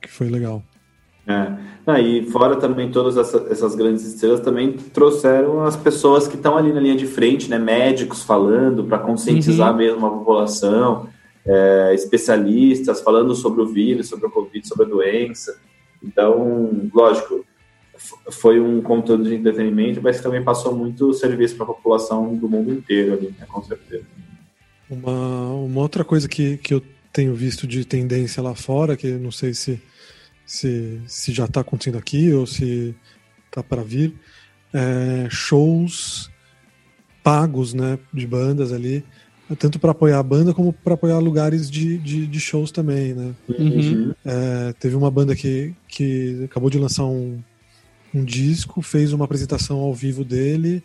que 0.01 0.09
foi 0.09 0.29
legal. 0.29 0.63
É. 1.27 1.53
Ah, 1.85 1.99
e 1.99 2.25
fora 2.31 2.55
também 2.55 2.91
todas 2.91 3.15
essa, 3.15 3.45
essas 3.49 3.75
grandes 3.75 4.03
estrelas 4.05 4.39
também 4.39 4.73
trouxeram 4.73 5.63
as 5.63 5.75
pessoas 5.75 6.27
que 6.27 6.35
estão 6.35 6.57
ali 6.57 6.73
na 6.73 6.79
linha 6.79 6.95
de 6.95 7.05
frente, 7.05 7.49
né? 7.49 7.57
Médicos 7.57 8.23
falando 8.23 8.83
para 8.83 8.97
conscientizar 8.99 9.71
uhum. 9.71 9.77
mesmo 9.77 10.05
a 10.05 10.09
população 10.09 11.07
é, 11.45 11.93
especialistas 11.93 13.01
falando 13.01 13.33
sobre 13.35 13.61
o 13.61 13.67
vírus, 13.67 14.07
sobre 14.07 14.27
o 14.27 14.31
Covid, 14.31 14.67
sobre 14.67 14.85
a 14.85 14.89
doença. 14.89 15.59
Então, 16.03 16.89
lógico, 16.93 17.45
foi 18.31 18.59
um 18.59 18.81
conteúdo 18.81 19.23
de 19.23 19.35
entretenimento, 19.35 20.01
mas 20.01 20.21
também 20.21 20.43
passou 20.43 20.75
muito 20.75 21.13
serviço 21.13 21.55
para 21.55 21.65
a 21.65 21.67
população 21.67 22.35
do 22.35 22.49
mundo 22.49 22.73
inteiro 22.73 23.13
ali, 23.13 23.35
né, 23.37 23.45
com 23.47 23.61
certeza. 23.63 24.05
Uma, 24.89 25.53
uma 25.53 25.81
outra 25.81 26.03
coisa 26.03 26.27
que, 26.27 26.57
que 26.57 26.73
eu 26.73 26.81
tenho 27.13 27.33
visto 27.33 27.67
de 27.67 27.85
tendência 27.85 28.41
lá 28.41 28.55
fora, 28.55 28.97
que 28.97 29.11
não 29.11 29.31
sei 29.31 29.53
se, 29.53 29.81
se, 30.45 30.99
se 31.07 31.31
já 31.31 31.45
está 31.45 31.61
acontecendo 31.61 31.97
aqui 31.97 32.33
ou 32.33 32.45
se 32.45 32.95
está 33.45 33.61
para 33.61 33.83
vir, 33.83 34.15
é 34.73 35.27
shows 35.29 36.29
pagos 37.23 37.73
né, 37.73 37.99
de 38.11 38.25
bandas 38.25 38.73
ali 38.73 39.03
tanto 39.55 39.79
para 39.79 39.91
apoiar 39.91 40.19
a 40.19 40.23
banda 40.23 40.53
como 40.53 40.71
para 40.71 40.93
apoiar 40.93 41.19
lugares 41.19 41.69
de, 41.69 41.97
de, 41.97 42.27
de, 42.27 42.39
shows 42.39 42.71
também, 42.71 43.13
né? 43.13 43.33
Uhum. 43.47 44.13
É, 44.25 44.73
teve 44.79 44.95
uma 44.95 45.11
banda 45.11 45.35
que, 45.35 45.73
que 45.87 46.43
acabou 46.45 46.69
de 46.69 46.77
lançar 46.77 47.05
um, 47.05 47.41
um 48.13 48.23
disco, 48.23 48.81
fez 48.81 49.13
uma 49.13 49.25
apresentação 49.25 49.79
ao 49.79 49.93
vivo 49.93 50.23
dele, 50.23 50.83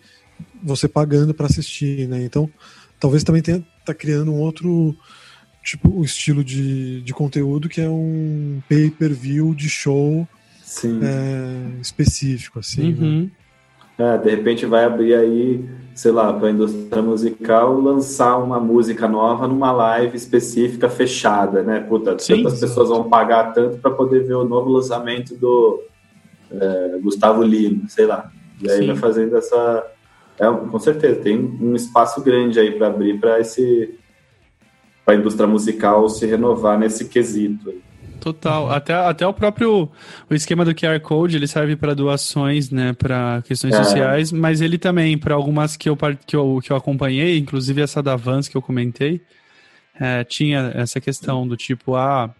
você 0.62 0.88
pagando 0.88 1.34
para 1.34 1.46
assistir, 1.46 2.08
né? 2.08 2.24
Então, 2.24 2.50
talvez 2.98 3.22
também 3.22 3.42
tenha 3.42 3.64
tá 3.84 3.94
criando 3.94 4.32
um 4.32 4.40
outro 4.40 4.96
tipo 5.62 5.88
o 5.88 6.04
estilo 6.04 6.44
de, 6.44 7.02
de 7.02 7.12
conteúdo 7.12 7.68
que 7.68 7.80
é 7.80 7.88
um 7.88 8.60
pay-per-view 8.68 9.54
de 9.54 9.68
show 9.68 10.26
é, 11.02 11.80
específico, 11.80 12.58
assim. 12.58 12.92
Né? 12.92 13.06
Uhum. 13.06 13.22
Né? 13.22 13.30
É, 13.98 14.18
de 14.18 14.30
repente 14.30 14.66
vai 14.66 14.84
abrir 14.84 15.14
aí, 15.14 15.64
sei 15.94 16.12
lá, 16.12 16.32
para 16.32 16.48
a 16.48 16.50
indústria 16.50 17.02
musical 17.02 17.80
lançar 17.80 18.36
uma 18.36 18.60
música 18.60 19.08
nova 19.08 19.48
numa 19.48 19.72
live 19.72 20.16
específica 20.16 20.88
fechada, 20.88 21.62
né? 21.62 21.80
Puta, 21.80 22.18
Sim. 22.18 22.42
tantas 22.42 22.60
pessoas 22.60 22.90
vão 22.90 23.08
pagar 23.08 23.54
tanto 23.54 23.78
para 23.78 23.90
poder 23.90 24.24
ver 24.24 24.34
o 24.34 24.44
novo 24.44 24.70
lançamento 24.70 25.34
do 25.36 25.82
é, 26.50 26.98
Gustavo 27.02 27.42
Lima, 27.42 27.88
sei 27.88 28.06
lá. 28.06 28.30
E 28.60 28.70
aí 28.70 28.78
Sim. 28.78 28.86
vai 28.88 28.96
fazendo 28.96 29.36
essa. 29.36 29.86
É, 30.38 30.46
com 30.46 30.78
certeza, 30.78 31.20
tem 31.20 31.38
um 31.38 31.74
espaço 31.74 32.22
grande 32.22 32.60
aí 32.60 32.72
para 32.72 32.88
abrir 32.88 33.18
para 33.18 33.40
esse 33.40 33.98
para 35.06 35.14
a 35.14 35.18
indústria 35.18 35.46
musical 35.46 36.08
se 36.08 36.26
renovar 36.26 36.76
nesse 36.76 37.08
quesito. 37.08 37.72
Total. 38.20 38.70
Até, 38.70 38.94
até 38.94 39.26
o 39.26 39.32
próprio 39.32 39.90
o 40.28 40.34
esquema 40.34 40.64
do 40.64 40.74
QR 40.74 40.98
Code, 41.00 41.36
ele 41.36 41.46
serve 41.46 41.76
para 41.76 41.94
doações, 41.94 42.70
né, 42.70 42.92
para 42.92 43.42
questões 43.46 43.74
é. 43.74 43.82
sociais, 43.82 44.32
mas 44.32 44.60
ele 44.60 44.78
também, 44.78 45.16
para 45.16 45.34
algumas 45.34 45.76
que 45.76 45.88
eu, 45.88 45.96
que, 46.26 46.34
eu, 46.34 46.60
que 46.62 46.72
eu 46.72 46.76
acompanhei, 46.76 47.38
inclusive 47.38 47.80
essa 47.80 48.02
da 48.02 48.16
Vans 48.16 48.48
que 48.48 48.56
eu 48.56 48.62
comentei, 48.62 49.20
é, 49.98 50.24
tinha 50.24 50.72
essa 50.74 51.00
questão 51.00 51.46
do 51.46 51.56
tipo, 51.56 51.94
ah, 51.96 52.34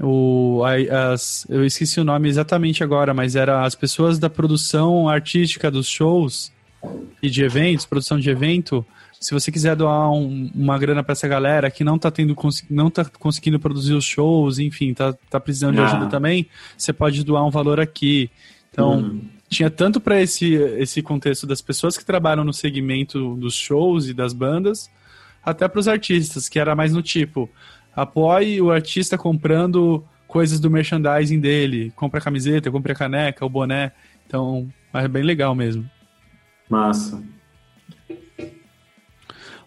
o, 0.00 0.62
as, 0.64 1.46
eu 1.48 1.64
esqueci 1.64 2.00
o 2.00 2.04
nome 2.04 2.28
exatamente 2.28 2.84
agora, 2.84 3.12
mas 3.12 3.34
era 3.34 3.64
as 3.64 3.74
pessoas 3.74 4.18
da 4.18 4.30
produção 4.30 5.08
artística 5.08 5.70
dos 5.70 5.88
shows 5.88 6.52
e 7.22 7.28
de 7.28 7.42
eventos, 7.42 7.84
produção 7.84 8.18
de 8.18 8.30
evento, 8.30 8.86
se 9.20 9.34
você 9.34 9.50
quiser 9.50 9.74
doar 9.74 10.10
um, 10.12 10.50
uma 10.54 10.78
grana 10.78 11.02
para 11.02 11.12
essa 11.12 11.26
galera 11.26 11.70
que 11.70 11.82
não 11.82 11.98
tá 11.98 12.10
tendo 12.10 12.36
não 12.70 12.90
tá 12.90 13.04
conseguindo 13.04 13.58
produzir 13.58 13.94
os 13.94 14.04
shows, 14.04 14.58
enfim, 14.58 14.94
tá, 14.94 15.12
tá 15.28 15.40
precisando 15.40 15.74
de 15.74 15.80
ajuda 15.80 16.04
ah. 16.04 16.08
também, 16.08 16.48
você 16.76 16.92
pode 16.92 17.24
doar 17.24 17.44
um 17.44 17.50
valor 17.50 17.80
aqui. 17.80 18.30
Então, 18.70 18.98
uhum. 18.98 19.28
tinha 19.48 19.70
tanto 19.70 20.00
para 20.00 20.20
esse 20.20 20.54
esse 20.54 21.02
contexto 21.02 21.46
das 21.46 21.60
pessoas 21.60 21.98
que 21.98 22.04
trabalham 22.04 22.44
no 22.44 22.52
segmento 22.52 23.34
dos 23.34 23.54
shows 23.54 24.08
e 24.08 24.14
das 24.14 24.32
bandas, 24.32 24.88
até 25.44 25.66
para 25.66 25.80
os 25.80 25.88
artistas, 25.88 26.48
que 26.48 26.58
era 26.58 26.76
mais 26.76 26.92
no 26.92 27.02
tipo, 27.02 27.50
apoie 27.94 28.60
o 28.62 28.70
artista 28.70 29.18
comprando 29.18 30.04
coisas 30.28 30.60
do 30.60 30.70
merchandising 30.70 31.40
dele, 31.40 31.92
compra 31.96 32.20
a 32.20 32.22
camiseta, 32.22 32.70
compra 32.70 32.92
a 32.92 32.96
caneca, 32.96 33.44
o 33.44 33.48
boné. 33.48 33.92
Então, 34.26 34.68
é 34.92 35.08
bem 35.08 35.22
legal 35.22 35.54
mesmo. 35.54 35.88
Massa. 36.68 37.20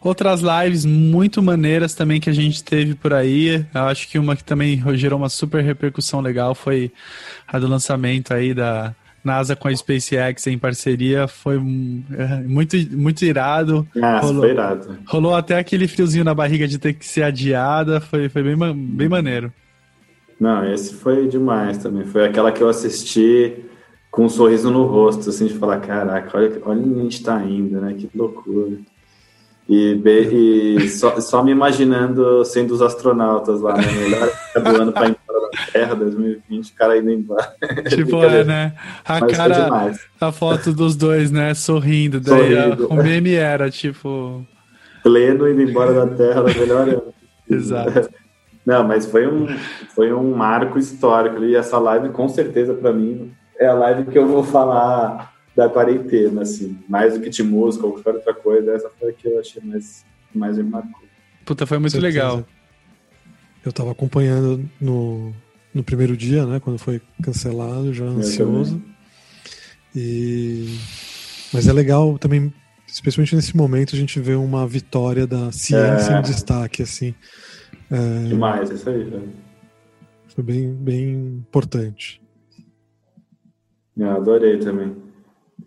Outras 0.01 0.41
lives 0.41 0.83
muito 0.83 1.43
maneiras 1.43 1.93
também 1.93 2.19
que 2.19 2.29
a 2.29 2.33
gente 2.33 2.63
teve 2.63 2.95
por 2.95 3.13
aí. 3.13 3.65
Eu 3.73 3.83
acho 3.83 4.07
que 4.07 4.17
uma 4.17 4.35
que 4.35 4.43
também 4.43 4.81
gerou 4.97 5.19
uma 5.19 5.29
super 5.29 5.63
repercussão 5.63 6.21
legal 6.21 6.55
foi 6.55 6.91
a 7.47 7.59
do 7.59 7.67
lançamento 7.67 8.33
aí 8.33 8.53
da, 8.53 8.95
NASA 9.23 9.55
com 9.55 9.67
a 9.67 9.75
SpaceX 9.75 10.47
em 10.47 10.57
parceria 10.57 11.27
foi 11.27 11.55
é, 11.55 12.41
muito, 12.41 12.75
muito 12.91 13.23
irado. 13.23 13.87
Ah, 14.01 14.19
rolou, 14.19 14.41
foi 14.41 14.49
irado. 14.51 14.97
Rolou 15.05 15.35
até 15.35 15.59
aquele 15.59 15.87
friozinho 15.87 16.23
na 16.23 16.33
barriga 16.33 16.67
de 16.67 16.77
ter 16.77 16.93
que 16.93 17.05
ser 17.05 17.23
adiada, 17.23 18.01
foi, 18.01 18.29
foi 18.29 18.43
bem, 18.43 18.75
bem 18.75 19.07
maneiro. 19.07 19.53
Não, 20.39 20.65
esse 20.73 20.95
foi 20.95 21.27
demais 21.27 21.77
também. 21.77 22.05
Foi 22.05 22.25
aquela 22.25 22.51
que 22.51 22.63
eu 22.63 22.69
assisti 22.69 23.63
com 24.09 24.25
um 24.25 24.29
sorriso 24.29 24.71
no 24.71 24.85
rosto, 24.85 25.29
assim, 25.29 25.45
de 25.45 25.53
falar, 25.53 25.79
caraca, 25.79 26.35
olha, 26.35 26.61
olha 26.65 26.81
onde 26.81 26.99
a 26.99 27.03
gente 27.03 27.23
tá 27.23 27.41
indo, 27.43 27.79
né? 27.79 27.93
Que 27.93 28.09
loucura. 28.13 28.77
E, 29.71 30.01
e 30.83 30.89
só, 30.89 31.17
só, 31.21 31.41
me 31.41 31.51
imaginando 31.51 32.43
sendo 32.43 32.73
os 32.73 32.81
astronautas 32.81 33.61
lá, 33.61 33.77
né? 33.77 33.83
Melhor 33.89 34.29
do 34.53 34.81
ano 34.81 34.91
para 34.91 35.07
ir 35.07 35.17
embora 35.23 35.49
da 35.49 35.71
Terra, 35.71 35.95
2020, 35.95 36.71
o 36.71 36.75
cara 36.75 36.97
indo 36.97 37.09
embora. 37.09 37.55
Tipo, 37.87 38.21
é, 38.21 38.43
né? 38.43 38.73
A 39.05 39.21
Mas 39.21 39.37
cara, 39.37 39.93
a 40.19 40.31
foto 40.33 40.73
dos 40.73 40.97
dois, 40.97 41.31
né? 41.31 41.53
Sorrindo. 41.53 42.19
Daí 42.19 42.53
Sorrindo. 42.53 42.87
O 42.87 42.95
meme 42.95 43.33
era, 43.33 43.71
tipo... 43.71 44.45
Pleno 45.03 45.49
indo 45.49 45.61
embora 45.61 45.93
da 45.93 46.07
Terra, 46.17 46.43
melhor 46.43 46.89
ano. 46.89 47.03
Exato. 47.49 48.09
Não, 48.65 48.85
mas 48.85 49.05
foi 49.05 49.25
um, 49.25 49.47
foi 49.95 50.11
um 50.11 50.35
marco 50.35 50.77
histórico. 50.77 51.45
E 51.45 51.55
essa 51.55 51.79
live, 51.79 52.09
com 52.09 52.27
certeza, 52.27 52.73
para 52.73 52.91
mim, 52.91 53.31
é 53.57 53.67
a 53.67 53.73
live 53.73 54.11
que 54.11 54.17
eu 54.17 54.27
vou 54.27 54.43
falar 54.43 55.31
da 55.55 55.69
quarentena, 55.69 56.41
assim. 56.41 56.77
Mais 56.87 57.13
do 57.13 57.21
que 57.21 57.29
de 57.29 57.43
música 57.43 57.85
ou 57.85 57.93
qualquer 57.93 58.15
outra 58.15 58.33
coisa, 58.33 58.71
essa 58.71 58.89
foi 58.89 59.09
a 59.09 59.13
que 59.13 59.27
eu 59.27 59.39
achei 59.39 59.61
mais, 59.63 60.05
mais 60.33 60.57
me 60.57 60.63
marcou. 60.63 61.01
Puta, 61.45 61.65
foi 61.65 61.77
muito 61.77 61.99
legal. 61.99 62.45
Eu 63.63 63.71
tava 63.71 63.91
acompanhando 63.91 64.67
no, 64.79 65.33
no 65.73 65.83
primeiro 65.83 66.15
dia, 66.15 66.45
né? 66.45 66.59
Quando 66.59 66.79
foi 66.79 67.01
cancelado, 67.21 67.93
já 67.93 68.05
ansioso. 68.05 68.81
E... 69.95 70.77
Mas 71.53 71.67
é 71.67 71.73
legal 71.73 72.17
também, 72.17 72.53
especialmente 72.87 73.35
nesse 73.35 73.55
momento, 73.55 73.95
a 73.95 73.97
gente 73.99 74.19
vê 74.19 74.35
uma 74.35 74.65
vitória 74.65 75.27
da 75.27 75.51
ciência 75.51 76.13
é... 76.13 76.19
em 76.19 76.21
destaque, 76.21 76.81
assim. 76.81 77.13
É... 77.89 78.27
Demais, 78.27 78.69
isso 78.69 78.89
aí, 78.89 79.03
velho. 79.03 79.29
Foi 80.29 80.43
bem, 80.43 80.73
bem 80.73 81.11
importante. 81.13 82.21
Eu 83.97 84.11
adorei 84.11 84.57
também. 84.57 84.95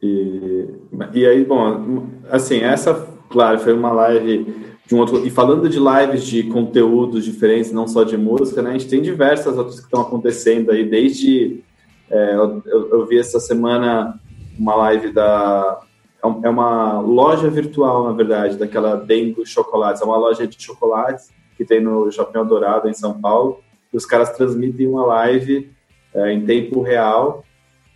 E, 0.04 0.68
e 1.14 1.26
aí, 1.26 1.44
bom, 1.44 2.06
assim, 2.30 2.60
essa, 2.60 3.08
claro, 3.30 3.58
foi 3.58 3.72
uma 3.72 3.90
live 3.90 4.54
de 4.86 4.94
um 4.94 4.98
outro. 4.98 5.26
E 5.26 5.30
falando 5.30 5.66
de 5.66 5.78
lives 5.78 6.26
de 6.26 6.42
conteúdos 6.42 7.24
diferentes, 7.24 7.72
não 7.72 7.88
só 7.88 8.04
de 8.04 8.18
música, 8.18 8.60
né? 8.60 8.70
A 8.70 8.72
gente 8.74 8.88
tem 8.88 9.00
diversas 9.00 9.56
outras 9.56 9.76
que 9.80 9.86
estão 9.86 10.02
acontecendo 10.02 10.70
aí, 10.70 10.84
desde. 10.84 11.62
É, 12.10 12.34
eu, 12.34 12.62
eu, 12.66 13.06
vi 13.06 13.18
essa 13.18 13.40
semana 13.40 14.20
uma 14.58 14.74
live 14.74 15.10
da. 15.10 15.80
É, 16.22 16.46
é 16.46 16.50
uma 16.50 17.00
loja 17.00 17.48
virtual, 17.48 18.04
na 18.04 18.12
verdade, 18.12 18.58
daquela 18.58 18.96
Dengo 18.96 19.46
Chocolates. 19.46 20.02
É 20.02 20.04
uma 20.04 20.18
loja 20.18 20.46
de 20.46 20.62
chocolates 20.62 21.30
que 21.56 21.64
tem 21.64 21.80
no 21.80 22.10
Shopping 22.12 22.44
Dourado, 22.44 22.90
em 22.90 22.94
São 22.94 23.18
Paulo. 23.18 23.60
E 23.90 23.96
os 23.96 24.04
caras 24.04 24.36
transmitem 24.36 24.86
uma 24.86 25.06
live 25.06 25.70
é, 26.12 26.30
em 26.30 26.44
tempo 26.44 26.82
real 26.82 27.43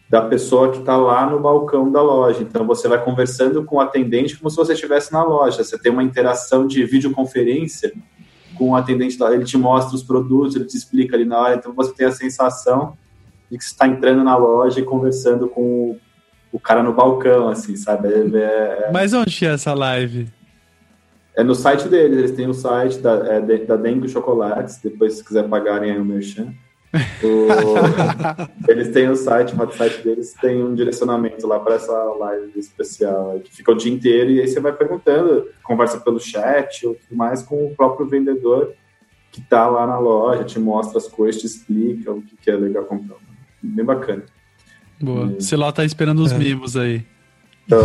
da 0.09 0.23
pessoa 0.23 0.71
que 0.71 0.79
está 0.79 0.97
lá 0.97 1.29
no 1.29 1.39
balcão 1.39 1.91
da 1.91 2.01
loja. 2.01 2.43
Então 2.43 2.67
você 2.67 2.89
vai 2.89 3.03
conversando 3.03 3.65
com 3.65 3.77
o 3.77 3.81
atendente 3.81 4.37
como 4.37 4.49
se 4.49 4.57
você 4.57 4.73
estivesse 4.73 5.13
na 5.13 5.23
loja. 5.23 5.63
Você 5.63 5.79
tem 5.79 5.93
uma 5.93 6.03
interação 6.03 6.67
de 6.67 6.85
videoconferência 6.85 7.93
com 8.57 8.71
o 8.71 8.75
atendente, 8.75 9.23
ele 9.23 9.45
te 9.45 9.57
mostra 9.57 9.95
os 9.95 10.03
produtos, 10.03 10.57
ele 10.57 10.65
te 10.65 10.77
explica 10.77 11.15
ali 11.15 11.25
na 11.25 11.39
hora. 11.39 11.55
Então 11.55 11.73
você 11.75 11.93
tem 11.93 12.07
a 12.07 12.13
sensação 12.13 12.97
de 13.51 13.59
que 13.59 13.65
você 13.65 13.71
está 13.71 13.87
entrando 13.87 14.25
na 14.25 14.37
loja 14.37 14.81
e 14.81 14.85
conversando 14.85 15.49
com 15.49 15.97
o, 16.51 16.59
cara 16.59 16.83
no 16.83 16.93
balcão, 16.93 17.49
assim, 17.49 17.77
sabe? 17.77 18.09
É, 18.09 18.39
é... 18.39 18.91
Mas 18.93 19.13
onde 19.13 19.45
é 19.45 19.53
essa 19.53 19.75
live? 19.75 20.29
É 21.37 21.45
no 21.45 21.55
site 21.55 21.87
deles, 21.87 22.19
eles 22.19 22.33
têm 22.33 22.49
o 22.49 22.55
site 22.55 22.99
da, 22.99 23.13
é, 23.35 23.41
da 23.41 23.77
Dengue 23.77 24.09
Chocolates, 24.09 24.81
depois 24.83 25.15
se 25.15 25.25
quiser 25.25 25.49
pagarem 25.49 25.93
aí 25.93 25.99
o 25.99 26.05
merchan. 26.05 26.53
O... 27.23 27.49
eles 28.71 28.89
têm 28.89 29.09
o 29.09 29.17
site, 29.17 29.55
o 29.55 29.73
site 29.73 30.03
deles 30.03 30.35
tem 30.41 30.63
um 30.63 30.75
direcionamento 30.75 31.47
lá 31.47 31.61
para 31.61 31.75
essa 31.75 31.93
live 31.93 32.59
especial, 32.59 33.39
que 33.41 33.55
fica 33.55 33.73
o 33.73 33.77
dia 33.77 33.93
inteiro 33.93 34.31
e 34.31 34.41
aí 34.41 34.49
você 34.49 34.59
vai 34.59 34.73
perguntando, 34.73 35.49
conversa 35.63 35.99
pelo 36.01 36.19
chat 36.19 36.87
ou 36.87 36.95
tudo 36.95 37.17
mais 37.17 37.43
com 37.43 37.67
o 37.67 37.75
próprio 37.75 38.07
vendedor 38.07 38.73
que 39.31 39.41
está 39.41 39.69
lá 39.69 39.87
na 39.87 39.99
loja, 39.99 40.45
te 40.45 40.59
mostra 40.59 40.99
as 40.99 41.07
coisas, 41.07 41.41
te 41.41 41.47
explica 41.47 42.13
o 42.13 42.23
que, 42.23 42.37
que 42.37 42.51
é 42.51 42.57
legal 42.57 42.85
comprar. 42.85 43.19
Bem 43.63 43.85
bacana. 43.85 44.25
Boa. 45.01 45.27
E... 45.27 45.43
Você 45.43 45.57
lá 45.57 45.71
tá 45.71 45.85
esperando 45.85 46.21
os 46.21 46.33
é. 46.33 46.39
mimos 46.39 46.77
aí. 46.77 47.05
Então, 47.67 47.81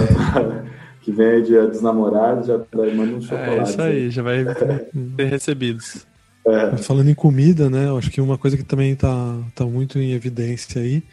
que 1.01 1.11
vem 1.11 1.27
aí 1.27 1.41
dia 1.41 1.67
dos 1.67 1.81
namorados, 1.81 2.47
já 2.47 2.57
manda 2.95 3.15
um 3.17 3.21
chocolate. 3.21 3.59
É 3.59 3.63
isso 3.63 3.81
aí, 3.81 4.09
já 4.09 4.23
vai 4.23 4.45
ter 5.17 5.25
recebidos. 5.25 6.07
É. 6.45 6.77
Falando 6.77 7.09
em 7.09 7.15
comida, 7.15 7.69
né? 7.69 7.87
Eu 7.87 7.97
acho 7.97 8.09
que 8.09 8.19
uma 8.19 8.37
coisa 8.37 8.57
que 8.57 8.63
também 8.63 8.95
tá, 8.95 9.39
tá 9.55 9.65
muito 9.65 9.97
em 9.97 10.11
evidência 10.11 10.81
aí, 10.81 11.03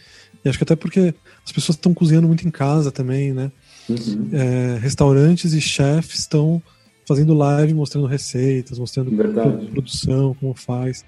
e 0.45 0.49
acho 0.49 0.59
que 0.59 0.65
até 0.65 0.75
porque 0.75 1.15
as 1.45 1.53
pessoas 1.53 1.77
estão 1.77 1.95
cozinhando 1.95 2.27
muito 2.27 2.47
em 2.47 2.51
casa 2.51 2.91
também, 2.91 3.33
né? 3.33 3.53
Uhum. 3.89 4.29
É, 4.33 4.79
restaurantes 4.79 5.53
e 5.53 5.61
chefs 5.61 6.21
estão 6.21 6.63
fazendo 7.07 7.35
live 7.35 7.75
mostrando 7.75 8.07
receitas, 8.07 8.79
mostrando 8.79 9.15
Verdade. 9.15 9.67
produção, 9.67 10.35
como 10.39 10.55
faz. 10.55 11.05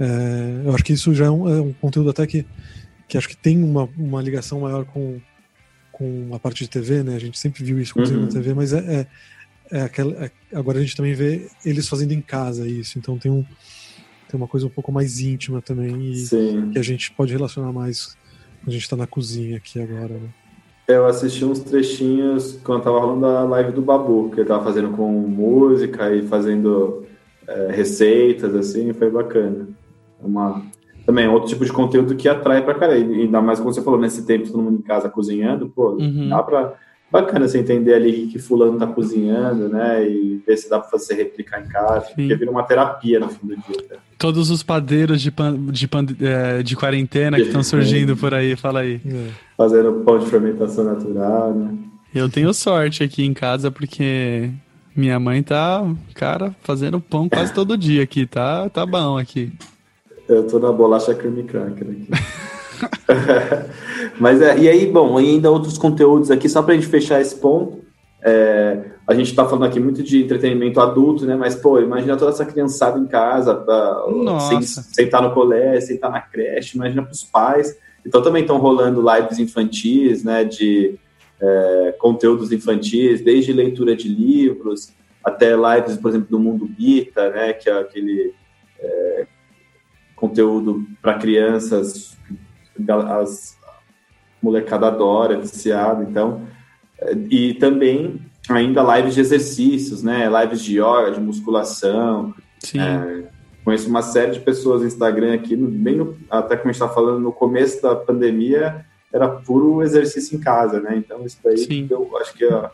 É, 0.00 0.62
eu 0.64 0.74
acho 0.74 0.82
que 0.82 0.92
isso 0.92 1.14
já 1.14 1.26
é 1.26 1.30
um, 1.30 1.48
é 1.48 1.60
um, 1.60 1.72
conteúdo 1.74 2.10
até 2.10 2.26
que, 2.26 2.46
que 3.06 3.18
acho 3.18 3.28
que 3.28 3.36
tem 3.36 3.62
uma, 3.62 3.88
uma 3.96 4.22
ligação 4.22 4.60
maior 4.60 4.84
com, 4.86 5.20
com 5.92 6.30
a 6.34 6.38
parte 6.38 6.64
de 6.64 6.70
TV, 6.70 7.02
né? 7.02 7.14
A 7.14 7.18
gente 7.18 7.38
sempre 7.38 7.62
viu 7.62 7.78
isso 7.78 7.92
acontecendo 7.92 8.20
uhum. 8.20 8.26
na 8.26 8.32
TV, 8.32 8.54
mas 8.54 8.72
é, 8.72 9.06
é 9.72 9.78
é 9.78 9.82
aquela, 9.82 10.12
é, 10.24 10.30
agora 10.52 10.78
a 10.78 10.80
gente 10.82 10.96
também 10.96 11.14
vê 11.14 11.48
eles 11.64 11.88
fazendo 11.88 12.12
em 12.12 12.20
casa 12.20 12.68
isso, 12.68 12.98
então 12.98 13.18
tem, 13.18 13.32
um, 13.32 13.42
tem 14.28 14.38
uma 14.38 14.46
coisa 14.46 14.66
um 14.66 14.70
pouco 14.70 14.92
mais 14.92 15.18
íntima 15.18 15.62
também 15.62 16.12
e 16.12 16.16
Sim. 16.16 16.70
que 16.70 16.78
a 16.78 16.82
gente 16.82 17.10
pode 17.12 17.32
relacionar 17.32 17.72
mais 17.72 18.16
quando 18.60 18.68
a 18.68 18.72
gente 18.72 18.82
está 18.82 18.96
na 18.96 19.06
cozinha 19.06 19.56
aqui 19.56 19.80
agora, 19.80 20.14
né? 20.14 20.28
Eu 20.86 21.06
assisti 21.06 21.44
uns 21.44 21.60
trechinhos 21.60 22.58
quando 22.62 22.82
tava 22.82 23.00
rolando 23.00 23.24
a 23.24 23.44
live 23.44 23.72
do 23.72 23.80
Babu, 23.80 24.30
que 24.30 24.40
ele 24.40 24.48
tava 24.48 24.62
fazendo 24.62 24.90
com 24.90 25.10
música 25.10 26.14
e 26.14 26.26
fazendo 26.26 27.04
é, 27.46 27.72
receitas, 27.72 28.54
assim, 28.54 28.92
foi 28.92 29.08
bacana. 29.08 29.68
Uma, 30.20 30.62
também 31.06 31.28
outro 31.28 31.48
tipo 31.48 31.64
de 31.64 31.72
conteúdo 31.72 32.16
que 32.16 32.28
atrai 32.28 32.62
pra 32.62 32.74
cara. 32.74 32.98
E 32.98 33.22
ainda 33.22 33.40
mais 33.40 33.58
como 33.58 33.72
você 33.72 33.80
falou, 33.80 33.98
nesse 33.98 34.26
tempo 34.26 34.48
todo 34.48 34.62
mundo 34.62 34.80
em 34.80 34.82
casa 34.82 35.08
cozinhando, 35.08 35.68
pô, 35.68 35.92
uhum. 35.92 36.28
dá 36.28 36.42
pra 36.42 36.74
bacana 37.12 37.46
você 37.46 37.58
entender 37.58 37.92
ali 37.92 38.26
que 38.26 38.38
fulano 38.38 38.78
tá 38.78 38.86
cozinhando, 38.86 39.68
né? 39.68 40.08
E 40.08 40.42
ver 40.46 40.56
se 40.56 40.68
dá 40.68 40.80
para 40.80 40.88
fazer 40.88 41.14
replicar 41.14 41.60
em 41.60 41.68
casa. 41.68 42.06
Sim. 42.06 42.14
Porque 42.16 42.34
vira 42.34 42.50
uma 42.50 42.62
terapia 42.62 43.20
no 43.20 43.28
fim 43.28 43.46
do 43.46 43.54
dia. 43.56 43.84
Né? 43.90 43.96
Todos 44.18 44.50
os 44.50 44.62
padeiros 44.62 45.20
de, 45.20 45.30
pan, 45.30 45.54
de, 45.66 45.86
pan, 45.86 46.06
é, 46.20 46.62
de 46.62 46.74
quarentena 46.74 47.36
que 47.36 47.44
estão 47.44 47.62
surgindo 47.62 48.16
por 48.16 48.32
aí, 48.32 48.56
fala 48.56 48.80
aí. 48.80 48.98
É. 49.04 49.28
Fazendo 49.58 49.92
pão 50.04 50.18
de 50.18 50.26
fermentação 50.26 50.84
natural, 50.84 51.54
né? 51.54 51.74
Eu 52.14 52.30
tenho 52.30 52.52
sorte 52.54 53.04
aqui 53.04 53.24
em 53.24 53.34
casa 53.34 53.70
porque 53.70 54.50
minha 54.96 55.18
mãe 55.20 55.42
tá, 55.42 55.84
cara, 56.14 56.54
fazendo 56.62 57.00
pão 57.00 57.28
quase 57.28 57.52
todo 57.52 57.76
dia 57.76 58.02
aqui, 58.02 58.26
tá, 58.26 58.68
tá 58.70 58.84
bom 58.84 59.18
aqui. 59.18 59.52
Eu 60.28 60.46
tô 60.46 60.58
na 60.58 60.72
bolacha 60.72 61.14
creme 61.14 61.42
cracker 61.42 61.88
aqui. 61.88 62.08
Mas 64.18 64.40
é, 64.40 64.58
e 64.58 64.68
aí, 64.68 64.86
bom, 64.86 65.16
ainda 65.16 65.50
outros 65.50 65.78
conteúdos 65.78 66.30
aqui, 66.30 66.48
só 66.48 66.62
para 66.62 66.72
a 66.72 66.76
gente 66.76 66.86
fechar 66.86 67.20
esse 67.20 67.36
ponto. 67.36 67.80
É, 68.24 68.92
a 69.06 69.14
gente 69.14 69.30
está 69.30 69.44
falando 69.44 69.64
aqui 69.64 69.80
muito 69.80 70.02
de 70.02 70.22
entretenimento 70.22 70.80
adulto, 70.80 71.26
né? 71.26 71.34
Mas, 71.34 71.56
pô, 71.56 71.80
imagina 71.80 72.16
toda 72.16 72.30
essa 72.30 72.44
criançada 72.44 72.98
em 72.98 73.06
casa, 73.06 73.54
pra, 73.54 74.04
sem, 74.48 74.62
sem 74.62 75.04
estar 75.06 75.20
no 75.20 75.32
colégio, 75.32 75.86
sem 75.86 75.96
estar 75.96 76.10
na 76.10 76.20
creche, 76.20 76.76
imagina 76.76 77.02
para 77.02 77.12
os 77.12 77.24
pais. 77.24 77.76
Então 78.06 78.22
também 78.22 78.42
estão 78.42 78.58
rolando 78.58 79.02
lives 79.02 79.38
infantis, 79.38 80.22
né? 80.22 80.44
De 80.44 80.94
é, 81.40 81.94
conteúdos 81.98 82.52
infantis, 82.52 83.20
desde 83.20 83.52
leitura 83.52 83.96
de 83.96 84.08
livros 84.08 84.92
até 85.24 85.54
lives, 85.54 85.96
por 85.96 86.08
exemplo, 86.08 86.28
do 86.30 86.38
Mundo 86.38 86.66
Bita, 86.66 87.30
né? 87.30 87.52
Que 87.52 87.68
é 87.68 87.80
aquele 87.80 88.32
é, 88.78 89.26
conteúdo 90.14 90.84
para 91.00 91.14
crianças 91.14 92.16
as 93.08 93.56
molecada 94.42 94.88
adora, 94.88 95.38
viciada, 95.38 96.02
então. 96.02 96.42
E 97.30 97.54
também 97.54 98.20
ainda 98.48 98.82
lives 98.96 99.14
de 99.14 99.20
exercícios, 99.20 100.02
né? 100.02 100.28
Lives 100.28 100.62
de 100.62 100.78
yoga, 100.78 101.12
de 101.12 101.20
musculação. 101.20 102.34
Sim. 102.58 102.80
É, 102.80 103.24
conheço 103.64 103.88
uma 103.88 104.02
série 104.02 104.32
de 104.32 104.40
pessoas 104.40 104.80
no 104.80 104.86
Instagram 104.86 105.34
aqui, 105.34 105.54
bem 105.56 105.96
no, 105.96 106.16
até 106.28 106.56
como 106.56 106.70
a 106.70 106.72
gente 106.72 106.82
estava 106.82 106.94
falando, 106.94 107.20
no 107.20 107.32
começo 107.32 107.80
da 107.80 107.94
pandemia, 107.94 108.84
era 109.12 109.28
puro 109.28 109.82
exercício 109.82 110.36
em 110.36 110.40
casa, 110.40 110.80
né? 110.80 110.96
Então 110.96 111.24
isso 111.24 111.38
daí 111.44 111.58
Sim. 111.58 111.86
eu 111.90 112.10
acho 112.18 112.34
que 112.34 112.44
é 112.44 112.70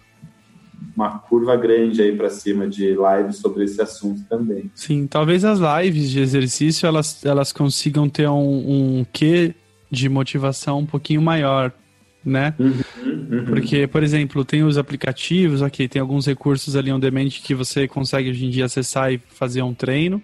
uma 0.96 1.18
curva 1.18 1.56
grande 1.56 2.00
aí 2.00 2.16
para 2.16 2.30
cima 2.30 2.66
de 2.68 2.96
lives 2.96 3.36
sobre 3.36 3.64
esse 3.64 3.80
assunto 3.80 4.22
também. 4.28 4.70
Sim, 4.74 5.06
talvez 5.06 5.44
as 5.44 5.58
lives 5.58 6.10
de 6.10 6.20
exercício 6.20 6.86
elas, 6.86 7.24
elas 7.24 7.52
consigam 7.52 8.08
ter 8.08 8.28
um, 8.28 9.00
um 9.00 9.06
quê 9.12 9.54
de 9.90 10.08
motivação 10.08 10.80
um 10.80 10.86
pouquinho 10.86 11.22
maior, 11.22 11.72
né? 12.24 12.54
Uhum, 12.58 12.82
uhum. 13.04 13.44
Porque, 13.46 13.86
por 13.86 14.02
exemplo, 14.02 14.44
tem 14.44 14.62
os 14.62 14.76
aplicativos, 14.76 15.62
ok, 15.62 15.88
tem 15.88 16.00
alguns 16.00 16.26
recursos 16.26 16.76
ali 16.76 16.92
on 16.92 17.00
demand 17.00 17.28
que 17.28 17.54
você 17.54 17.88
consegue 17.88 18.30
hoje 18.30 18.46
em 18.46 18.50
dia 18.50 18.66
acessar 18.66 19.12
e 19.12 19.18
fazer 19.18 19.62
um 19.62 19.74
treino. 19.74 20.22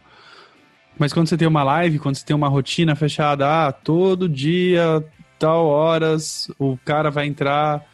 Mas 0.99 1.13
quando 1.13 1.29
você 1.29 1.37
tem 1.37 1.49
uma 1.49 1.65
live, 1.65 1.99
quando 1.99 2.17
você 2.17 2.25
tem 2.25 2.37
uma 2.37 2.49
rotina 2.49 2.95
fechada, 2.95 3.67
ah, 3.67 3.73
todo 3.73 4.29
dia, 4.29 5.05
tal 5.39 5.67
horas, 5.67 6.51
o 6.59 6.79
cara 6.85 7.11
vai 7.11 7.27
entrar 7.27 7.85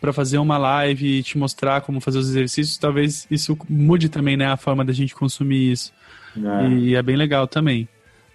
para 0.00 0.12
fazer 0.12 0.38
uma 0.38 0.56
live 0.56 1.18
e 1.18 1.22
te 1.22 1.36
mostrar 1.36 1.80
como 1.80 2.00
fazer 2.00 2.18
os 2.18 2.28
exercícios, 2.28 2.78
talvez 2.78 3.26
isso 3.30 3.58
mude 3.68 4.08
também, 4.08 4.36
né, 4.36 4.46
a 4.46 4.56
forma 4.56 4.84
da 4.84 4.92
gente 4.92 5.14
consumir 5.14 5.72
isso. 5.72 5.92
É. 6.36 6.68
E 6.68 6.94
é 6.94 7.02
bem 7.02 7.16
legal 7.16 7.46
também. 7.46 7.88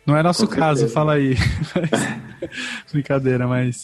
Não 0.06 0.18
é 0.18 0.22
nosso 0.22 0.46
Com 0.46 0.56
caso, 0.56 0.82
certeza. 0.82 0.94
fala 0.94 1.14
aí. 1.14 1.36
Brincadeira, 2.92 3.48
mas. 3.48 3.84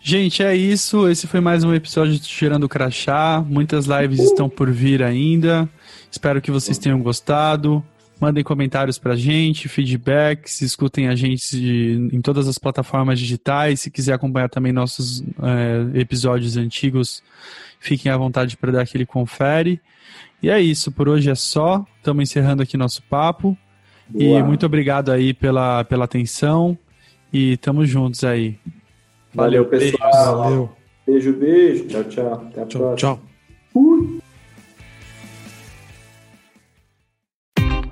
Gente, 0.00 0.42
é 0.42 0.54
isso. 0.54 1.08
Esse 1.08 1.26
foi 1.26 1.40
mais 1.40 1.64
um 1.64 1.74
episódio 1.74 2.12
de 2.12 2.20
Tirando 2.20 2.64
o 2.64 2.68
Crachá. 2.68 3.44
Muitas 3.46 3.86
lives 3.86 4.20
estão 4.20 4.48
por 4.48 4.70
vir 4.70 5.02
ainda. 5.02 5.68
Espero 6.10 6.42
que 6.42 6.50
vocês 6.50 6.76
tenham 6.78 7.00
gostado. 7.00 7.82
Mandem 8.20 8.44
comentários 8.44 8.98
pra 8.98 9.16
gente, 9.16 9.68
feedbacks, 9.68 10.60
escutem 10.60 11.08
a 11.08 11.16
gente 11.16 11.58
em 12.12 12.20
todas 12.20 12.46
as 12.46 12.58
plataformas 12.58 13.18
digitais. 13.18 13.80
Se 13.80 13.90
quiser 13.90 14.12
acompanhar 14.12 14.48
também 14.48 14.72
nossos 14.72 15.24
é, 15.42 15.98
episódios 15.98 16.56
antigos, 16.56 17.22
fiquem 17.80 18.12
à 18.12 18.16
vontade 18.16 18.56
para 18.56 18.72
dar 18.72 18.82
aquele 18.82 19.04
confere. 19.04 19.80
E 20.42 20.48
é 20.48 20.60
isso, 20.60 20.92
por 20.92 21.08
hoje 21.08 21.30
é 21.30 21.34
só. 21.34 21.84
Estamos 21.96 22.22
encerrando 22.22 22.62
aqui 22.62 22.76
nosso 22.76 23.02
papo. 23.04 23.58
Boa. 24.14 24.38
E 24.38 24.42
muito 24.44 24.64
obrigado 24.64 25.10
aí 25.10 25.34
pela, 25.34 25.82
pela 25.84 26.04
atenção. 26.04 26.78
E 27.32 27.56
tamo 27.56 27.84
juntos 27.84 28.22
aí. 28.22 28.56
Valeu, 29.34 29.64
pessoal. 29.64 30.38
Valeu. 30.38 30.70
Beijo, 31.04 31.32
beijo. 31.32 31.88
Tchau, 31.88 32.04
tchau. 32.04 32.32
Até 32.32 32.62
a 32.62 32.66
tchau, 32.66 32.80
próxima. 32.80 32.96
Tchau. 32.96 33.20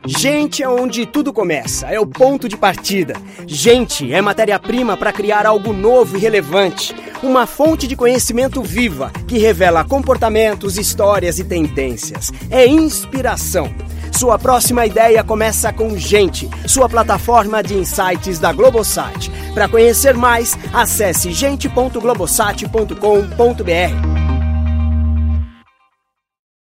Gente 0.04 0.62
é 0.62 0.68
onde 0.68 1.06
tudo 1.06 1.32
começa, 1.32 1.86
é 1.86 1.98
o 1.98 2.06
ponto 2.06 2.48
de 2.48 2.56
partida. 2.56 3.14
Gente 3.46 4.12
é 4.12 4.20
matéria-prima 4.20 4.96
para 4.96 5.12
criar 5.12 5.46
algo 5.46 5.72
novo 5.72 6.16
e 6.16 6.20
relevante. 6.20 6.94
Uma 7.22 7.46
fonte 7.46 7.86
de 7.86 7.94
conhecimento 7.94 8.62
viva 8.62 9.12
que 9.28 9.38
revela 9.38 9.84
comportamentos, 9.84 10.76
histórias 10.76 11.38
e 11.38 11.44
tendências. 11.44 12.32
É 12.50 12.66
inspiração. 12.66 13.72
Sua 14.12 14.38
próxima 14.38 14.86
ideia 14.86 15.24
começa 15.24 15.72
com 15.72 15.96
Gente, 15.96 16.48
sua 16.66 16.88
plataforma 16.88 17.62
de 17.62 17.74
insights 17.74 18.38
da 18.38 18.52
Globosat. 18.52 19.30
Para 19.54 19.68
conhecer 19.68 20.14
mais, 20.14 20.56
acesse 20.72 21.32
gente.globosat.com.br. 21.32 24.32